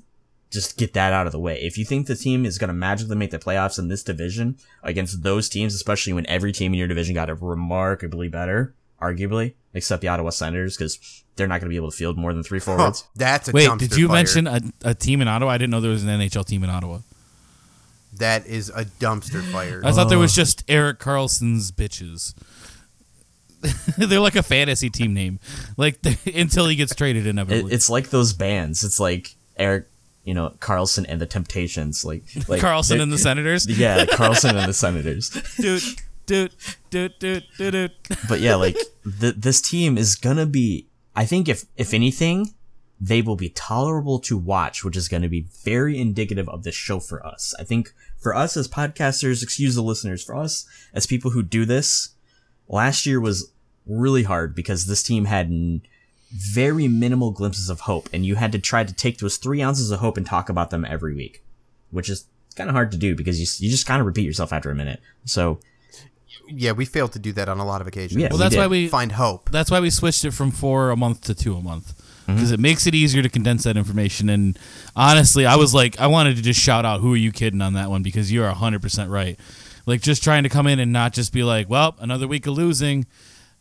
just 0.52 0.78
get 0.78 0.94
that 0.94 1.14
out 1.14 1.26
of 1.26 1.32
the 1.32 1.40
way. 1.40 1.60
If 1.62 1.78
you 1.78 1.84
think 1.86 2.08
the 2.08 2.16
team 2.16 2.46
is 2.46 2.58
going 2.58 2.68
to 2.70 2.74
magically 2.74 3.16
make 3.16 3.32
the 3.32 3.40
playoffs 3.40 3.80
in 3.80 3.88
this 3.88 4.04
division 4.04 4.58
against 4.84 5.24
those 5.24 5.50
teams, 5.50 5.74
especially 5.74 6.14
when 6.14 6.28
every 6.28 6.52
team 6.52 6.74
in 6.74 6.80
your 6.80 6.88
division 6.88 7.16
got 7.16 7.30
it 7.30 7.38
remarkably 7.42 8.30
better, 8.30 8.76
arguably, 9.02 9.56
except 9.74 10.02
the 10.02 10.08
Ottawa 10.08 10.30
Senators, 10.30 10.78
because 10.78 11.24
they're 11.36 11.48
not 11.48 11.56
going 11.60 11.66
to 11.68 11.70
be 11.70 11.76
able 11.76 11.90
to 11.92 11.98
field 11.98 12.18
more 12.18 12.34
than 12.34 12.44
three 12.44 12.60
Huh, 12.60 12.78
forwards. 12.78 13.04
that's 13.16 13.50
a 13.50 13.52
Wait, 13.52 13.68
dumpster 13.68 13.80
did 13.80 13.96
you 13.98 14.08
fire. 14.08 14.16
mention 14.16 14.48
a, 14.48 14.62
a 14.86 14.94
team 14.94 15.22
in 15.22 15.28
Ottawa? 15.28 15.52
I 15.52 15.58
didn't 15.58 15.72
know 15.72 15.82
there 15.82 15.92
was 15.92 16.04
an 16.04 16.10
NHL 16.20 16.46
team 16.46 16.64
in 16.64 16.70
Ottawa. 16.70 17.00
That 18.18 18.46
is 18.46 18.70
a 18.70 18.86
dumpster 18.86 19.42
fire? 19.52 19.82
I 19.84 19.92
thought 19.92 20.10
there 20.10 20.20
was 20.20 20.38
oh. 20.38 20.42
just 20.42 20.64
Erik 20.68 21.00
Karlsson's 21.00 21.72
bitches. 21.72 22.34
They're 23.98 24.20
like 24.20 24.36
a 24.36 24.44
fantasy 24.44 24.90
team 24.90 25.14
name, 25.14 25.40
like 25.78 26.00
until 26.36 26.68
he 26.68 26.76
gets 26.76 26.94
traded 26.94 27.26
It, 27.26 27.72
it's 27.72 27.90
like 27.90 28.10
those 28.10 28.34
bands. 28.34 28.84
It's 28.84 29.00
like 29.00 29.36
Erik, 29.58 29.88
you 30.24 30.34
know, 30.34 30.50
Karlsson 30.60 31.06
and 31.08 31.22
the 31.22 31.26
Temptations. 31.26 32.04
Like, 32.04 32.24
like 32.48 32.62
Karlsson 32.62 33.02
and 33.02 33.12
the 33.12 33.18
Senators. 33.18 33.68
Yeah, 33.68 34.06
Karlsson 34.06 34.56
and 34.56 34.68
the 34.68 34.74
Senators. 34.74 35.30
Dude, 35.58 35.84
dude, 36.26 36.54
dude, 36.90 37.14
dude, 37.20 37.46
dude, 37.58 37.72
dude. 37.72 37.92
But 38.28 38.42
yeah, 38.42 38.56
like 38.56 38.78
th- 39.20 39.36
this 39.38 39.62
team 39.62 39.98
is 39.98 40.16
gonna 40.16 40.46
be. 40.46 40.88
I 41.16 41.26
think 41.26 41.48
if 41.48 41.66
if 41.78 41.94
anything, 41.94 42.54
they 43.02 43.22
will 43.22 43.36
be 43.36 43.50
tolerable 43.50 44.20
to 44.20 44.38
watch, 44.38 44.84
which 44.84 44.96
is 44.96 45.08
gonna 45.08 45.28
be 45.30 45.46
very 45.64 46.00
indicative 46.00 46.48
of 46.50 46.64
the 46.64 46.72
show 46.72 47.00
for 47.00 47.26
us. 47.26 47.54
I 47.60 47.64
think 47.64 47.94
for 48.18 48.34
us 48.36 48.56
as 48.56 48.68
podcasters, 48.68 49.44
excuse 49.44 49.76
the 49.76 49.84
listeners, 49.84 50.24
for 50.24 50.36
us 50.36 50.66
as 50.94 51.06
people 51.06 51.32
who 51.32 51.44
do 51.44 51.66
this, 51.66 52.10
last 52.70 53.06
year 53.06 53.20
was 53.20 53.52
really 53.86 54.24
hard 54.24 54.56
because 54.56 54.86
this 54.86 55.04
team 55.04 55.26
had 55.26 55.48
n- 55.48 55.82
very 56.32 56.88
minimal 56.88 57.32
glimpses 57.32 57.70
of 57.70 57.82
hope, 57.82 58.10
and 58.14 58.26
you 58.26 58.36
had 58.36 58.52
to 58.54 58.60
try 58.60 58.84
to 58.84 58.94
take 58.94 59.20
those 59.20 59.38
three 59.38 59.62
ounces 59.62 59.92
of 59.92 60.00
hope 60.00 60.18
and 60.18 60.26
talk 60.26 60.48
about 60.50 60.70
them 60.70 60.86
every 60.86 61.14
week, 61.14 61.44
which 61.92 62.10
is 62.10 62.26
kind 62.56 62.70
of 62.70 62.76
hard 62.76 62.92
to 62.92 62.98
do 62.98 63.16
because 63.16 63.40
you 63.40 63.66
you 63.66 63.70
just 63.72 63.86
kind 63.86 64.00
of 64.00 64.06
repeat 64.06 64.24
yourself 64.26 64.54
after 64.54 64.72
a 64.72 64.76
minute. 64.76 65.00
So 65.26 65.60
yeah, 66.48 66.72
we 66.72 66.86
failed 66.86 67.12
to 67.14 67.20
do 67.20 67.32
that 67.34 67.48
on 67.50 67.60
a 67.60 67.66
lot 67.66 67.82
of 67.82 67.88
occasions. 67.88 68.20
Yeah, 68.22 68.30
Well, 68.30 68.38
that's 68.40 68.56
did. 68.56 68.60
why 68.62 68.68
we 68.68 68.88
find 68.88 69.12
hope. 69.12 69.50
that's 69.52 69.70
why 69.70 69.80
we 69.80 69.90
switched 69.90 70.26
it 70.26 70.32
from 70.32 70.52
four 70.52 70.90
a 70.90 70.96
month 70.98 71.22
to 71.22 71.36
two 71.36 71.56
a 71.56 71.62
month 71.62 71.94
Mm-hmm. 72.24 72.36
because 72.36 72.52
it 72.52 72.60
makes 72.60 72.88
it 72.88 72.96
easier 72.96 73.22
to 73.22 73.30
condense 73.30 73.64
that 73.66 73.76
information. 73.78 74.30
And 74.30 74.58
honestly, 74.96 75.46
I 75.46 75.56
was 75.58 75.74
like, 75.74 76.00
I 76.00 76.08
wanted 76.08 76.38
to 76.38 76.42
just 76.42 76.60
shout 76.60 76.86
out, 76.86 77.02
"Who 77.02 77.14
are 77.14 77.18
you 77.18 77.32
kidding?" 77.32 77.62
on 77.62 77.74
that 77.74 77.90
one 77.90 78.02
because 78.02 78.32
you 78.32 78.44
are 78.44 78.52
hundred 78.54 78.82
percent 78.82 79.10
right. 79.10 79.38
Like 79.86 80.02
just 80.02 80.24
trying 80.24 80.44
to 80.44 80.50
come 80.50 80.66
in 80.68 80.80
and 80.80 80.94
not 80.94 81.12
just 81.14 81.34
be 81.34 81.44
like, 81.44 81.70
"Well, 81.70 81.96
another 82.00 82.28
week 82.28 82.48
of 82.48 82.54
losing." 82.56 83.06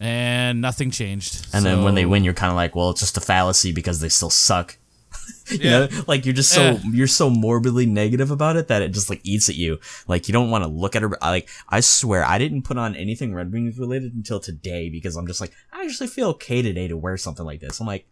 And 0.00 0.60
nothing 0.60 0.90
changed. 0.90 1.46
And 1.52 1.64
then 1.64 1.84
when 1.84 1.94
they 1.94 2.06
win, 2.06 2.24
you're 2.24 2.34
kind 2.34 2.50
of 2.50 2.56
like, 2.56 2.74
well, 2.74 2.90
it's 2.90 2.98
just 3.00 3.16
a 3.16 3.20
fallacy 3.20 3.70
because 3.72 4.00
they 4.00 4.08
still 4.08 4.30
suck. 4.30 4.76
you 5.50 5.58
Yeah. 5.60 5.78
know, 5.86 5.88
like 6.08 6.24
you're 6.26 6.34
just 6.34 6.50
so 6.50 6.62
Yeah. 6.62 6.78
you're 6.90 7.06
so 7.06 7.30
morbidly 7.30 7.86
negative 7.86 8.30
about 8.32 8.56
it 8.56 8.66
that 8.68 8.82
it 8.82 8.88
just 8.92 9.08
like 9.10 9.20
eats 9.22 9.48
at 9.48 9.54
you. 9.54 9.78
Like 10.08 10.26
you 10.26 10.32
don't 10.32 10.50
want 10.50 10.64
to 10.64 10.68
look 10.70 10.96
at 10.96 11.04
it. 11.04 11.10
Like 11.20 11.48
I 11.68 11.80
swear, 11.80 12.24
I 12.24 12.38
didn't 12.38 12.62
put 12.62 12.78
on 12.78 12.96
anything 12.96 13.32
Red 13.32 13.52
Wings 13.52 13.78
related 13.78 14.12
until 14.14 14.40
today 14.40 14.88
because 14.88 15.14
I'm 15.14 15.26
just 15.28 15.40
like, 15.40 15.52
I 15.72 15.84
actually 15.84 16.08
feel 16.08 16.30
okay 16.30 16.62
today 16.62 16.88
to 16.88 16.96
wear 16.96 17.16
something 17.16 17.44
like 17.46 17.60
this. 17.60 17.78
I'm 17.78 17.86
like, 17.86 18.06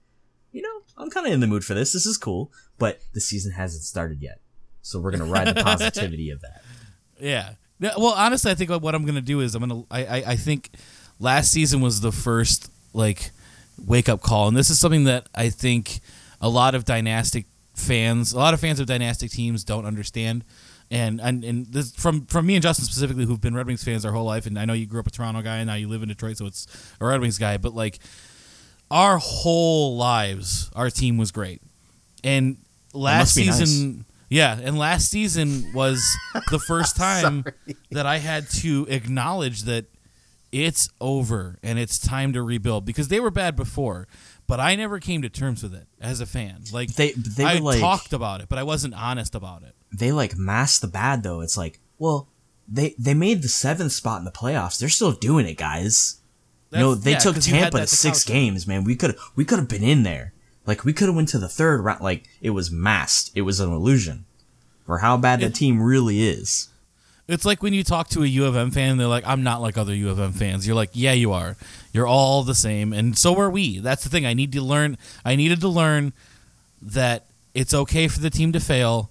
I'm 1.01 1.11
kind 1.11 1.27
of 1.27 1.33
in 1.33 1.41
the 1.41 1.47
mood 1.47 1.65
for 1.65 1.75
this. 1.75 1.93
This 1.93 2.07
is 2.07 2.17
cool, 2.17 2.53
but 2.79 3.01
the 3.13 3.21
season 3.21 3.53
hasn't 3.53 3.83
started 3.85 4.21
yet, 4.23 4.41
so 4.83 5.01
we're 5.01 5.11
gonna 5.11 5.25
ride 5.25 5.49
the 5.49 5.55
positivity 5.63 6.31
of 6.31 6.41
that. 6.43 6.63
Yeah. 7.19 7.55
Yeah, 7.79 7.95
Well, 7.97 8.13
honestly, 8.13 8.51
I 8.51 8.55
think 8.55 8.71
what 8.71 8.95
I'm 8.95 9.07
gonna 9.07 9.23
do 9.23 9.41
is 9.41 9.55
I'm 9.55 9.61
gonna. 9.67 9.85
I, 9.91 10.05
I 10.05 10.17
I 10.33 10.37
think 10.37 10.71
last 11.19 11.51
season 11.51 11.81
was 11.81 12.03
the 12.03 12.13
first 12.13 12.71
like 12.93 13.31
wake 13.87 14.09
up 14.09 14.21
call, 14.21 14.49
and 14.49 14.57
this 14.57 14.69
is 14.69 14.79
something 14.79 15.05
that 15.05 15.29
I 15.35 15.49
think 15.49 16.01
a 16.41 16.49
lot 16.49 16.75
of 16.75 16.85
dynastic 16.85 17.47
fans, 17.75 18.33
a 18.33 18.39
lot 18.39 18.53
of 18.53 18.61
fans 18.61 18.81
of 18.81 18.87
dynastic 18.87 19.31
teams, 19.31 19.65
don't 19.65 19.87
understand. 19.87 20.45
And 20.91 21.21
and, 21.21 21.45
and 21.45 21.67
this 21.67 21.93
from 21.93 22.27
from 22.27 22.47
me 22.47 22.55
and 22.57 22.63
Justin 22.63 22.85
specifically, 22.85 23.25
who've 23.25 23.41
been 23.41 23.55
Red 23.55 23.67
Wings 23.67 23.83
fans 23.85 24.05
our 24.05 24.13
whole 24.13 24.25
life, 24.27 24.45
and 24.47 24.59
I 24.59 24.65
know 24.65 24.73
you 24.73 24.87
grew 24.87 25.01
up 25.01 25.07
a 25.07 25.11
Toronto 25.11 25.41
guy, 25.41 25.59
and 25.59 25.67
now 25.69 25.75
you 25.75 25.89
live 25.89 26.03
in 26.03 26.09
Detroit, 26.09 26.37
so 26.37 26.47
it's 26.47 26.67
a 27.01 27.07
Red 27.07 27.21
Wings 27.21 27.39
guy. 27.39 27.57
But 27.59 27.75
like 27.75 28.01
our 28.91 29.19
whole 29.19 29.97
lives, 29.97 30.71
our 30.75 30.91
team 30.91 31.17
was 31.17 31.31
great, 31.31 31.63
and 32.25 32.57
last 32.93 33.37
be 33.37 33.47
nice. 33.47 33.59
season. 33.59 34.05
Yeah, 34.29 34.59
and 34.63 34.79
last 34.79 35.11
season 35.11 35.73
was 35.75 36.01
the 36.51 36.59
first 36.61 36.97
time 36.97 37.45
that 37.91 38.07
I 38.07 38.19
had 38.19 38.49
to 38.61 38.87
acknowledge 38.89 39.63
that 39.65 39.87
it's 40.53 40.89
over 41.01 41.59
and 41.63 41.79
it's 41.79 41.99
time 41.99 42.33
to 42.35 42.43
rebuild 42.43 42.85
because 42.85 43.09
they 43.09 43.19
were 43.21 43.31
bad 43.31 43.57
before, 43.57 44.07
but 44.47 44.61
I 44.61 44.77
never 44.77 44.99
came 45.01 45.23
to 45.23 45.29
terms 45.29 45.63
with 45.63 45.75
it 45.75 45.87
as 46.01 46.21
a 46.21 46.27
fan. 46.27 46.63
Like 46.73 46.95
They 46.95 47.13
they 47.13 47.45
I 47.45 47.59
like 47.59 47.81
talked 47.81 48.13
about 48.13 48.41
it, 48.41 48.49
but 48.49 48.59
I 48.59 48.63
wasn't 48.63 48.95
honest 48.95 49.35
about 49.35 49.63
it. 49.63 49.75
they 49.93 50.13
like 50.13 50.37
mask 50.37 50.81
the 50.81 50.89
bad 50.89 51.23
though. 51.25 51.41
It's 51.41 51.57
like, 51.57 51.81
well, 51.99 52.29
they 52.69 52.95
they 52.99 53.15
made 53.15 53.43
the 53.43 53.49
seventh 53.49 53.93
spot 53.93 54.21
in 54.21 54.25
the 54.25 54.31
playoffs. 54.33 54.79
They're 54.79 54.89
still 54.89 55.13
doing 55.13 55.47
it, 55.47 55.57
guys. 55.57 56.20
That's- 56.71 56.99
they 57.01 57.13
yeah, 57.13 57.19
took 57.19 57.35
'cause 57.35 57.49
you 57.49 57.55
had 57.55 57.73
Tampa 57.73 57.81
to 57.81 57.87
six 57.87 58.25
games, 58.25 58.67
man. 58.67 58.85
We 58.85 58.97
could 58.97 59.17
we 59.35 59.45
could 59.45 59.59
have 59.59 59.69
been 59.69 59.83
in 59.83 60.03
there. 60.03 60.33
Like 60.67 60.85
we 60.85 60.93
could 60.93 61.07
have 61.09 61.17
went 61.17 61.29
to 61.31 61.39
the 61.39 61.49
third 61.49 61.81
round. 61.83 62.01
Like 62.01 62.29
it 62.41 62.51
was 62.51 62.71
masked. 62.71 63.33
It 63.35 63.43
was 63.43 63.61
an 63.61 63.73
illusion 63.73 64.25
for 64.87 64.99
how 64.99 65.17
bad 65.17 65.41
the 65.41 65.51
team 65.51 65.83
really 65.83 66.23
is. 66.23 66.69
It's 67.27 67.45
like 67.45 67.63
when 67.63 67.73
you 67.73 67.85
talk 67.85 68.09
to 68.09 68.25
a 68.25 68.27
U 68.27 68.45
of 68.45 68.57
M 68.57 68.73
fan, 68.73 68.97
they're 68.97 69.07
like, 69.07 69.27
"I'm 69.27 69.45
not 69.45 69.63
like 69.63 69.79
other 69.79 69.95
U 69.95 70.09
of 70.11 70.19
M 70.19 70.33
fans." 70.33 70.67
You're 70.67 70.75
like, 70.75 70.91
"Yeah, 70.93 71.13
you 71.13 71.33
are. 71.33 71.57
You're 71.93 72.07
all 72.07 72.43
the 72.43 72.57
same, 72.57 72.93
and 72.93 73.17
so 73.17 73.39
are 73.39 73.51
we." 73.51 73.79
That's 73.79 74.03
the 74.03 74.11
thing. 74.11 74.27
I 74.27 74.35
need 74.35 74.51
to 74.53 74.61
learn. 74.61 74.99
I 75.25 75.37
needed 75.37 75.61
to 75.61 75.69
learn 75.69 76.13
that 76.83 77.27
it's 77.55 77.73
okay 77.73 78.09
for 78.09 78.19
the 78.19 78.31
team 78.31 78.53
to 78.53 78.59
fail, 78.61 79.11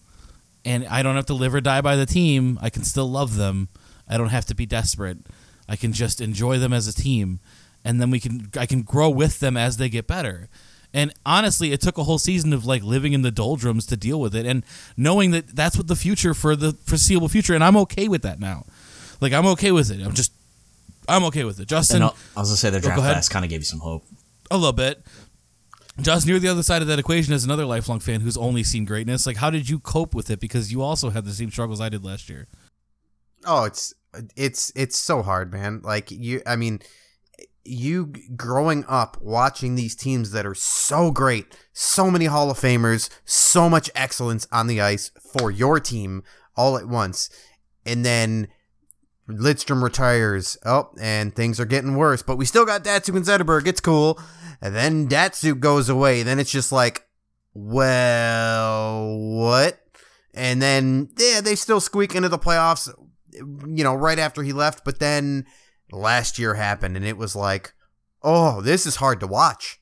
and 0.66 0.86
I 0.88 1.02
don't 1.02 1.16
have 1.16 1.28
to 1.28 1.34
live 1.34 1.56
or 1.56 1.62
die 1.62 1.80
by 1.80 1.96
the 1.96 2.06
team. 2.06 2.60
I 2.62 2.70
can 2.70 2.84
still 2.84 3.10
love 3.10 3.38
them. 3.38 3.70
I 4.08 4.18
don't 4.18 4.30
have 4.30 4.46
to 4.48 4.56
be 4.56 4.66
desperate. 4.66 5.20
I 5.70 5.76
can 5.76 5.94
just 5.94 6.20
enjoy 6.20 6.58
them 6.58 6.74
as 6.74 6.88
a 6.88 6.94
team, 6.94 7.40
and 7.86 8.02
then 8.02 8.10
we 8.12 8.20
can. 8.20 8.50
I 8.58 8.66
can 8.66 8.82
grow 8.82 9.10
with 9.10 9.40
them 9.40 9.56
as 9.56 9.78
they 9.78 9.88
get 9.88 10.08
better. 10.08 10.50
And 10.92 11.14
honestly, 11.24 11.72
it 11.72 11.82
took 11.82 12.00
a 12.00 12.04
whole 12.04 12.18
season 12.18 12.52
of 12.52 12.66
like 12.66 12.82
living 12.84 13.14
in 13.14 13.22
the 13.22 13.30
doldrums 13.30 13.86
to 13.86 13.96
deal 13.96 14.20
with 14.20 14.36
it, 14.36 14.46
and 14.48 14.66
knowing 14.98 15.30
that 15.32 15.56
that's 15.56 15.78
what 15.78 15.88
the 15.88 15.96
future 15.96 16.34
for 16.34 16.56
the 16.56 16.74
foreseeable 16.74 17.30
future, 17.30 17.54
and 17.54 17.64
I'm 17.64 17.78
okay 17.78 18.08
with 18.08 18.24
that 18.24 18.40
now. 18.40 18.66
Like 19.22 19.32
I'm 19.32 19.46
okay 19.48 19.72
with 19.72 19.92
it. 19.92 20.04
I'm 20.04 20.14
just, 20.16 20.32
I'm 21.08 21.24
okay 21.26 21.44
with 21.44 21.60
it. 21.60 21.68
Justin, 21.68 21.98
And 22.02 22.06
I 22.06 22.08
I 22.36 22.40
was 22.40 22.50
gonna 22.50 22.58
say 22.58 22.70
their 22.72 22.80
oh, 22.80 22.82
Go- 22.82 22.88
draft 22.88 22.98
go 22.98 23.02
ahead. 23.04 23.14
class 23.14 23.30
kind 23.30 23.46
of 23.46 23.52
gave 23.52 23.62
you 23.62 23.66
some 23.66 23.80
hope. 23.82 24.04
a 24.50 24.58
little 24.58 24.74
bit. 24.74 25.06
Justin, 26.02 26.30
you're 26.30 26.40
the 26.40 26.48
other 26.48 26.64
side 26.64 26.82
of 26.82 26.88
that 26.88 26.98
equation 26.98 27.34
as 27.34 27.44
another 27.44 27.66
lifelong 27.66 28.00
fan 28.00 28.22
who's 28.22 28.38
only 28.38 28.64
seen 28.64 28.86
greatness. 28.86 29.28
Like, 29.28 29.36
how 29.38 29.50
did 29.50 29.70
you 29.70 29.80
cope 29.80 30.16
with 30.16 30.30
it? 30.32 30.40
Because 30.40 30.72
you 30.72 30.82
also 30.82 31.10
had 31.10 31.26
the 31.26 31.34
same 31.34 31.52
struggles 31.52 31.82
I 31.82 31.90
did 31.90 32.06
last 32.06 32.30
year. 32.30 32.48
Oh, 33.46 33.66
it's 33.66 33.94
it's 34.36 34.72
it's 34.76 34.98
so 34.98 35.22
hard, 35.22 35.52
man. 35.52 35.82
Like 35.84 36.12
you, 36.12 36.42
I 36.46 36.56
mean, 36.56 36.80
you 37.64 38.14
growing 38.36 38.86
up 38.88 39.18
watching 39.22 39.76
these 39.76 39.96
teams 39.96 40.32
that 40.32 40.46
are 40.46 40.56
so 40.56 41.12
great, 41.12 41.58
so 41.74 42.10
many 42.10 42.26
Hall 42.26 42.50
of 42.50 42.60
Famers, 42.60 43.10
so 43.26 43.70
much 43.70 43.90
excellence 43.96 44.48
on 44.52 44.68
the 44.68 44.82
ice 44.82 45.12
for 45.34 45.52
your 45.52 45.80
team 45.80 46.24
all 46.56 46.78
at 46.78 46.88
once, 46.88 47.30
and 47.86 48.06
then 48.06 48.48
Lidstrom 49.30 49.84
retires. 49.84 50.58
Oh, 50.66 50.90
and 51.00 51.36
things 51.36 51.60
are 51.60 51.66
getting 51.66 51.96
worse, 51.96 52.24
but 52.24 52.38
we 52.38 52.46
still 52.46 52.66
got 52.66 52.84
Datsyuk 52.84 53.16
and 53.16 53.26
Zetterberg. 53.26 53.68
It's 53.68 53.82
cool. 53.82 54.20
And 54.62 54.76
then 54.76 55.08
Datsyuk 55.08 55.60
goes 55.60 55.88
away. 55.88 56.24
Then 56.24 56.40
it's 56.40 56.52
just 56.52 56.72
like, 56.72 57.08
well, 57.54 59.18
what? 59.18 59.80
And 60.34 60.62
then 60.62 61.10
yeah, 61.18 61.42
they 61.42 61.56
still 61.56 61.80
squeak 61.80 62.16
into 62.16 62.30
the 62.30 62.40
playoffs. 62.40 62.90
You 63.40 63.84
know, 63.84 63.96
right 63.96 64.20
after 64.20 64.44
he 64.44 64.54
left, 64.54 64.86
but 64.86 65.00
then 65.00 65.46
last 65.92 66.38
year 66.38 66.56
happened, 66.56 66.96
and 66.96 67.06
it 67.06 67.18
was 67.18 67.36
like, 67.36 67.74
oh, 68.22 68.62
this 68.62 68.86
is 68.86 68.98
hard 68.98 69.20
to 69.22 69.28
watch. 69.28 69.80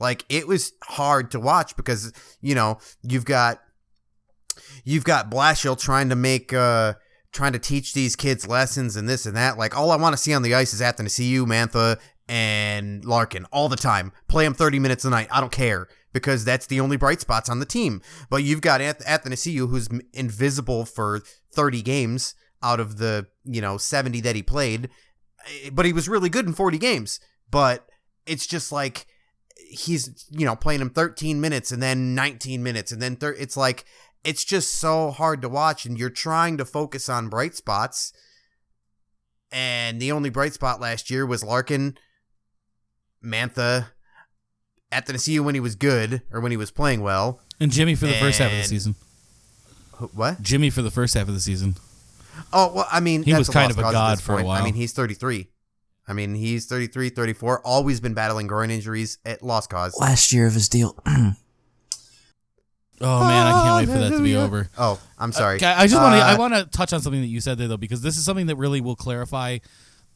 Like 0.00 0.24
it 0.28 0.46
was 0.46 0.72
hard 0.84 1.30
to 1.32 1.40
watch 1.40 1.76
because 1.76 2.12
you 2.40 2.54
know 2.54 2.78
you've 3.02 3.24
got 3.24 3.60
you've 4.84 5.04
got 5.04 5.30
Blashill 5.30 5.78
trying 5.78 6.08
to 6.10 6.16
make 6.16 6.52
uh 6.52 6.94
trying 7.32 7.52
to 7.52 7.58
teach 7.58 7.94
these 7.94 8.16
kids 8.16 8.46
lessons 8.46 8.96
and 8.96 9.08
this 9.08 9.26
and 9.26 9.36
that. 9.36 9.58
Like 9.58 9.76
all 9.76 9.90
I 9.90 9.96
want 9.96 10.12
to 10.12 10.22
see 10.22 10.32
on 10.32 10.42
the 10.42 10.54
ice 10.54 10.72
is 10.72 10.80
Athanasiu, 10.80 11.46
Mantha, 11.46 11.98
and 12.28 13.04
Larkin 13.04 13.44
all 13.46 13.68
the 13.68 13.76
time. 13.76 14.12
Play 14.28 14.44
them 14.44 14.54
30 14.54 14.78
minutes 14.78 15.04
a 15.04 15.10
night. 15.10 15.28
I 15.30 15.40
don't 15.40 15.52
care 15.52 15.88
because 16.12 16.44
that's 16.44 16.66
the 16.66 16.80
only 16.80 16.96
bright 16.96 17.20
spots 17.20 17.48
on 17.48 17.58
the 17.58 17.66
team. 17.66 18.00
But 18.30 18.44
you've 18.44 18.60
got 18.60 18.80
Ath- 18.80 19.04
Athanasiu 19.04 19.68
who's 19.68 19.88
invisible 20.12 20.84
for 20.84 21.22
30 21.52 21.82
games 21.82 22.34
out 22.62 22.80
of 22.80 22.98
the, 22.98 23.26
you 23.44 23.60
know, 23.60 23.76
70 23.78 24.20
that 24.22 24.36
he 24.36 24.42
played. 24.42 24.88
Eh, 25.64 25.70
But 25.72 25.86
he 25.86 25.92
was 25.92 26.08
really 26.08 26.28
good 26.28 26.46
in 26.46 26.52
40 26.52 26.78
games. 26.78 27.20
But 27.50 27.86
it's 28.26 28.46
just 28.46 28.72
like 28.72 29.06
he's, 29.70 30.26
you 30.30 30.44
know, 30.44 30.56
playing 30.56 30.80
him 30.80 30.90
13 30.90 31.40
minutes 31.40 31.72
and 31.72 31.82
then 31.82 32.14
19 32.14 32.62
minutes 32.62 32.92
and 32.92 33.00
then 33.02 33.16
thir- 33.16 33.36
it's 33.38 33.56
like 33.56 33.84
it's 34.24 34.44
just 34.44 34.74
so 34.74 35.10
hard 35.10 35.40
to 35.42 35.48
watch 35.48 35.86
and 35.86 35.98
you're 35.98 36.10
trying 36.10 36.56
to 36.58 36.64
focus 36.64 37.08
on 37.08 37.28
bright 37.28 37.54
spots 37.54 38.12
and 39.52 40.00
the 40.00 40.12
only 40.12 40.28
bright 40.30 40.52
spot 40.54 40.80
last 40.80 41.08
year 41.10 41.24
was 41.24 41.42
Larkin, 41.44 41.96
Mantha, 43.24 43.88
at 44.92 45.06
the 45.06 45.12
Athanasiu 45.14 45.40
when 45.40 45.54
he 45.54 45.60
was 45.60 45.74
good 45.74 46.22
or 46.32 46.40
when 46.40 46.50
he 46.50 46.56
was 46.56 46.70
playing 46.70 47.00
well. 47.00 47.40
And 47.60 47.70
Jimmy 47.72 47.94
for 47.94 48.06
the 48.06 48.14
first 48.14 48.38
half 48.38 48.52
of 48.52 48.58
the 48.58 48.64
season. 48.64 48.94
What? 50.12 50.40
Jimmy 50.42 50.70
for 50.70 50.82
the 50.82 50.90
first 50.90 51.14
half 51.14 51.28
of 51.28 51.34
the 51.34 51.40
season. 51.40 51.76
Oh, 52.52 52.72
well, 52.74 52.88
I 52.90 53.00
mean, 53.00 53.22
He 53.22 53.32
that's 53.32 53.40
was 53.40 53.50
kind 53.50 53.70
of 53.70 53.78
a 53.78 53.82
god 53.82 54.18
this 54.18 54.24
for 54.24 54.38
a 54.38 54.44
while. 54.44 54.60
I 54.60 54.64
mean, 54.64 54.74
he's 54.74 54.92
33. 54.92 55.48
I 56.06 56.14
mean, 56.14 56.34
he's 56.34 56.66
33, 56.66 57.10
34, 57.10 57.60
always 57.66 58.00
been 58.00 58.14
battling 58.14 58.46
groin 58.46 58.70
injuries 58.70 59.18
at 59.26 59.42
lost 59.42 59.68
cause. 59.68 59.96
Last 60.00 60.32
year 60.32 60.46
of 60.46 60.54
his 60.54 60.68
deal. 60.68 60.96
Oh 63.00 63.20
man, 63.20 63.46
I 63.46 63.62
can't 63.62 63.76
wait 63.76 63.94
for 63.94 64.00
that 64.00 64.16
to 64.16 64.22
be 64.22 64.34
over. 64.34 64.68
Oh, 64.76 65.00
I'm 65.18 65.30
sorry. 65.32 65.56
Okay, 65.56 65.66
I 65.66 65.86
just 65.86 66.00
want 66.00 66.14
to 66.16 66.20
Uh, 66.20 66.26
I 66.26 66.36
want 66.36 66.54
to 66.54 66.64
touch 66.64 66.92
on 66.92 67.00
something 67.00 67.20
that 67.20 67.28
you 67.28 67.40
said 67.40 67.58
there 67.58 67.68
though 67.68 67.76
because 67.76 68.02
this 68.02 68.16
is 68.16 68.24
something 68.24 68.46
that 68.46 68.56
really 68.56 68.80
will 68.80 68.96
clarify 68.96 69.58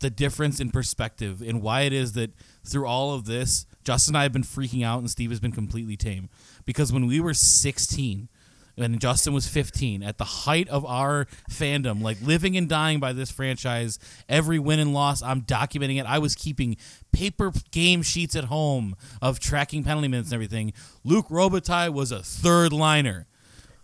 the 0.00 0.10
difference 0.10 0.58
in 0.58 0.70
perspective 0.70 1.42
and 1.42 1.62
why 1.62 1.82
it 1.82 1.92
is 1.92 2.14
that 2.14 2.32
through 2.66 2.86
all 2.86 3.14
of 3.14 3.24
this, 3.24 3.66
Justin 3.84 4.16
and 4.16 4.18
I 4.18 4.22
have 4.24 4.32
been 4.32 4.42
freaking 4.42 4.84
out 4.84 4.98
and 4.98 5.08
Steve 5.08 5.30
has 5.30 5.38
been 5.38 5.52
completely 5.52 5.96
tame. 5.96 6.28
Because 6.64 6.92
when 6.92 7.06
we 7.06 7.20
were 7.20 7.34
16 7.34 8.28
and 8.76 9.00
Justin 9.00 9.34
was 9.34 9.46
15, 9.46 10.02
at 10.02 10.18
the 10.18 10.24
height 10.24 10.68
of 10.68 10.84
our 10.86 11.26
fandom, 11.50 12.02
like 12.02 12.20
living 12.22 12.56
and 12.56 12.68
dying 12.68 13.00
by 13.00 13.12
this 13.12 13.30
franchise, 13.30 13.98
every 14.28 14.58
win 14.58 14.78
and 14.78 14.94
loss, 14.94 15.22
I'm 15.22 15.42
documenting 15.42 16.00
it. 16.00 16.06
I 16.06 16.18
was 16.18 16.34
keeping 16.34 16.76
paper 17.12 17.52
game 17.70 18.02
sheets 18.02 18.34
at 18.34 18.44
home 18.44 18.96
of 19.20 19.38
tracking 19.38 19.84
penalty 19.84 20.08
minutes 20.08 20.28
and 20.30 20.34
everything. 20.34 20.72
Luc 21.04 21.28
Robitaille 21.28 21.92
was 21.92 22.12
a 22.12 22.22
third 22.22 22.72
liner. 22.72 23.26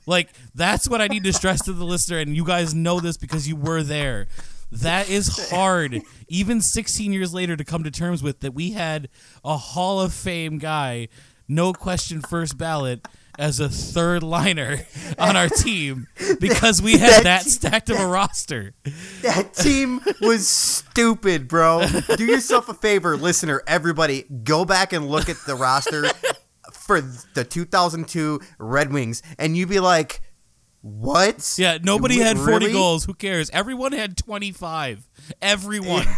Like 0.06 0.30
that's 0.54 0.88
what 0.88 1.02
I 1.02 1.06
need 1.06 1.24
to 1.24 1.32
stress 1.34 1.62
to 1.66 1.72
the 1.74 1.84
listener, 1.84 2.18
and 2.18 2.34
you 2.34 2.44
guys 2.44 2.74
know 2.74 2.98
this 2.98 3.18
because 3.18 3.46
you 3.46 3.56
were 3.56 3.82
there. 3.82 4.26
That 4.72 5.08
is 5.08 5.50
hard, 5.50 6.02
even 6.28 6.60
16 6.60 7.12
years 7.12 7.32
later, 7.32 7.56
to 7.56 7.64
come 7.64 7.84
to 7.84 7.90
terms 7.90 8.22
with 8.22 8.40
that 8.40 8.52
we 8.52 8.72
had 8.72 9.08
a 9.44 9.56
Hall 9.56 10.00
of 10.00 10.12
Fame 10.12 10.58
guy, 10.58 11.08
no 11.46 11.72
question, 11.72 12.20
first 12.20 12.58
ballot 12.58 13.06
as 13.38 13.60
a 13.60 13.68
third 13.68 14.22
liner 14.22 14.80
on 15.18 15.36
our 15.36 15.48
team 15.48 16.08
because 16.40 16.82
we 16.82 16.98
had 16.98 17.24
that 17.24 17.42
stacked 17.42 17.88
of 17.88 17.98
a 17.98 18.06
roster. 18.06 18.74
That 19.22 19.54
team 19.54 20.00
was 20.20 20.48
stupid, 20.48 21.48
bro. 21.48 21.86
Do 22.16 22.24
yourself 22.24 22.68
a 22.68 22.74
favor, 22.74 23.16
listener, 23.16 23.62
everybody, 23.66 24.24
go 24.42 24.64
back 24.64 24.92
and 24.92 25.08
look 25.08 25.28
at 25.28 25.36
the 25.46 25.54
roster 25.54 26.04
for 26.72 27.00
the 27.00 27.44
2002 27.44 28.40
Red 28.58 28.92
Wings, 28.92 29.22
and 29.38 29.56
you'd 29.56 29.68
be 29.68 29.80
like, 29.80 30.20
what? 30.80 31.54
Yeah, 31.58 31.78
nobody 31.82 32.18
had 32.18 32.36
40 32.36 32.52
really? 32.52 32.72
goals. 32.72 33.04
Who 33.04 33.14
cares? 33.14 33.50
Everyone 33.50 33.92
had 33.92 34.16
25. 34.16 35.08
Everyone. 35.42 36.06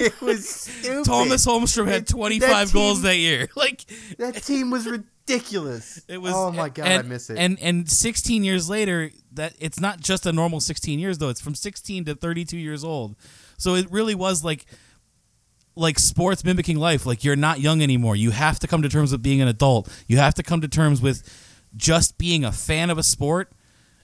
It 0.00 0.20
was 0.20 0.48
stupid. 0.48 1.06
Thomas 1.06 1.44
Holmstrom 1.44 1.88
had 1.88 2.02
It- 2.02 2.06
25 2.08 2.40
that 2.48 2.72
goals 2.72 2.98
team- 2.98 3.02
that 3.02 3.16
year. 3.16 3.48
Like 3.56 3.84
That 4.18 4.36
team 4.44 4.70
was 4.70 4.86
ridiculous. 4.86 6.00
it 6.08 6.18
was 6.18 6.32
Oh 6.32 6.52
my 6.52 6.68
god, 6.68 6.86
and, 6.86 7.00
I 7.00 7.02
miss 7.02 7.30
it. 7.30 7.36
And 7.36 7.58
and 7.60 7.90
16 7.90 8.44
years 8.44 8.70
later 8.70 9.10
that 9.32 9.54
it's 9.58 9.80
not 9.80 9.98
just 9.98 10.24
a 10.24 10.32
normal 10.32 10.60
16 10.60 11.00
years 11.00 11.18
though. 11.18 11.30
It's 11.30 11.40
from 11.40 11.56
16 11.56 12.04
to 12.04 12.14
32 12.14 12.56
years 12.56 12.84
old. 12.84 13.16
So 13.56 13.74
it 13.74 13.90
really 13.90 14.14
was 14.14 14.44
like 14.44 14.66
like 15.74 15.98
sports 15.98 16.44
mimicking 16.44 16.78
life. 16.78 17.04
Like 17.04 17.24
you're 17.24 17.34
not 17.34 17.58
young 17.58 17.82
anymore. 17.82 18.14
You 18.14 18.30
have 18.30 18.60
to 18.60 18.68
come 18.68 18.82
to 18.82 18.88
terms 18.88 19.10
with 19.10 19.20
being 19.22 19.40
an 19.40 19.48
adult. 19.48 19.88
You 20.06 20.18
have 20.18 20.34
to 20.34 20.44
come 20.44 20.60
to 20.60 20.68
terms 20.68 21.02
with 21.02 21.24
just 21.74 22.18
being 22.18 22.44
a 22.44 22.52
fan 22.52 22.88
of 22.90 22.98
a 22.98 23.02
sport 23.02 23.50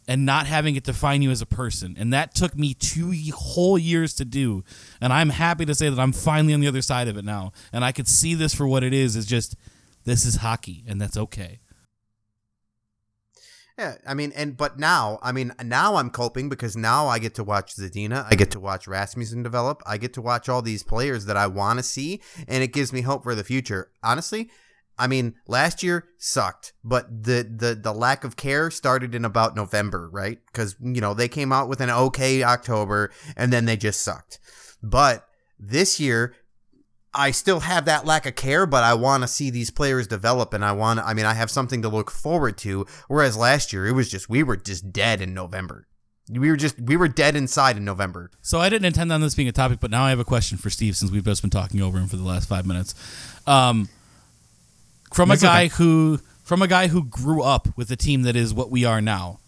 and 0.07 0.27
not 0.27 0.47
having 0.47 0.77
it 0.77 0.85
define 0.85 1.23
you 1.23 1.31
as 1.31 1.43
a 1.43 1.47
person. 1.47 1.97
And 1.99 2.13
that 2.13 2.35
took 2.35 2.57
me 2.57 2.75
two 2.75 3.15
whole 3.35 3.79
years 3.79 4.15
to 4.15 4.25
do. 4.25 4.65
And 5.01 5.13
I'm 5.13 5.31
happy 5.31 5.65
to 5.65 5.75
say 5.75 5.89
that 5.89 5.99
I'm 5.99 6.13
finally 6.13 6.55
on 6.55 6.61
the 6.61 6.69
other 6.69 6.83
side 6.83 7.09
of 7.09 7.17
it 7.17 7.25
now. 7.25 7.53
And 7.73 7.85
I 7.85 7.93
could 7.93 8.09
see 8.09 8.35
this 8.35 8.55
for 8.55 8.67
what 8.67 8.83
it 8.83 8.93
is 8.93 9.17
is 9.17 9.27
just 9.27 9.57
this 10.05 10.25
is 10.25 10.37
hockey 10.37 10.85
and 10.87 11.01
that's 11.01 11.17
okay. 11.17 11.61
Yeah, 13.79 13.97
I 14.07 14.15
mean, 14.15 14.33
and 14.37 14.57
but 14.57 14.79
now, 14.79 15.19
I 15.21 15.33
mean, 15.33 15.53
now 15.65 15.97
I'm 15.97 16.11
coping 16.11 16.49
because 16.49 16.77
now 16.77 17.09
I 17.09 17.19
get 17.19 17.35
to 17.35 17.45
watch 17.45 17.75
Zadina, 17.75 18.25
I 18.31 18.37
get 18.37 18.53
to 18.53 18.61
watch 18.61 18.87
Rasmussen 18.87 19.43
develop, 19.43 19.83
I 19.85 19.99
get 19.99 20.13
to 20.15 20.23
watch 20.23 20.49
all 20.49 20.63
these 20.63 20.85
players 20.85 21.25
that 21.25 21.37
I 21.37 21.49
want 21.49 21.81
to 21.81 21.83
see, 21.83 22.21
and 22.47 22.63
it 22.63 22.73
gives 22.73 22.93
me 22.93 23.01
hope 23.01 23.25
for 23.25 23.35
the 23.35 23.43
future. 23.43 23.91
Honestly, 24.01 24.49
I 24.99 25.07
mean, 25.07 25.35
last 25.47 25.83
year 25.83 26.07
sucked, 26.19 26.73
but 26.85 27.25
the 27.25 27.43
the 27.43 27.75
the 27.75 27.93
lack 27.93 28.25
of 28.25 28.37
care 28.37 28.71
started 28.71 29.15
in 29.15 29.25
about 29.25 29.57
November, 29.57 30.09
right? 30.11 30.39
Because 30.47 30.77
you 30.81 31.01
know 31.01 31.15
they 31.15 31.29
came 31.29 31.53
out 31.53 31.69
with 31.69 31.81
an 31.81 31.91
okay 31.91 32.43
October, 32.43 33.11
and 33.37 33.53
then 33.53 33.65
they 33.65 33.77
just 33.77 34.03
sucked. 34.03 34.39
But 34.83 35.27
this 35.59 35.99
year, 35.99 36.35
I 37.13 37.33
still 37.33 37.61
have 37.61 37.87
that 37.87 38.07
lack 38.07 38.27
of 38.27 38.37
care, 38.37 38.67
but 38.67 38.85
I 38.85 38.95
want 38.95 39.23
to 39.23 39.29
see 39.29 39.51
these 39.51 39.71
players 39.71 40.07
develop, 40.07 40.55
and 40.55 40.65
I 40.65 40.73
want. 40.73 41.01
I 41.01 41.13
mean, 41.15 41.27
I 41.27 41.35
have 41.35 41.51
something 41.51 41.83
to 41.83 41.89
look 41.89 42.11
forward 42.11 42.57
to. 42.59 42.87
Whereas 43.09 43.37
last 43.37 43.73
year, 43.73 43.87
it 43.87 43.93
was 43.93 44.09
just 44.09 44.29
we 44.29 44.43
were 44.43 44.57
just 44.57 44.93
dead 44.93 45.21
in 45.21 45.35
November. 45.35 45.89
We 46.31 46.49
were 46.49 46.57
just 46.57 46.81
we 46.81 46.97
were 46.97 47.09
dead 47.09 47.37
inside 47.37 47.77
in 47.77 47.85
November. 47.85 48.31
So 48.43 48.59
I 48.59 48.69
didn't 48.69 48.87
intend 48.87 49.13
on 49.13 49.21
this 49.21 49.35
being 49.35 49.49
a 49.49 49.53
topic, 49.53 49.81
but 49.81 49.91
now 49.91 50.05
I 50.05 50.11
have 50.11 50.21
a 50.21 50.25
question 50.25 50.57
for 50.57 50.71
Steve 50.71 50.97
since 50.97 51.11
we've 51.11 51.25
just 51.25 51.43
been 51.43 51.51
talking 51.51 51.83
over 51.83 51.99
him 51.99 52.07
for 52.09 52.17
the 52.17 52.23
last 52.25 52.49
five 52.49 52.65
minutes. 52.65 52.95
Um, 53.47 53.89
from 55.15 55.31
a 55.31 55.37
guy 55.37 55.65
okay. 55.67 55.75
who 55.77 56.21
from 56.43 56.61
a 56.61 56.69
guy 56.69 56.89
who 56.89 57.05
grew 57.05 57.43
up 57.43 57.69
with 57.77 57.91
a 57.91 57.97
team 57.97 58.23
that 58.23 58.37
is 58.37 58.53
what 58.53 58.71
we 58.71 58.85
are 58.85 59.01
now. 59.01 59.41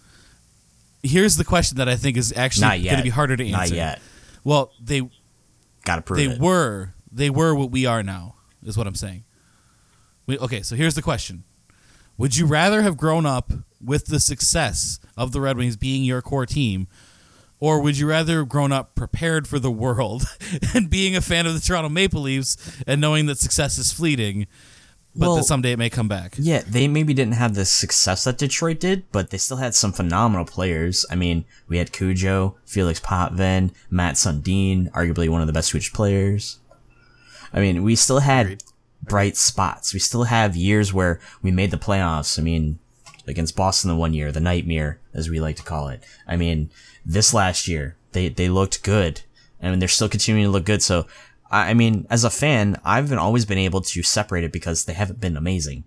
Here's 1.02 1.36
the 1.36 1.44
question 1.44 1.78
that 1.78 1.88
I 1.88 1.96
think 1.96 2.16
is 2.16 2.32
actually 2.34 2.82
going 2.82 2.96
to 2.96 3.02
be 3.02 3.10
harder 3.10 3.36
to 3.36 3.44
answer. 3.44 3.56
Not 3.56 3.70
yet. 3.70 4.00
Well, 4.42 4.72
they 4.80 5.02
Gotta 5.86 6.02
prove 6.02 6.18
they 6.18 6.26
it. 6.26 6.40
were 6.40 6.94
they 7.12 7.30
were 7.30 7.54
what 7.54 7.70
we 7.70 7.86
are 7.86 8.02
now 8.02 8.34
is 8.64 8.76
what 8.76 8.86
i'm 8.88 8.94
saying 8.96 9.24
we, 10.26 10.36
okay 10.38 10.60
so 10.62 10.74
here's 10.74 10.96
the 10.96 11.02
question 11.02 11.44
would 12.18 12.36
you 12.36 12.44
rather 12.44 12.82
have 12.82 12.96
grown 12.96 13.24
up 13.24 13.52
with 13.82 14.06
the 14.06 14.18
success 14.18 14.98
of 15.16 15.30
the 15.30 15.40
red 15.40 15.56
wings 15.56 15.76
being 15.76 16.02
your 16.02 16.20
core 16.20 16.44
team 16.44 16.88
or 17.60 17.80
would 17.80 17.96
you 17.96 18.08
rather 18.08 18.38
have 18.38 18.48
grown 18.48 18.72
up 18.72 18.96
prepared 18.96 19.46
for 19.46 19.60
the 19.60 19.70
world 19.70 20.24
and 20.74 20.90
being 20.90 21.14
a 21.14 21.20
fan 21.20 21.46
of 21.46 21.54
the 21.54 21.60
toronto 21.60 21.88
maple 21.88 22.22
leafs 22.22 22.56
and 22.84 23.00
knowing 23.00 23.26
that 23.26 23.38
success 23.38 23.78
is 23.78 23.92
fleeting 23.92 24.46
but 25.16 25.26
Well- 25.28 25.36
that 25.36 25.44
someday 25.44 25.72
it 25.72 25.78
may 25.78 25.90
come 25.90 26.08
back 26.08 26.34
Yeah, 26.38 26.62
they 26.66 26.88
maybe 26.88 27.14
didn't 27.14 27.34
have 27.34 27.54
the 27.54 27.64
success 27.64 28.24
that 28.24 28.38
Detroit 28.38 28.78
did, 28.80 29.04
but 29.12 29.30
they 29.30 29.38
still 29.38 29.56
had 29.56 29.74
some 29.74 29.92
phenomenal 29.92 30.44
players. 30.44 31.06
I 31.10 31.14
mean, 31.14 31.44
we 31.68 31.78
had 31.78 31.92
Cujo, 31.92 32.56
Felix 32.66 33.00
Potvin, 33.00 33.70
Mats 33.90 34.24
Sundin, 34.24 34.90
arguably 34.92 35.28
one 35.28 35.40
of 35.40 35.46
the 35.46 35.52
best 35.52 35.68
Swedish 35.68 35.92
players. 35.92 36.58
I 37.52 37.60
mean, 37.60 37.82
we 37.82 37.96
still 37.96 38.18
had 38.20 38.46
Agreed. 38.46 38.62
bright 39.02 39.36
spots. 39.36 39.94
We 39.94 40.00
still 40.00 40.24
have 40.24 40.56
years 40.56 40.92
where 40.92 41.20
we 41.42 41.50
made 41.50 41.70
the 41.70 41.78
playoffs. 41.78 42.38
I 42.38 42.42
mean, 42.42 42.78
against 43.26 43.56
Boston 43.56 43.88
the 43.88 43.96
one 43.96 44.14
year, 44.14 44.30
the 44.32 44.40
nightmare, 44.40 44.98
as 45.14 45.28
we 45.30 45.40
like 45.40 45.56
to 45.56 45.62
call 45.62 45.88
it. 45.88 46.02
I 46.28 46.36
mean, 46.36 46.70
this 47.04 47.32
last 47.32 47.66
year, 47.68 47.96
they, 48.12 48.28
they 48.28 48.48
looked 48.48 48.82
good. 48.82 49.22
and 49.60 49.80
they're 49.80 49.88
still 49.88 50.08
continuing 50.08 50.46
to 50.46 50.50
look 50.52 50.64
good. 50.66 50.82
So 50.82 51.06
I 51.50 51.74
mean, 51.74 52.06
as 52.10 52.24
a 52.24 52.30
fan, 52.30 52.80
I've 52.84 53.08
been 53.08 53.18
always 53.18 53.44
been 53.44 53.58
able 53.58 53.80
to 53.80 54.02
separate 54.02 54.44
it 54.44 54.52
because 54.52 54.84
they 54.84 54.94
haven't 54.94 55.20
been 55.20 55.36
amazing. 55.36 55.84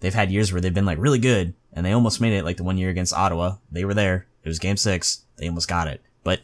They've 0.00 0.14
had 0.14 0.30
years 0.30 0.52
where 0.52 0.60
they've 0.60 0.72
been 0.72 0.86
like 0.86 0.98
really 0.98 1.18
good, 1.18 1.54
and 1.72 1.84
they 1.84 1.92
almost 1.92 2.20
made 2.20 2.32
it. 2.32 2.44
Like 2.44 2.56
the 2.56 2.64
one 2.64 2.78
year 2.78 2.90
against 2.90 3.12
Ottawa, 3.12 3.56
they 3.70 3.84
were 3.84 3.94
there. 3.94 4.26
It 4.44 4.48
was 4.48 4.58
Game 4.58 4.76
Six. 4.76 5.22
They 5.36 5.48
almost 5.48 5.68
got 5.68 5.88
it, 5.88 6.00
but 6.22 6.40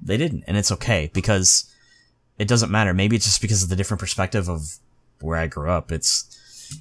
they 0.00 0.16
didn't, 0.16 0.44
and 0.46 0.56
it's 0.56 0.72
okay 0.72 1.10
because 1.12 1.72
it 2.38 2.48
doesn't 2.48 2.70
matter. 2.70 2.92
Maybe 2.92 3.16
it's 3.16 3.24
just 3.24 3.40
because 3.40 3.62
of 3.62 3.68
the 3.68 3.76
different 3.76 4.00
perspective 4.00 4.48
of 4.48 4.76
where 5.20 5.38
I 5.38 5.46
grew 5.46 5.70
up. 5.70 5.90
It's, 5.90 6.78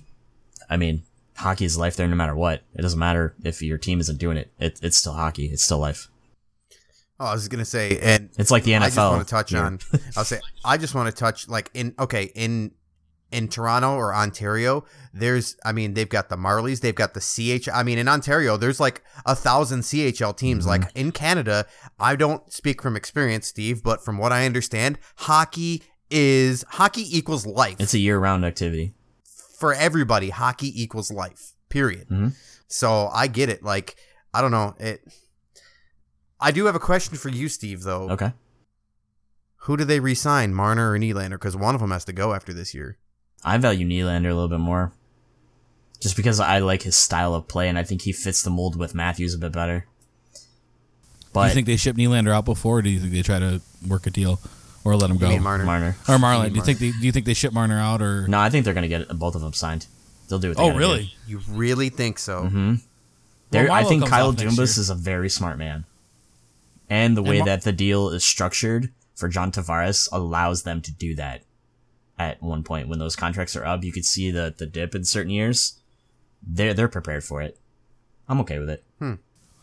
I 0.70 0.78
mean, 0.78 1.04
hockey 1.38 1.66
is 1.66 1.78
life 1.78 1.96
there 1.96 2.08
no 2.08 2.16
matter 2.16 2.36
what. 2.36 2.62
It 2.76 2.82
doesn't 2.82 3.00
matter 3.00 3.36
if 3.44 3.62
your 3.62 3.78
team 3.78 4.00
isn't 4.00 4.20
doing 4.20 4.38
it. 4.38 4.52
it 4.60 4.80
it's 4.84 4.98
still 4.98 5.14
hockey. 5.14 5.46
It's 5.48 5.64
still 5.64 5.80
life. 5.80 6.10
Oh, 7.20 7.26
I 7.28 7.34
was 7.34 7.48
gonna 7.48 7.64
say, 7.66 7.98
and 8.02 8.30
It's 8.38 8.52
like 8.52 8.64
the 8.64 8.72
NFL. 8.72 8.82
I 8.84 8.88
just 8.90 8.98
want 8.98 9.28
to 9.28 9.32
touch 9.32 9.50
here. 9.52 9.62
on. 9.64 9.80
I'll 10.18 10.26
say 10.26 10.40
I 10.66 10.78
just 10.78 10.96
want 10.96 11.10
to 11.10 11.16
touch 11.18 11.48
like 11.48 11.72
in 11.74 11.94
okay 12.00 12.26
in 12.36 12.72
in 13.32 13.48
Toronto 13.48 13.96
or 13.96 14.14
Ontario. 14.14 14.84
There's 15.14 15.56
I 15.66 15.72
mean 15.72 15.94
they've 15.94 16.10
got 16.10 16.30
the 16.30 16.36
Marlies, 16.36 16.82
they've 16.82 16.94
got 16.96 17.14
the 17.14 17.22
CH. 17.22 17.70
I 17.74 17.84
mean 17.84 17.98
in 17.98 18.08
Ontario 18.08 18.58
there's 18.58 18.80
like 18.80 19.02
a 19.26 19.36
thousand 19.36 19.82
CHL 19.82 20.36
teams. 20.38 20.66
Mm-hmm. 20.66 20.70
Like 20.84 20.92
in 20.94 21.12
Canada, 21.12 21.66
I 22.00 22.16
don't 22.18 22.52
speak 22.52 22.82
from 22.82 22.96
experience, 22.98 23.48
Steve, 23.48 23.82
but 23.82 24.04
from 24.04 24.18
what 24.18 24.32
I 24.34 24.46
understand, 24.46 25.00
hockey 25.18 25.84
is 26.12 26.64
hockey 26.70 27.18
equals 27.18 27.46
life 27.46 27.78
It's 27.80 27.94
a 27.94 28.00
year-round 28.00 28.46
activity. 28.46 28.94
for 29.60 29.74
everybody. 29.74 30.30
Hockey 30.30 30.70
equals 30.82 31.12
life. 31.12 31.54
Period. 31.70 32.10
Mhm. 32.10 32.34
So 32.68 33.08
I 33.14 33.28
get 33.28 33.50
it. 33.50 33.64
Like 33.64 33.96
I 34.34 34.42
don't 34.42 34.52
know 34.52 34.76
it. 34.80 35.02
I 36.40 36.52
do 36.52 36.66
have 36.66 36.76
a 36.76 36.80
question 36.80 37.18
for 37.18 37.30
you, 37.30 37.48
Steve. 37.50 37.84
Though, 37.84 38.10
Okay. 38.12 38.34
who 39.58 39.78
do 39.78 39.84
they 39.86 40.00
resign, 40.00 40.54
Marner 40.54 40.92
or 40.92 40.98
Nylander? 41.00 41.32
Because 41.32 41.56
one 41.56 41.76
of 41.76 41.82
them 41.82 41.92
has 41.92 42.06
to 42.06 42.14
go 42.14 42.34
after 42.34 42.54
this 42.54 42.74
year. 42.74 42.98
I 43.44 43.58
value 43.58 43.88
Nylander 43.88 44.30
a 44.32 44.34
little 44.34 44.50
bit 44.50 44.60
more. 44.60 44.92
Just 46.02 46.16
because 46.18 46.40
I 46.40 46.60
like 46.60 46.82
his 46.84 46.96
style 46.96 47.34
of 47.34 47.48
play 47.48 47.70
and 47.70 47.78
I 47.78 47.84
think 47.84 48.02
he 48.02 48.12
fits 48.12 48.44
the 48.44 48.50
mold 48.50 48.76
with 48.76 48.94
Matthews 48.94 49.34
a 49.34 49.38
bit 49.38 49.52
better. 49.54 49.86
do 50.34 50.40
But 51.34 51.50
you 51.50 51.54
think 51.56 51.68
they 51.68 51.78
ship 51.78 51.96
Nylander 51.96 52.34
out 52.34 52.46
before, 52.46 52.80
or 52.80 52.82
do 52.82 52.90
you 52.90 53.00
think 53.00 53.14
they 53.14 53.22
try 53.22 53.40
to 53.40 53.62
work 53.88 54.06
a 54.06 54.10
deal 54.10 54.40
or 54.84 54.96
let 54.96 55.10
him 55.10 55.16
You 55.16 55.22
go? 55.22 55.30
mean 55.30 55.42
Marner? 55.44 55.64
Marner. 55.66 55.96
or 56.08 56.20
Marlin? 56.20 56.52
Do 56.52 56.60
you 56.60 56.66
think 56.66 56.80
they 56.80 56.92
do 56.92 57.06
you 57.06 57.12
think 57.12 57.26
they 57.26 57.34
ship 57.34 57.54
Marner 57.54 57.80
out 57.80 58.02
or? 58.02 58.28
No, 58.28 58.40
I 58.40 58.50
think 58.50 58.66
they're 58.66 58.74
gonna 58.74 58.88
get 58.90 59.08
both 59.18 59.36
of 59.36 59.42
them 59.42 59.54
signed. 59.54 59.88
They'll 60.28 60.40
do 60.40 60.52
it. 60.52 60.58
oh, 60.60 60.76
really? 60.76 61.14
You 61.28 61.40
really 61.50 61.90
think 61.90 62.20
so? 62.20 62.44
Mm-hmm. 62.44 62.76
There, 63.52 63.72
I 63.72 63.84
think 63.84 64.06
Kyle 64.08 64.30
off 64.30 64.38
next 64.38 64.54
Dubas 64.54 64.58
year. 64.58 64.82
is 64.82 64.90
a 64.90 64.96
very 64.96 65.30
smart 65.30 65.58
man, 65.58 65.86
and 66.90 67.16
the 67.18 67.24
way 67.24 67.40
Mar- 67.40 67.46
that 67.48 67.64
the 67.64 67.72
deal 67.72 68.10
is 68.10 68.24
structured 68.24 68.92
for 69.16 69.28
John 69.30 69.52
Tavares 69.52 70.08
allows 70.12 70.64
them 70.64 70.82
to 70.82 70.92
do 70.92 71.16
that. 71.16 71.42
At 72.18 72.42
one 72.42 72.64
point, 72.64 72.88
when 72.88 73.00
those 73.00 73.16
contracts 73.16 73.56
are 73.58 73.66
up, 73.66 73.84
you 73.84 73.92
could 73.92 74.06
see 74.06 74.32
the 74.32 74.54
the 74.58 74.66
dip 74.66 74.96
in 74.96 75.04
certain 75.04 75.32
years. 75.32 75.80
They're 76.46 76.74
they're 76.74 76.88
prepared 76.88 77.24
for 77.24 77.42
it. 77.42 77.58
I'm 78.30 78.40
okay 78.42 78.58
with 78.60 78.70
it. 78.70 78.84
Hmm. 79.00 79.14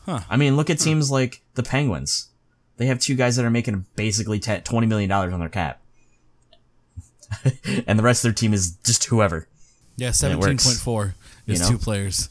Huh. 0.04 0.20
I 0.28 0.36
mean, 0.36 0.56
look 0.56 0.68
at 0.68 0.78
teams 0.78 1.10
like 1.10 1.42
the 1.54 1.62
Penguins. 1.62 2.28
They 2.76 2.86
have 2.86 2.98
two 2.98 3.14
guys 3.14 3.36
that 3.36 3.44
are 3.44 3.50
making 3.50 3.86
basically 3.96 4.38
te- 4.38 4.60
twenty 4.60 4.86
million 4.86 5.08
dollars 5.08 5.32
on 5.32 5.40
their 5.40 5.48
cap, 5.48 5.80
and 7.86 7.98
the 7.98 8.02
rest 8.02 8.24
of 8.24 8.28
their 8.28 8.34
team 8.34 8.52
is 8.52 8.72
just 8.84 9.04
whoever. 9.04 9.48
Yeah, 9.96 10.10
seventeen 10.10 10.40
point 10.42 10.50
four 10.50 10.54
seventeen 10.54 10.54
works. 10.54 10.64
point 10.66 10.78
four 10.78 11.14
is 11.46 11.60
You 11.60 11.64
know? 11.64 11.70
two 11.72 11.78
players. 11.78 12.28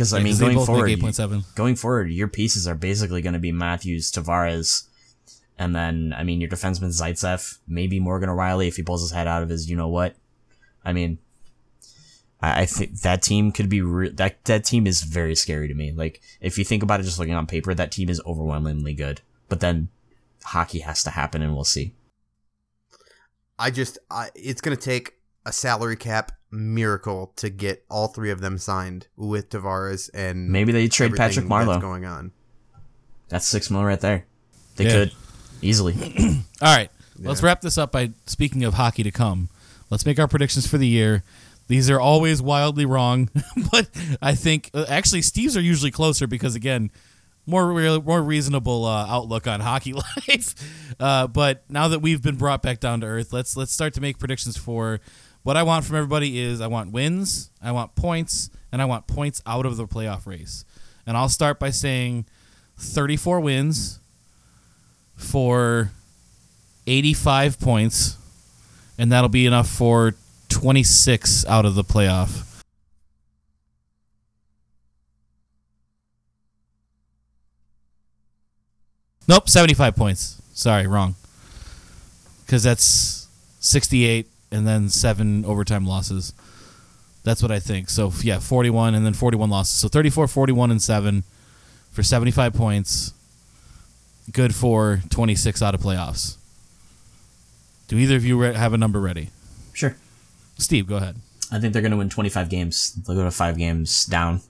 Because 0.00 0.14
I 0.14 0.16
Yeah, 0.16 0.24
mean, 0.24 0.32
'cause 0.32 0.38
they 0.38 0.54
going 0.54 0.64
forward, 0.66 0.88
eight 0.88 0.98
point 0.98 1.14
seven. 1.14 1.44
going 1.54 1.76
forward, 1.76 2.10
your 2.10 2.26
pieces 2.26 2.66
are 2.66 2.74
basically 2.74 3.20
going 3.20 3.34
to 3.34 3.38
be 3.38 3.52
Matthews, 3.52 4.10
Tavares, 4.10 4.84
and 5.58 5.76
then 5.76 6.14
I 6.16 6.24
mean 6.24 6.40
your 6.40 6.48
defenseman 6.48 6.88
Zaitsev, 6.88 7.58
maybe 7.68 8.00
Morgan 8.00 8.30
O'Reilly 8.30 8.66
if 8.66 8.76
he 8.76 8.82
pulls 8.82 9.02
his 9.02 9.10
head 9.10 9.26
out 9.26 9.42
of 9.42 9.50
his 9.50 9.68
you 9.68 9.76
know 9.76 9.88
what. 9.88 10.16
I 10.86 10.94
mean, 10.94 11.18
I, 12.40 12.62
I 12.62 12.64
think 12.64 13.00
that 13.02 13.20
team 13.20 13.52
could 13.52 13.68
be 13.68 13.82
re- 13.82 14.08
that 14.08 14.42
that 14.46 14.64
team 14.64 14.86
is 14.86 15.02
very 15.02 15.34
scary 15.34 15.68
to 15.68 15.74
me. 15.74 15.92
Like 15.92 16.22
if 16.40 16.56
you 16.56 16.64
think 16.64 16.82
about 16.82 17.00
it, 17.00 17.02
just 17.02 17.18
looking 17.18 17.34
on 17.34 17.46
paper, 17.46 17.74
that 17.74 17.92
team 17.92 18.08
is 18.08 18.22
overwhelmingly 18.24 18.94
good. 18.94 19.20
But 19.50 19.60
then 19.60 19.90
hockey 20.44 20.78
has 20.78 21.04
to 21.04 21.10
happen, 21.10 21.42
and 21.42 21.52
we'll 21.54 21.64
see. 21.64 21.92
I 23.58 23.70
just, 23.70 23.98
I, 24.10 24.30
it's 24.34 24.62
going 24.62 24.74
to 24.74 24.82
take 24.82 25.16
a 25.46 25.52
salary 25.52 25.96
cap 25.96 26.32
miracle 26.50 27.32
to 27.36 27.48
get 27.48 27.84
all 27.88 28.08
three 28.08 28.30
of 28.30 28.40
them 28.40 28.58
signed 28.58 29.06
with 29.16 29.50
Tavares 29.50 30.10
and 30.12 30.48
Maybe 30.50 30.72
they 30.72 30.88
trade 30.88 31.06
everything 31.06 31.26
Patrick 31.28 31.48
that's 31.48 31.68
Marleau. 31.68 31.80
going 31.80 32.04
on. 32.04 32.32
That's 33.28 33.46
six 33.46 33.70
mil 33.70 33.84
right 33.84 34.00
there. 34.00 34.26
They 34.76 34.84
Yeah. 34.84 34.90
could 34.90 35.12
easily. 35.62 35.94
All 36.62 36.76
right, 36.76 36.90
let's 37.18 37.42
wrap 37.42 37.60
this 37.60 37.78
up 37.78 37.92
by 37.92 38.10
speaking 38.26 38.64
of 38.64 38.74
hockey 38.74 39.02
to 39.04 39.10
come. 39.10 39.48
Let's 39.90 40.04
make 40.06 40.18
our 40.18 40.28
predictions 40.28 40.66
for 40.66 40.78
the 40.78 40.86
year. 40.88 41.22
These 41.68 41.88
are 41.88 42.00
always 42.00 42.42
wildly 42.42 42.84
wrong, 42.84 43.28
but 43.70 43.88
I 44.20 44.34
think 44.34 44.70
uh, 44.74 44.86
actually 44.88 45.22
Steve's 45.22 45.56
are 45.56 45.60
usually 45.60 45.92
closer 45.92 46.26
because 46.26 46.56
again, 46.56 46.90
more 47.46 47.72
real, 47.72 48.02
more 48.02 48.22
reasonable 48.22 48.84
uh, 48.84 49.06
outlook 49.06 49.46
on 49.46 49.60
hockey 49.60 49.92
life. 50.28 50.54
Uh, 50.98 51.28
but 51.28 51.62
now 51.68 51.86
that 51.88 52.00
we've 52.00 52.22
been 52.22 52.36
brought 52.36 52.60
back 52.62 52.80
down 52.80 53.00
to 53.02 53.06
earth, 53.06 53.32
let's 53.32 53.56
let's 53.56 53.72
start 53.72 53.94
to 53.94 54.00
make 54.00 54.18
predictions 54.18 54.56
for 54.56 55.00
what 55.50 55.56
I 55.56 55.64
want 55.64 55.84
from 55.84 55.96
everybody 55.96 56.38
is 56.38 56.60
I 56.60 56.68
want 56.68 56.92
wins, 56.92 57.50
I 57.60 57.72
want 57.72 57.96
points, 57.96 58.50
and 58.70 58.80
I 58.80 58.84
want 58.84 59.08
points 59.08 59.42
out 59.44 59.66
of 59.66 59.76
the 59.76 59.84
playoff 59.84 60.24
race. 60.24 60.64
And 61.08 61.16
I'll 61.16 61.28
start 61.28 61.58
by 61.58 61.70
saying 61.70 62.26
34 62.76 63.40
wins 63.40 63.98
for 65.16 65.90
85 66.86 67.58
points, 67.58 68.16
and 68.96 69.10
that'll 69.10 69.28
be 69.28 69.44
enough 69.44 69.68
for 69.68 70.14
26 70.50 71.44
out 71.46 71.66
of 71.66 71.74
the 71.74 71.82
playoff. 71.82 72.62
Nope, 79.26 79.48
75 79.48 79.96
points. 79.96 80.40
Sorry, 80.54 80.86
wrong. 80.86 81.16
Because 82.46 82.62
that's 82.62 83.26
68 83.58 84.28
and 84.50 84.66
then 84.66 84.88
seven 84.88 85.44
overtime 85.44 85.86
losses. 85.86 86.32
That's 87.22 87.42
what 87.42 87.50
I 87.50 87.60
think. 87.60 87.90
So, 87.90 88.12
yeah, 88.22 88.38
41 88.38 88.94
and 88.94 89.04
then 89.04 89.12
41 89.12 89.50
losses. 89.50 89.74
So 89.74 89.88
34, 89.88 90.26
41, 90.26 90.70
and 90.70 90.80
7 90.80 91.24
for 91.90 92.02
75 92.02 92.54
points. 92.54 93.12
Good 94.32 94.54
for 94.54 95.00
26 95.10 95.62
out 95.62 95.74
of 95.74 95.80
playoffs. 95.80 96.36
Do 97.88 97.98
either 97.98 98.16
of 98.16 98.24
you 98.24 98.40
re- 98.40 98.54
have 98.54 98.72
a 98.72 98.78
number 98.78 99.00
ready? 99.00 99.30
Sure. 99.72 99.96
Steve, 100.58 100.86
go 100.86 100.96
ahead. 100.96 101.16
I 101.50 101.58
think 101.58 101.72
they're 101.72 101.82
going 101.82 101.90
to 101.90 101.98
win 101.98 102.08
25 102.08 102.48
games. 102.48 102.92
They'll 102.94 103.16
go 103.16 103.24
to 103.24 103.30
five 103.30 103.58
games 103.58 104.06
down. 104.06 104.40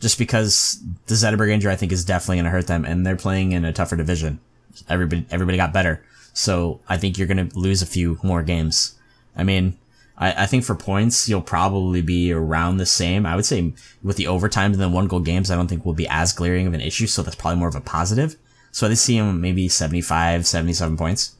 Just 0.00 0.18
because 0.18 0.82
the 1.06 1.14
Zetterberg 1.14 1.50
injury, 1.50 1.70
I 1.70 1.76
think, 1.76 1.92
is 1.92 2.04
definitely 2.04 2.36
going 2.36 2.46
to 2.46 2.50
hurt 2.50 2.66
them, 2.66 2.84
and 2.84 3.06
they're 3.06 3.14
playing 3.14 3.52
in 3.52 3.64
a 3.64 3.72
tougher 3.72 3.96
division. 3.96 4.40
Everybody, 4.88 5.26
everybody 5.30 5.56
got 5.56 5.72
better, 5.72 6.04
so 6.32 6.80
I 6.88 6.98
think 6.98 7.18
you're 7.18 7.26
going 7.26 7.48
to 7.48 7.58
lose 7.58 7.82
a 7.82 7.86
few 7.86 8.18
more 8.22 8.42
games. 8.42 8.94
I 9.36 9.44
mean, 9.44 9.76
I, 10.16 10.44
I 10.44 10.46
think 10.46 10.64
for 10.64 10.74
points, 10.74 11.28
you'll 11.28 11.42
probably 11.42 12.02
be 12.02 12.32
around 12.32 12.76
the 12.76 12.86
same. 12.86 13.26
I 13.26 13.36
would 13.36 13.46
say 13.46 13.72
with 14.02 14.16
the 14.16 14.26
overtime 14.26 14.72
and 14.72 14.80
the 14.80 14.88
one 14.88 15.06
goal 15.08 15.20
games, 15.20 15.50
I 15.50 15.56
don't 15.56 15.68
think 15.68 15.84
will 15.84 15.94
be 15.94 16.08
as 16.08 16.32
glaring 16.32 16.66
of 16.66 16.74
an 16.74 16.80
issue, 16.80 17.06
so 17.06 17.22
that's 17.22 17.36
probably 17.36 17.58
more 17.58 17.68
of 17.68 17.74
a 17.74 17.80
positive. 17.80 18.36
So 18.70 18.88
I 18.88 18.94
see 18.94 19.16
him 19.16 19.40
maybe 19.40 19.68
75, 19.68 20.46
77 20.46 20.96
points, 20.96 21.36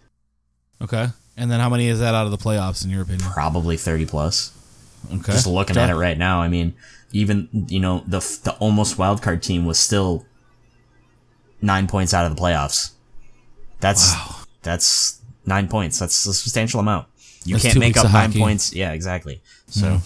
Okay. 0.83 1.09
And 1.37 1.51
then 1.51 1.61
how 1.61 1.71
many 1.71 1.87
is 1.87 2.01
that 2.01 2.15
out 2.15 2.27
of 2.27 2.33
the 2.33 2.39
playoffs, 2.39 2.85
in 2.85 2.91
your 2.91 3.03
opinion? 3.03 3.31
probably 3.31 3.77
30 3.77 4.07
plus. 4.07 4.59
Okay. 5.13 5.33
just 5.33 5.47
looking 5.47 5.77
at 5.77 5.91
it 5.91 5.95
right 5.95 6.19
now, 6.19 6.41
I 6.43 6.49
mean, 6.49 6.75
even 7.13 7.49
you 7.69 7.81
know 7.81 8.05
the 8.07 8.19
the 8.45 8.53
almost 8.61 8.99
wild 8.99 9.21
card 9.21 9.43
team 9.43 9.65
was 9.65 9.79
still 9.79 10.25
nine 11.61 11.87
points 11.87 12.15
out 12.15 12.25
of 12.25 12.37
the 12.37 12.41
playoffs. 12.41 12.93
That's 13.83 14.15
that's 14.63 15.21
nine 15.45 15.69
points. 15.69 15.99
That's 15.99 16.25
a 16.25 16.33
substantial 16.33 16.81
amount. 16.81 17.09
You 17.45 17.57
That's 17.57 17.65
can't 17.65 17.79
make 17.79 17.97
up 17.97 18.05
nine 18.05 18.31
hockey. 18.31 18.39
points. 18.39 18.73
Yeah, 18.73 18.93
exactly. 18.93 19.43
So, 19.67 19.99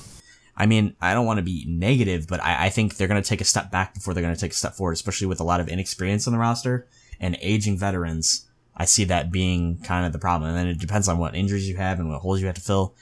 I 0.56 0.64
mean, 0.64 0.96
I 1.02 1.12
don't 1.12 1.26
want 1.26 1.36
to 1.36 1.42
be 1.42 1.66
negative, 1.68 2.26
but 2.26 2.42
I, 2.42 2.66
I 2.66 2.68
think 2.70 2.96
they're 2.96 3.08
going 3.08 3.22
to 3.22 3.28
take 3.28 3.42
a 3.42 3.44
step 3.44 3.70
back 3.70 3.92
before 3.92 4.14
they're 4.14 4.22
going 4.22 4.34
to 4.34 4.40
take 4.40 4.52
a 4.52 4.56
step 4.56 4.74
forward, 4.74 4.92
especially 4.92 5.26
with 5.26 5.40
a 5.40 5.44
lot 5.44 5.60
of 5.60 5.68
inexperience 5.68 6.26
on 6.26 6.32
the 6.32 6.38
roster 6.38 6.88
and 7.20 7.36
aging 7.42 7.76
veterans. 7.76 8.46
I 8.74 8.86
see 8.86 9.04
that 9.04 9.30
being 9.30 9.78
kind 9.82 10.06
of 10.06 10.12
the 10.12 10.18
problem. 10.18 10.48
And 10.48 10.58
then 10.58 10.66
it 10.66 10.78
depends 10.78 11.08
on 11.08 11.18
what 11.18 11.34
injuries 11.34 11.68
you 11.68 11.76
have 11.76 12.00
and 12.00 12.10
what 12.10 12.22
holes 12.22 12.40
you 12.40 12.46
have 12.46 12.56
to 12.56 12.62
fill. 12.62 12.94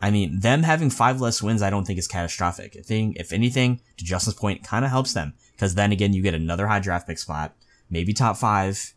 I 0.00 0.10
mean, 0.10 0.40
them 0.40 0.64
having 0.64 0.90
five 0.90 1.20
less 1.20 1.40
wins, 1.40 1.62
I 1.62 1.70
don't 1.70 1.86
think 1.86 1.98
is 1.98 2.08
catastrophic. 2.08 2.76
I 2.76 2.82
think, 2.82 3.16
if 3.18 3.32
anything, 3.32 3.80
to 3.96 4.04
Justin's 4.04 4.34
point, 4.34 4.64
kind 4.64 4.84
of 4.84 4.90
helps 4.90 5.12
them 5.14 5.34
because 5.52 5.76
then 5.76 5.92
again, 5.92 6.12
you 6.12 6.22
get 6.22 6.34
another 6.34 6.66
high 6.66 6.80
draft 6.80 7.06
pick 7.06 7.18
spot, 7.18 7.54
maybe 7.88 8.12
top 8.12 8.36
five. 8.36 8.94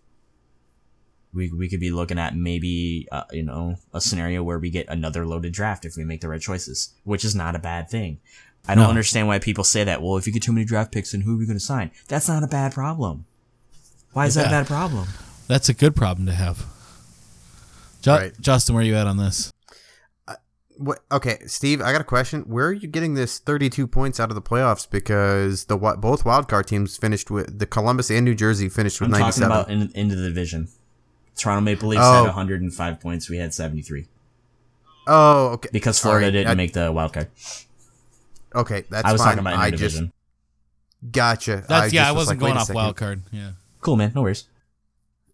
We, 1.33 1.51
we 1.51 1.69
could 1.69 1.79
be 1.79 1.91
looking 1.91 2.17
at 2.17 2.35
maybe 2.35 3.07
uh, 3.11 3.23
you 3.31 3.43
know 3.43 3.75
a 3.93 4.01
scenario 4.01 4.41
where 4.43 4.57
we 4.59 4.69
get 4.71 4.87
another 4.89 5.25
loaded 5.27 5.53
draft 5.53 5.85
if 5.85 5.95
we 5.95 6.03
make 6.03 6.21
the 6.21 6.27
right 6.29 6.41
choices, 6.41 6.93
which 7.03 7.23
is 7.23 7.35
not 7.35 7.55
a 7.55 7.59
bad 7.59 7.89
thing. 7.89 8.19
I 8.67 8.75
don't 8.75 8.85
No. 8.85 8.89
understand 8.89 9.27
why 9.27 9.39
people 9.39 9.63
say 9.63 9.83
that. 9.83 10.01
Well, 10.01 10.17
if 10.17 10.27
you 10.27 10.33
get 10.33 10.43
too 10.43 10.51
many 10.51 10.65
draft 10.65 10.91
picks, 10.91 11.11
then 11.11 11.21
who 11.21 11.35
are 11.35 11.37
we 11.37 11.45
going 11.45 11.57
to 11.57 11.63
sign? 11.63 11.91
That's 12.07 12.27
not 12.27 12.43
a 12.43 12.47
bad 12.47 12.73
problem. 12.73 13.25
Why 14.13 14.25
is 14.25 14.35
that 14.35 14.47
a 14.47 14.49
bad 14.49 14.67
problem? 14.67 15.07
That's 15.47 15.69
a 15.69 15.73
good 15.73 15.95
problem 15.95 16.25
to 16.27 16.33
have. 16.33 16.65
Ju- 18.01 18.11
Right. 18.11 18.33
Justin, 18.41 18.75
where 18.75 18.83
are 18.83 18.87
you 18.87 18.95
at 18.95 19.07
on 19.07 19.17
this? 19.17 19.51
What? 20.77 20.99
Okay, 21.11 21.39
Steve, 21.45 21.81
I 21.81 21.91
got 21.91 21.99
a 21.99 22.05
question. 22.05 22.41
Where 22.43 22.67
are 22.67 22.73
you 22.73 22.87
getting 22.87 23.13
this 23.13 23.37
32 23.39 23.85
points 23.85 24.17
out 24.19 24.29
of 24.29 24.35
the 24.35 24.41
playoffs? 24.41 24.89
Because 24.89 25.65
the 25.65 25.75
wi- 25.75 25.97
both 25.97 26.23
wildcard 26.23 26.67
teams 26.67 26.95
finished 26.95 27.29
with 27.29 27.59
the 27.59 27.65
Columbus 27.65 28.09
and 28.09 28.23
New 28.23 28.33
Jersey 28.35 28.69
finished 28.69 29.01
with 29.01 29.13
I'm 29.13 29.19
97. 29.19 29.49
talking 29.49 29.75
about 29.75 29.93
in, 29.95 30.01
into 30.01 30.15
the 30.15 30.29
division. 30.29 30.69
Toronto 31.39 31.61
Maple 31.61 31.89
Leafs 31.89 32.01
Oh. 32.03 32.13
had 32.23 32.25
105 32.27 32.99
points. 32.99 33.29
We 33.29 33.37
had 33.37 33.53
73 33.53 34.07
oh, 35.07 35.47
okay. 35.53 35.69
because 35.71 35.99
Florida 35.99 36.25
Alright, 36.27 36.33
didn't 36.33 36.51
I- 36.51 36.55
make 36.55 36.73
the 36.73 36.91
wild 36.91 37.13
card. 37.13 37.27
Okay, 38.55 38.83
that's 38.89 39.05
I 39.07 39.11
was 39.11 39.21
fine. 39.21 39.37
talking 39.37 39.47
about 39.47 39.59
I 39.59 39.71
interdivision. 39.71 39.77
just 39.77 40.03
gotcha. 41.11 41.63
That's 41.67 41.93
yeah, 41.93 42.01
just 42.01 42.09
I 42.09 42.11
was 42.11 42.17
wasn't 42.21 42.41
like, 42.41 42.47
going 42.47 42.57
off 42.57 42.63
second. 42.67 42.75
wild 42.75 42.97
card. 42.97 43.21
Yeah. 43.31 43.51
Cool, 43.81 43.95
man. 43.95 44.11
No 44.15 44.21
worries. 44.23 44.45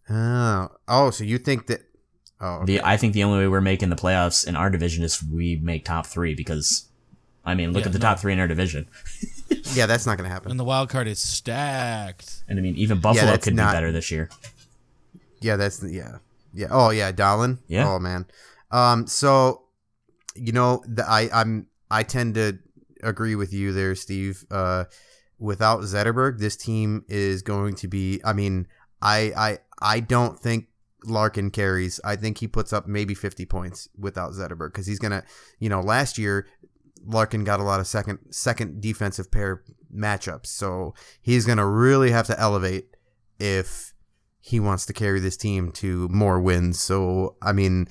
Oh, 0.08 0.68
oh, 0.86 1.10
so 1.10 1.24
you 1.24 1.38
think 1.38 1.66
that? 1.66 1.82
Oh, 2.40 2.56
okay. 2.56 2.64
The 2.76 2.80
I 2.86 2.96
think 2.96 3.14
the 3.14 3.24
only 3.24 3.38
way 3.38 3.48
we're 3.48 3.60
making 3.62 3.88
the 3.88 3.96
playoffs 3.96 4.46
in 4.46 4.54
our 4.54 4.68
division 4.70 5.02
is 5.02 5.22
we 5.22 5.56
make 5.56 5.84
top 5.84 6.06
three 6.06 6.34
because, 6.34 6.86
I 7.44 7.54
mean, 7.54 7.72
look 7.72 7.80
Yeah, 7.80 7.86
at 7.86 7.92
the 7.92 7.98
no. 7.98 8.02
top 8.08 8.18
three 8.20 8.32
in 8.34 8.38
our 8.38 8.46
division, 8.46 8.86
yeah, 9.72 9.86
that's 9.86 10.04
not 10.06 10.18
gonna 10.18 10.28
happen. 10.28 10.50
And 10.50 10.60
the 10.60 10.64
wild 10.64 10.90
card 10.90 11.08
is 11.08 11.18
stacked. 11.18 12.42
and 12.46 12.58
I 12.58 12.62
mean 12.62 12.76
even 12.76 13.00
Buffalo 13.00 13.24
that's 13.26 13.44
could 13.44 13.54
not- 13.54 13.72
be 13.72 13.76
better 13.76 13.90
this 13.92 14.10
year. 14.10 14.28
Yeah, 15.40 15.56
that's 15.56 15.82
yeah, 15.82 16.18
yeah. 16.52 16.68
Oh 16.70 16.90
yeah, 16.90 17.12
Dahlin. 17.12 17.58
Yeah. 17.68 17.88
Oh 17.88 17.98
man. 17.98 18.26
Um. 18.70 19.06
So, 19.06 19.62
you 20.34 20.52
know, 20.52 20.82
the, 20.86 21.08
I 21.08 21.28
I'm 21.32 21.68
I 21.90 22.02
tend 22.02 22.34
to 22.34 22.58
agree 23.02 23.34
with 23.34 23.52
you 23.52 23.72
there, 23.72 23.94
Steve. 23.94 24.44
Uh, 24.50 24.84
without 25.38 25.80
Zetterberg, 25.80 26.38
this 26.38 26.56
team 26.56 27.04
is 27.08 27.42
going 27.42 27.74
to 27.76 27.88
be. 27.88 28.20
I 28.24 28.32
mean, 28.32 28.66
I 29.00 29.32
I 29.36 29.58
I 29.80 30.00
don't 30.00 30.38
think 30.38 30.66
Larkin 31.04 31.50
carries. 31.50 32.00
I 32.04 32.16
think 32.16 32.38
he 32.38 32.48
puts 32.48 32.72
up 32.72 32.86
maybe 32.86 33.14
50 33.14 33.46
points 33.46 33.88
without 33.98 34.32
Zetterberg 34.32 34.72
because 34.72 34.86
he's 34.86 34.98
gonna. 34.98 35.24
You 35.58 35.68
know, 35.68 35.80
last 35.80 36.18
year 36.18 36.46
Larkin 37.04 37.44
got 37.44 37.60
a 37.60 37.64
lot 37.64 37.80
of 37.80 37.86
second 37.86 38.18
second 38.30 38.80
defensive 38.80 39.30
pair 39.30 39.62
matchups, 39.94 40.46
so 40.46 40.94
he's 41.22 41.46
gonna 41.46 41.66
really 41.66 42.10
have 42.10 42.26
to 42.26 42.40
elevate 42.40 42.88
if 43.38 43.92
he 44.46 44.60
wants 44.60 44.86
to 44.86 44.92
carry 44.92 45.18
this 45.18 45.36
team 45.36 45.72
to 45.72 46.06
more 46.08 46.40
wins. 46.40 46.78
So 46.78 47.34
I 47.42 47.52
mean, 47.52 47.88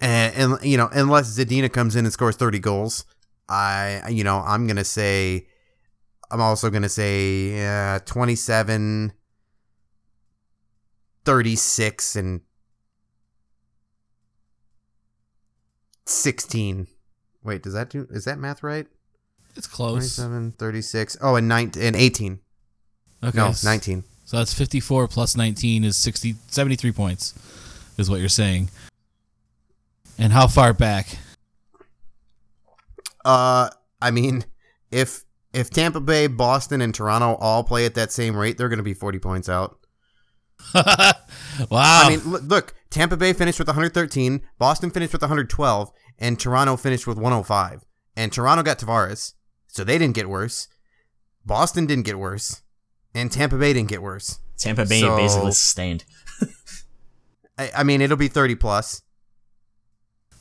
and, 0.00 0.34
and 0.36 0.64
you 0.64 0.76
know, 0.76 0.88
unless 0.92 1.36
Zadina 1.36 1.70
comes 1.70 1.96
in 1.96 2.04
and 2.04 2.12
scores 2.12 2.36
thirty 2.36 2.60
goals, 2.60 3.04
I 3.48 4.08
you 4.08 4.22
know 4.22 4.38
I'm 4.38 4.68
gonna 4.68 4.84
say, 4.84 5.48
I'm 6.30 6.40
also 6.40 6.70
gonna 6.70 6.88
say 6.88 7.66
uh, 7.66 7.98
27, 8.00 9.12
36, 11.24 12.16
and 12.16 12.40
sixteen. 16.06 16.86
Wait, 17.42 17.64
does 17.64 17.72
that 17.72 17.90
do? 17.90 18.06
Is 18.10 18.26
that 18.26 18.38
math 18.38 18.62
right? 18.62 18.86
It's 19.56 19.66
close. 19.66 20.14
27, 20.14 20.52
36. 20.52 21.16
Oh, 21.20 21.34
and 21.34 21.48
nine 21.48 21.72
and 21.80 21.96
eighteen. 21.96 22.38
Okay. 23.24 23.36
No, 23.36 23.52
nineteen. 23.64 24.04
So 24.30 24.36
that's 24.36 24.54
54 24.54 25.08
plus 25.08 25.36
19 25.36 25.82
is 25.82 25.96
60 25.96 26.36
73 26.46 26.92
points 26.92 27.34
is 27.98 28.08
what 28.08 28.20
you're 28.20 28.28
saying. 28.28 28.70
And 30.18 30.32
how 30.32 30.46
far 30.46 30.72
back? 30.72 31.18
Uh, 33.24 33.70
I 34.00 34.12
mean, 34.12 34.44
if 34.92 35.24
if 35.52 35.70
Tampa 35.70 35.98
Bay, 35.98 36.28
Boston, 36.28 36.80
and 36.80 36.94
Toronto 36.94 37.34
all 37.40 37.64
play 37.64 37.84
at 37.86 37.96
that 37.96 38.12
same 38.12 38.36
rate, 38.36 38.56
they're 38.56 38.68
going 38.68 38.76
to 38.76 38.84
be 38.84 38.94
forty 38.94 39.18
points 39.18 39.48
out. 39.48 39.80
wow. 40.76 40.92
I 41.72 42.10
mean, 42.10 42.20
look, 42.24 42.74
Tampa 42.88 43.16
Bay 43.16 43.32
finished 43.32 43.58
with 43.58 43.66
113, 43.66 44.42
Boston 44.60 44.92
finished 44.92 45.12
with 45.12 45.22
112, 45.22 45.90
and 46.20 46.38
Toronto 46.38 46.76
finished 46.76 47.08
with 47.08 47.16
105. 47.16 47.84
And 48.14 48.32
Toronto 48.32 48.62
got 48.62 48.78
Tavares, 48.78 49.34
so 49.66 49.82
they 49.82 49.98
didn't 49.98 50.14
get 50.14 50.28
worse. 50.28 50.68
Boston 51.44 51.86
didn't 51.86 52.06
get 52.06 52.16
worse, 52.16 52.62
and 53.14 53.30
Tampa 53.30 53.56
Bay 53.56 53.72
didn't 53.72 53.88
get 53.88 54.02
worse. 54.02 54.38
Tampa 54.58 54.84
Bay 54.86 55.00
So- 55.00 55.16
basically 55.16 55.52
sustained. 55.52 56.04
I, 57.58 57.70
I 57.78 57.82
mean, 57.82 58.00
it'll 58.00 58.16
be 58.16 58.28
30 58.28 58.54
plus. 58.54 59.02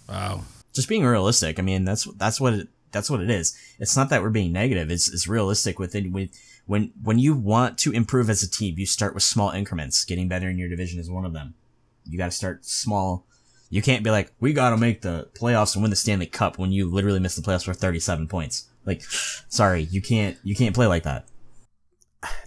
wow. 0.07 0.43
Just 0.73 0.87
being 0.87 1.03
realistic. 1.05 1.59
I 1.59 1.61
mean, 1.61 1.83
that's 1.83 2.05
that's 2.15 2.39
what 2.39 2.53
it, 2.53 2.67
that's 2.91 3.09
what 3.09 3.21
it 3.21 3.29
is. 3.29 3.57
It's 3.79 3.97
not 3.97 4.09
that 4.09 4.21
we're 4.21 4.29
being 4.29 4.53
negative. 4.53 4.89
It's 4.91 5.11
it's 5.11 5.27
realistic 5.27 5.79
within 5.79 6.11
when 6.11 6.29
when 6.67 6.91
when 7.03 7.19
you 7.19 7.35
want 7.35 7.77
to 7.79 7.91
improve 7.91 8.29
as 8.29 8.43
a 8.43 8.49
team, 8.49 8.75
you 8.77 8.85
start 8.85 9.13
with 9.13 9.23
small 9.23 9.49
increments. 9.51 10.05
Getting 10.05 10.27
better 10.27 10.47
in 10.47 10.57
your 10.57 10.69
division 10.69 10.99
is 10.99 11.09
one 11.09 11.25
of 11.25 11.33
them. 11.33 11.55
You 12.05 12.17
got 12.17 12.25
to 12.25 12.31
start 12.31 12.65
small. 12.65 13.25
You 13.71 13.81
can't 13.81 14.03
be 14.03 14.09
like, 14.11 14.31
we 14.39 14.53
got 14.53 14.69
to 14.71 14.77
make 14.77 15.01
the 15.01 15.27
playoffs 15.33 15.75
and 15.75 15.83
win 15.83 15.89
the 15.91 15.95
Stanley 15.95 16.25
Cup 16.25 16.57
when 16.57 16.71
you 16.71 16.89
literally 16.89 17.19
missed 17.19 17.35
the 17.35 17.43
playoffs 17.43 17.65
for 17.65 17.73
37 17.73 18.27
points. 18.27 18.67
Like, 18.85 19.01
sorry, 19.49 19.83
you 19.83 20.01
can't 20.01 20.37
you 20.43 20.55
can't 20.55 20.75
play 20.75 20.87
like 20.87 21.03
that. 21.03 21.25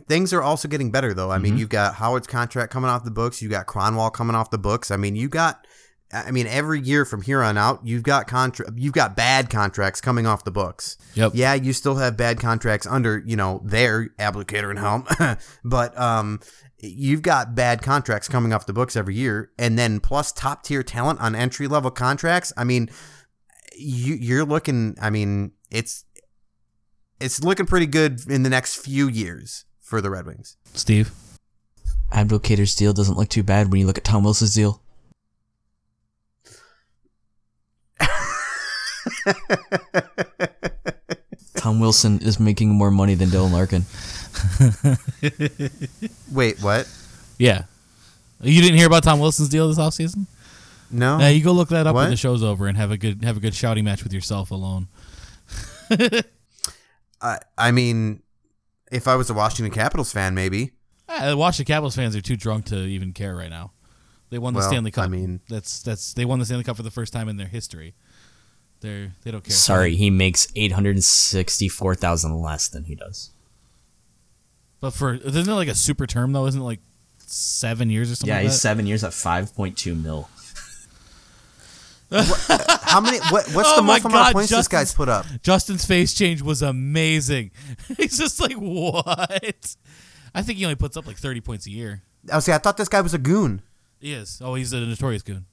Things 0.09 0.33
are 0.33 0.43
also 0.43 0.69
getting 0.69 0.91
better, 0.91 1.15
though. 1.15 1.31
I 1.31 1.39
mean, 1.39 1.55
Mhm. 1.55 1.59
you've 1.59 1.69
got 1.71 1.95
Howard's 1.95 2.27
contract 2.27 2.73
coming 2.73 2.91
off 2.91 3.05
the 3.05 3.11
books. 3.11 3.41
You 3.41 3.49
got 3.49 3.67
Kronwall 3.67 4.13
coming 4.13 4.37
off 4.37 4.51
the 4.51 4.59
books. 4.59 4.91
I 4.91 4.97
mean, 4.97 5.17
you 5.17 5.29
got. 5.29 5.67
I 6.15 6.31
mean, 6.31 6.47
every 6.47 6.79
year 6.79 7.07
from 7.07 7.23
here 7.23 7.43
on 7.43 7.57
out, 7.57 7.81
you've 7.85 8.03
got 8.03 8.27
contra- 8.27 8.71
you've 8.77 8.93
got 8.93 9.17
bad 9.17 9.49
contracts 9.49 10.03
coming 10.03 10.27
off 10.27 10.45
the 10.45 10.51
books. 10.51 10.99
Yep. 11.15 11.33
Yeah, 11.35 11.55
you 11.55 11.73
still 11.73 11.95
have 11.97 12.19
bad 12.19 12.39
contracts 12.39 12.87
under, 12.87 13.23
you 13.25 13.35
know, 13.35 13.63
their 13.65 14.09
Abdelkader 14.19 14.69
and 14.69 14.79
Helm, 14.79 15.07
but 15.65 15.99
um, 15.99 16.41
you've 16.79 17.23
got 17.23 17.55
bad 17.55 17.81
contracts 17.81 18.29
coming 18.29 18.53
off 18.53 18.67
the 18.67 18.75
books 18.75 18.95
every 18.95 19.15
year, 19.15 19.53
and 19.59 19.79
then 19.79 20.01
plus 20.01 20.33
top 20.33 20.63
tier 20.65 20.83
talent 20.83 21.19
on 21.19 21.35
entry 21.35 21.67
level 21.67 21.91
contracts. 21.91 22.53
I 22.59 22.65
mean, 22.65 22.91
you 23.75 24.15
you're 24.15 24.45
looking. 24.45 24.97
I 25.01 25.09
mean, 25.09 25.53
it's 25.71 26.05
it's 27.23 27.43
looking 27.43 27.67
pretty 27.67 27.87
good 27.87 28.29
in 28.29 28.43
the 28.43 28.51
next 28.51 28.77
few 28.77 29.09
years 29.09 29.65
for 29.81 30.01
the 30.01 30.11
Red 30.11 30.27
Wings. 30.27 30.57
Steve. 30.75 31.11
Abdelkader's 32.13 32.75
deal 32.75 32.93
doesn't 32.93 33.17
look 33.17 33.29
too 33.29 33.43
bad 33.43 33.71
when 33.71 33.81
you 33.81 33.87
look 33.87 33.97
at 33.99 34.05
Tom 34.05 34.25
Wilson's 34.25 34.55
deal. 34.55 34.83
Tom 41.55 41.81
Wilson 41.81 42.19
is 42.21 42.39
making 42.41 42.71
more 42.71 42.91
money 42.91 43.15
than 43.15 43.29
Dylan 43.29 43.53
Larkin. 43.53 43.85
Wait, 46.33 46.61
what? 46.61 46.89
Yeah. 47.39 47.65
You 48.41 48.61
didn't 48.61 48.77
hear 48.77 48.89
about 48.89 49.05
Tom 49.05 49.21
Wilson's 49.21 49.49
deal 49.49 49.69
this 49.69 49.79
offseason? 49.79 50.27
No. 50.91 51.19
Yeah, 51.19 51.29
you 51.29 51.43
go 51.43 51.53
look 51.53 51.69
that 51.71 51.87
up 51.87 51.95
when 51.95 52.11
the 52.11 52.17
show's 52.17 52.43
over 52.43 52.67
and 52.67 52.77
have 52.77 52.91
a 52.91 52.99
good 52.99 53.25
have 53.25 53.37
a 53.39 53.41
good 53.41 53.55
shouting 53.55 53.85
match 53.85 54.03
with 54.03 54.13
yourself 54.13 54.51
alone. 54.51 54.89
I 57.23 57.39
I 57.57 57.71
mean, 57.71 58.23
if 58.91 59.07
I 59.09 59.17
was 59.17 59.31
a 59.31 59.35
Washington 59.35 59.73
Capitals 59.73 60.13
fan, 60.13 60.35
maybe. 60.35 60.73
The 61.09 61.37
Washington 61.37 61.73
Capitals 61.73 61.95
fans 61.97 62.17
are 62.17 62.21
too 62.21 62.37
drunk 62.37 62.65
to 62.67 62.77
even 62.77 63.13
care 63.13 63.37
right 63.37 63.51
now. 63.51 63.73
They 64.31 64.39
won 64.39 64.55
the 64.55 64.61
Well, 64.61 64.69
Stanley 64.69 64.91
Cup. 64.91 65.05
I 65.05 65.09
mean- 65.09 65.41
that's 65.49 65.83
that's 65.83 66.15
they 66.15 66.25
won 66.25 66.39
the 66.39 66.45
Stanley 66.47 66.65
Cup 66.65 66.77
for 66.77 66.83
the 66.83 66.91
first 66.91 67.13
time 67.13 67.29
in 67.29 67.37
their 67.37 67.47
history. 67.49 67.95
They're 68.81 69.13
they 69.23 69.31
don't 69.31 69.45
care. 69.45 69.55
Sorry, 69.55 69.95
he 69.95 70.11
makes 70.11 70.49
eight 70.57 70.73
hundred 70.73 70.97
and 70.97 71.05
sixty-four 71.05 71.95
thousand 71.95 72.41
less 72.41 72.67
than 72.69 72.85
he 72.85 72.95
does. 72.95 73.31
but 74.81 74.93
for 74.93 75.15
isn't 75.15 75.49
it 75.49 75.55
like 75.55 75.69
a 75.69 75.75
super 75.75 76.07
term 76.07 76.33
though? 76.33 76.47
Isn't 76.47 76.61
it 76.61 76.65
like 76.65 76.81
seven 77.19 77.91
years 77.91 78.11
or 78.11 78.17
something? 78.17 78.29
Yeah, 78.29 78.37
like 78.37 78.45
he's 78.45 78.53
that? 78.55 78.59
seven 78.59 78.87
years 78.87 79.05
at 79.05 79.13
five 79.15 79.55
point 79.55 79.77
two 79.79 79.95
mil. 79.95 80.29
How 82.13 83.01
many? 83.01 83.19
What, 83.31 83.49
what's 83.53 83.69
Oh 83.71 83.77
the 83.77 83.83
most 83.83 84.01
amount 84.05 84.05
of 84.05 84.11
God, 84.13 84.33
points 84.33 84.51
this 84.51 84.69
guy's 84.69 84.93
put 84.95 85.09
up? 85.09 85.25
Justin's 85.43 85.85
face 85.85 86.13
change 86.15 86.43
was 86.43 86.63
amazing. 86.63 87.51
he's 87.97 88.19
just 88.19 88.41
like 88.41 88.55
what? 88.57 89.77
I 90.35 90.43
think 90.43 90.59
he 90.59 90.65
only 90.65 90.75
puts 90.77 90.97
up 90.97 91.07
like 91.07 91.17
thirty 91.17 91.41
points 91.41 91.67
a 91.67 91.71
year. 91.71 92.03
I 92.31 92.37
was 92.37 92.45
say 92.45 92.53
I 92.55 92.59
thought 92.59 92.77
this 92.77 92.89
guy 92.89 93.01
was 93.01 93.15
a 93.15 93.19
goon. 93.19 93.63
He 94.01 94.13
is. 94.13 94.41
Oh, 94.45 94.55
he's 94.55 94.73
a 94.73 94.81
notorious 94.81 95.23
goon. 95.23 95.47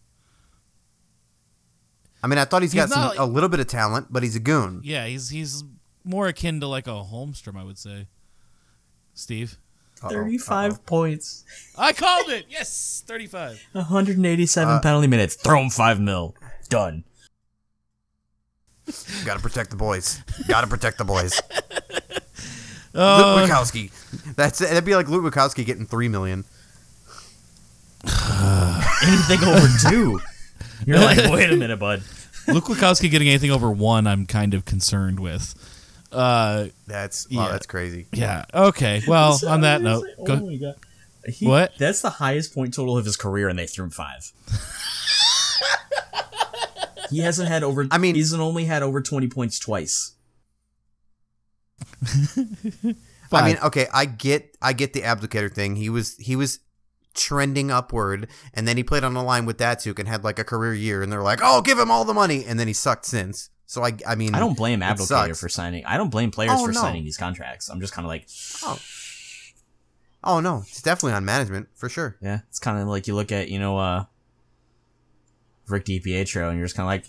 I 2.22 2.28
mean, 2.28 2.38
I 2.38 2.46
thought 2.46 2.62
he's 2.62 2.74
He's 2.74 2.82
got 2.82 2.90
some, 2.90 3.02
not 3.02 3.10
like- 3.12 3.20
a 3.20 3.26
little 3.26 3.50
bit 3.50 3.60
of 3.60 3.68
talent, 3.68 4.08
but 4.10 4.24
he's 4.24 4.36
a 4.36 4.40
goon. 4.42 4.82
Yeah, 4.84 5.06
he's 5.06 5.30
he's 5.30 5.64
more 6.04 6.28
akin 6.28 6.60
to 6.60 6.68
like 6.68 6.88
a 6.88 6.92
Holmstrom, 7.04 7.58
I 7.60 7.64
would 7.64 7.78
say. 7.78 8.08
Steve, 9.14 9.58
Uh-oh, 10.02 10.10
Thirty-five 10.10 10.74
uh-oh. 10.74 10.82
points. 10.86 11.44
I 11.78 11.94
called 11.94 12.30
it. 12.30 12.46
Yes, 12.50 13.04
thirty-five. 13.06 13.62
one 13.72 13.86
hundred 13.86 14.18
and 14.18 14.26
eighty-seven 14.26 14.76
Uh, 14.76 14.80
penalty 14.82 15.08
minutes. 15.08 15.36
Throw 15.36 15.62
him 15.62 15.70
five 15.70 16.00
mil. 16.00 16.36
Done. 16.70 17.04
Gotta 19.26 19.40
protect 19.40 19.70
the 19.70 19.76
boys. 19.76 20.22
Gotta 20.48 20.68
protect 20.68 20.98
the 20.98 21.06
boys. 21.06 21.40
Oh, 22.96 23.36
Luke 23.40 23.50
Witkowski. 23.50 23.92
That's 24.36 24.60
that'd 24.60 24.86
be 24.86 24.96
like 24.96 25.08
Luke 25.10 25.24
Witkowski 25.32 25.66
getting 25.66 25.86
three 25.86 26.08
million. 26.08 26.44
Anything 28.06 29.44
over 29.48 29.68
two. 29.90 30.20
You're 30.86 30.98
like, 31.00 31.18
wait 31.32 31.52
a 31.52 31.56
minute, 31.58 31.78
bud. 31.80 32.02
Luke 32.48 32.66
Witkowski 32.66 33.12
getting 33.12 33.28
anything 33.30 33.52
over 33.52 33.70
one, 33.70 34.08
I'm 34.08 34.26
kind 34.26 34.54
of 34.56 34.66
concerned 34.66 35.20
with. 35.20 35.54
Uh, 36.12 36.68
That's 36.88 37.30
wow, 37.30 37.46
Yeah. 37.46 37.52
that's 37.52 37.68
crazy. 37.68 38.08
yeah. 38.14 38.46
Okay. 38.54 39.04
Well, 39.08 39.38
on 39.48 39.62
that 39.62 39.82
note, 39.84 40.06
oh 40.18 40.24
go, 40.24 40.38
my 40.38 40.56
god. 40.56 40.76
He, 41.28 41.46
What? 41.46 41.74
That's 41.78 42.02
the 42.02 42.10
highest 42.10 42.56
point 42.56 42.74
total 42.74 42.98
of 42.98 43.06
his 43.06 43.16
career, 43.18 43.48
and 43.50 43.60
they 43.60 43.68
threw 43.68 43.86
him 43.86 43.92
five. 43.92 44.32
He 47.10 47.20
hasn't 47.20 47.48
had 47.50 47.64
over. 47.64 47.88
I 47.92 47.98
mean- 47.98 48.16
he's 48.16 48.34
only 48.34 48.66
had 48.66 48.84
over 48.84 49.02
twenty 49.02 49.28
points 49.28 49.60
twice. 49.60 50.14
I 53.32 53.46
mean, 53.48 53.58
okay, 53.64 53.88
I 53.94 54.06
get 54.06 54.58
I 54.62 54.74
get 54.74 54.94
the 54.94 55.02
Abdelkader 55.02 55.54
thing. 55.54 55.76
He 55.76 55.90
was 55.90 56.16
he 56.18 56.36
was 56.36 56.60
trending 57.14 57.70
upward, 57.72 58.28
and 58.54 58.68
then 58.68 58.78
he 58.78 58.84
played 58.84 59.04
on 59.04 59.16
a 59.16 59.24
line 59.24 59.46
with 59.46 59.58
Datsyuk 59.58 60.00
and 60.00 60.08
had 60.08 60.24
like 60.24 60.40
a 60.40 60.44
career 60.44 60.74
year, 60.74 61.02
and 61.04 61.12
they're 61.12 61.22
like, 61.24 61.40
"Oh, 61.44 61.62
give 61.62 61.78
him 61.78 61.92
all 61.92 62.06
the 62.06 62.14
money," 62.14 62.44
and 62.46 62.60
then 62.60 62.68
he 62.68 62.74
sucked 62.74 63.06
since. 63.06 63.50
So 63.66 63.84
I 63.84 63.94
I 64.08 64.16
mean, 64.16 64.34
I 64.34 64.40
don't 64.40 64.58
blame 64.58 64.82
it 64.82 64.86
Abdelkader 64.86 65.40
for 65.40 65.48
signing. 65.48 65.86
I 65.86 65.98
don't 65.98 66.10
blame 66.10 66.32
players 66.32 66.54
Oh, 66.56 66.66
for 66.66 66.72
no. 66.72 66.80
signing 66.82 67.04
these 67.04 67.18
contracts. 67.18 67.70
I'm 67.70 67.80
just 67.82 67.94
kind 67.94 68.06
of 68.06 68.10
like, 68.10 68.28
oh. 68.64 68.80
Oh 70.24 70.40
no, 70.42 70.64
it's 70.68 70.82
definitely 70.82 71.14
on 71.14 71.24
management 71.24 71.70
for 71.76 71.88
sure. 71.88 72.18
yeah, 72.22 72.40
it's 72.50 72.60
kind 72.60 72.80
of 72.80 72.88
like 72.88 73.08
you 73.08 73.16
look 73.16 73.32
at 73.32 73.50
you 73.50 73.60
know 73.60 73.78
uh 73.78 74.06
Rick 75.72 75.86
DiPietro, 75.86 76.50
and 76.50 76.58
you're 76.58 76.66
just 76.68 76.76
kind 76.76 76.86
of 76.86 76.88
like, 76.88 77.06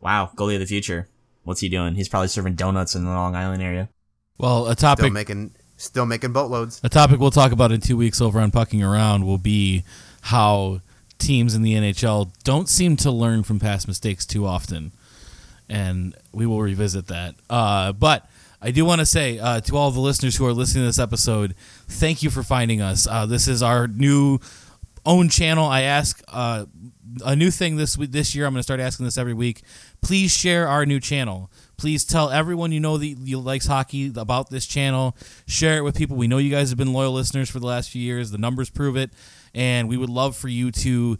wow, 0.00 0.30
goalie 0.36 0.54
of 0.54 0.60
the 0.60 0.66
future. 0.66 1.08
What's 1.44 1.60
he 1.60 1.68
doing? 1.68 1.94
He's 1.94 2.08
probably 2.08 2.28
serving 2.28 2.54
donuts 2.54 2.94
in 2.94 3.04
the 3.04 3.10
Long 3.10 3.34
Island 3.36 3.62
area. 3.62 3.88
well, 4.38 4.66
a 4.66 4.72
Still 4.76 4.88
topic 4.96 5.12
making 5.12 5.54
still 5.76 6.06
making 6.06 6.32
boatloads. 6.32 6.80
a 6.82 6.88
topic 6.88 7.20
we'll 7.20 7.30
talk 7.30 7.52
about 7.52 7.70
in 7.70 7.80
two 7.80 7.96
weeks 7.96 8.20
over 8.20 8.40
on 8.40 8.50
Pucking 8.50 8.82
Around 8.82 9.26
will 9.26 9.38
be 9.38 9.84
how 10.22 10.80
teams 11.18 11.54
in 11.54 11.62
the 11.62 11.74
NHL 11.74 12.30
don't 12.44 12.68
seem 12.68 12.96
to 12.96 13.10
learn 13.10 13.42
from 13.42 13.58
past 13.60 13.86
mistakes 13.86 14.26
too 14.26 14.46
often, 14.46 14.92
and 15.68 16.14
we 16.32 16.46
will 16.46 16.60
revisit 16.62 17.06
that. 17.08 17.34
Uh, 17.48 17.92
but 17.92 18.28
I 18.60 18.70
do 18.70 18.84
want 18.84 19.00
to 19.00 19.06
say 19.06 19.38
uh, 19.38 19.60
to 19.60 19.76
all 19.76 19.90
the 19.90 20.00
listeners 20.00 20.36
who 20.36 20.46
are 20.46 20.52
listening 20.52 20.82
to 20.82 20.86
this 20.88 20.98
episode, 20.98 21.54
thank 21.86 22.22
you 22.22 22.30
for 22.30 22.42
finding 22.42 22.80
us. 22.80 23.06
Uh, 23.06 23.26
this 23.26 23.46
is 23.46 23.62
our 23.62 23.86
new 23.86 24.38
own 25.06 25.28
channel. 25.28 25.64
I 25.66 25.82
ask 25.82 26.22
uh, 26.28 26.66
a 27.24 27.34
new 27.34 27.50
thing 27.50 27.76
this 27.76 27.96
week, 27.96 28.12
this 28.12 28.34
year. 28.34 28.46
I'm 28.46 28.52
going 28.52 28.58
to 28.58 28.64
start 28.64 28.80
asking 28.80 29.06
this 29.06 29.16
every 29.16 29.34
week. 29.34 29.62
Please 30.02 30.36
share 30.36 30.68
our 30.68 30.84
new 30.84 31.00
channel. 31.00 31.50
Please 31.76 32.04
tell 32.04 32.30
everyone 32.30 32.72
you 32.72 32.80
know 32.80 32.98
that 32.98 33.06
you 33.06 33.38
likes 33.38 33.66
hockey 33.66 34.12
about 34.16 34.50
this 34.50 34.66
channel. 34.66 35.16
Share 35.46 35.78
it 35.78 35.82
with 35.82 35.96
people. 35.96 36.16
We 36.16 36.26
know 36.26 36.38
you 36.38 36.50
guys 36.50 36.70
have 36.70 36.78
been 36.78 36.92
loyal 36.92 37.12
listeners 37.12 37.50
for 37.50 37.60
the 37.60 37.66
last 37.66 37.90
few 37.90 38.02
years. 38.02 38.30
The 38.30 38.38
numbers 38.38 38.70
prove 38.70 38.96
it, 38.96 39.10
and 39.54 39.88
we 39.88 39.96
would 39.96 40.10
love 40.10 40.36
for 40.36 40.48
you 40.48 40.70
to 40.72 41.18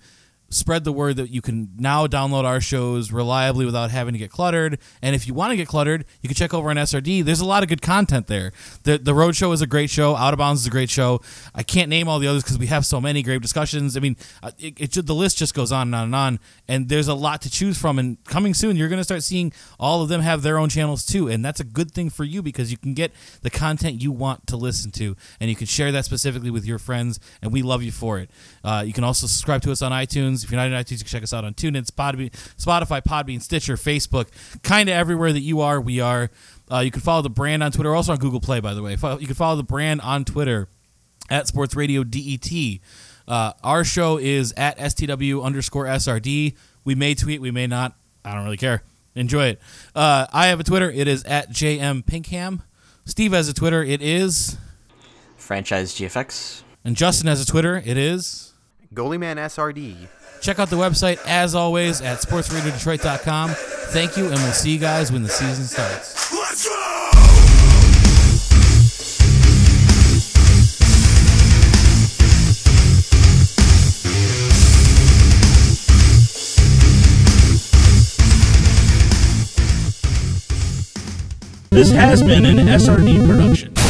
spread 0.49 0.85
the 0.85 0.93
word 0.93 1.17
that 1.17 1.31
you 1.31 1.43
can 1.43 1.71
now 1.77 2.07
download 2.07 2.45
our 2.45 2.61
shows 2.61 3.13
reliably 3.13 3.65
without 3.65 3.91
having 3.91 4.13
to 4.13 4.19
get 4.19 4.31
cluttered. 4.31 4.79
And 5.03 5.15
if 5.15 5.27
you 5.27 5.35
want 5.35 5.51
to 5.51 5.57
get 5.57 5.69
cluttered, 5.69 6.05
you 6.23 6.29
can 6.29 6.37
check 6.37 6.55
over 6.55 6.71
on 6.71 6.77
SRD. 6.77 7.25
There's 7.25 7.41
a 7.41 7.47
lot 7.47 7.63
of 7.63 7.69
good 7.69 7.83
content 7.83 8.27
there. 8.27 8.53
The 8.85 8.99
the 8.99 9.15
Road 9.15 9.37
Show 9.37 9.53
is 9.53 9.63
a 9.63 9.67
great 9.67 9.91
show. 9.91 10.17
Out 10.17 10.33
of 10.33 10.39
Bounds 10.39 10.63
is 10.63 10.67
a 10.67 10.71
great 10.71 10.91
show. 10.91 11.21
I 11.55 11.63
can't 11.63 11.89
name 11.89 12.09
all 12.09 12.19
the 12.19 12.29
others 12.29 12.43
because 12.43 12.59
we 12.59 12.67
have 12.67 12.87
so 12.87 13.01
many 13.01 13.23
great 13.23 13.43
discussions. 13.43 13.97
I 13.97 14.01
mean, 14.01 14.17
uh, 14.43 14.53
it, 14.59 14.97
it 14.97 15.07
the 15.07 15.15
list 15.15 15.39
just 15.39 15.55
goes 15.55 15.73
on 15.73 15.89
and 15.89 15.95
on 15.95 16.05
and 16.05 16.15
on. 16.15 16.41
And 16.69 16.89
there's 16.89 17.09
a 17.09 17.15
lot 17.15 17.43
to 17.43 17.51
choose 17.51 17.79
from. 17.79 17.99
And 17.99 18.23
coming 18.25 18.55
soon, 18.55 18.77
you're 18.77 18.89
going 18.89 19.01
to 19.01 19.05
start 19.05 19.23
seeing 19.23 19.53
all 19.79 20.03
of 20.03 20.09
them 20.09 20.21
have 20.21 20.43
their 20.43 20.59
own 20.59 20.69
channels 20.69 21.05
too. 21.05 21.29
And 21.29 21.45
that's 21.45 21.61
a 21.61 21.65
good 21.65 21.91
thing 21.93 22.11
for 22.11 22.25
you 22.25 22.43
because 22.43 22.71
you 22.71 22.79
can 22.79 22.95
get 22.95 23.13
the 23.43 23.51
content 23.51 24.03
you 24.03 24.13
want 24.13 24.47
to 24.49 24.57
listen 24.57 24.91
to, 24.93 25.17
and 25.41 25.51
you 25.51 25.57
can 25.57 25.67
share 25.67 25.93
that 25.93 26.05
specifically 26.05 26.51
with 26.51 26.65
your 26.65 26.79
friends. 26.79 27.21
And 27.43 27.53
we 27.53 27.63
love 27.63 27.83
you 27.83 27.93
for 27.93 28.19
it. 28.19 28.31
Uh, 28.67 28.83
you 28.85 28.93
can 28.93 29.05
also 29.05 29.29
subscribe 29.29 29.63
to 29.63 29.71
us 29.71 29.81
on 29.81 29.93
iTunes. 29.93 30.43
If 30.43 30.51
you're 30.51 30.61
not 30.61 30.67
on 30.67 30.83
iTunes, 30.83 30.91
you 30.91 30.99
can 30.99 31.07
check 31.07 31.23
us 31.23 31.33
out 31.33 31.45
on 31.45 31.55
TuneIn, 31.55 31.89
Spotify, 31.89 32.33
Spotify 32.57 33.01
Podbean, 33.01 33.41
Stitcher, 33.41 33.77
Facebook, 33.77 34.27
kind 34.65 34.89
of 34.89 34.95
everywhere 34.97 35.33
that 35.33 35.41
you 35.41 35.61
are, 35.61 35.81
we 35.81 36.01
are. 36.01 36.31
Uh, 36.71 36.81
you 36.81 36.91
can 36.91 37.01
follow 37.01 37.23
the 37.23 37.31
brand 37.31 37.63
on 37.63 37.71
Twitter, 37.71 37.95
also 37.95 38.11
on 38.11 38.19
Google 38.19 38.41
Play, 38.41 38.59
by 38.59 38.75
the 38.75 38.83
way. 38.83 38.91
You 38.91 39.27
can 39.27 39.35
follow 39.35 39.55
the 39.55 39.63
brand 39.63 40.01
on 40.01 40.25
Twitter 40.25 40.69
at 41.31 41.47
Sports 41.47 41.77
Radio 41.77 42.03
DET. 42.03 42.81
Uh, 43.29 43.53
our 43.63 43.85
show 43.85 44.19
is 44.19 44.53
at 44.57 44.77
STW 44.79 45.45
underscore 45.45 45.85
SRD. 45.85 46.57
We 46.85 46.95
may 46.97 47.15
tweet, 47.15 47.41
we 47.41 47.53
may 47.53 47.69
not. 47.69 47.97
I 48.25 48.35
don't 48.35 48.43
really 48.43 48.57
care. 48.57 48.83
Enjoy 49.15 49.47
it. 49.47 49.61
Uh, 49.95 50.27
I 50.33 50.49
have 50.49 50.59
a 50.59 50.65
Twitter. 50.65 50.91
It 50.91 51.07
is 51.07 51.23
at 51.23 51.51
JM 51.51 52.05
Pinkham. 52.05 52.63
Steve 53.05 53.33
has 53.33 53.49
a 53.49 53.55
Twitter. 53.55 53.85
It 53.85 54.03
is. 54.03 54.57
Franchise 55.37 55.95
GFX. 55.95 56.63
And 56.85 56.97
Justin 56.97 57.29
has 57.29 57.41
a 57.41 57.47
Twitter. 57.47 57.81
It 57.85 57.97
is. 57.97 58.46
Goalie 58.95 59.19
man 59.19 59.37
SRD. 59.37 60.09
Check 60.41 60.59
out 60.59 60.71
the 60.71 60.77
website, 60.77 61.19
as 61.27 61.55
always, 61.55 62.01
at 62.01 62.19
sportsradiodetroit.com. 62.19 63.51
Thank 63.91 64.17
you, 64.17 64.27
and 64.27 64.35
we'll 64.35 64.53
see 64.53 64.73
you 64.73 64.79
guys 64.79 65.11
when 65.11 65.23
the 65.23 65.29
season 65.29 65.65
starts. 65.65 66.33
Let's 66.33 66.69
go! 66.69 66.83
This 81.71 81.91
has 81.91 82.23
been 82.23 82.47
an 82.47 82.57
SRD 82.57 83.27
production. 83.27 83.86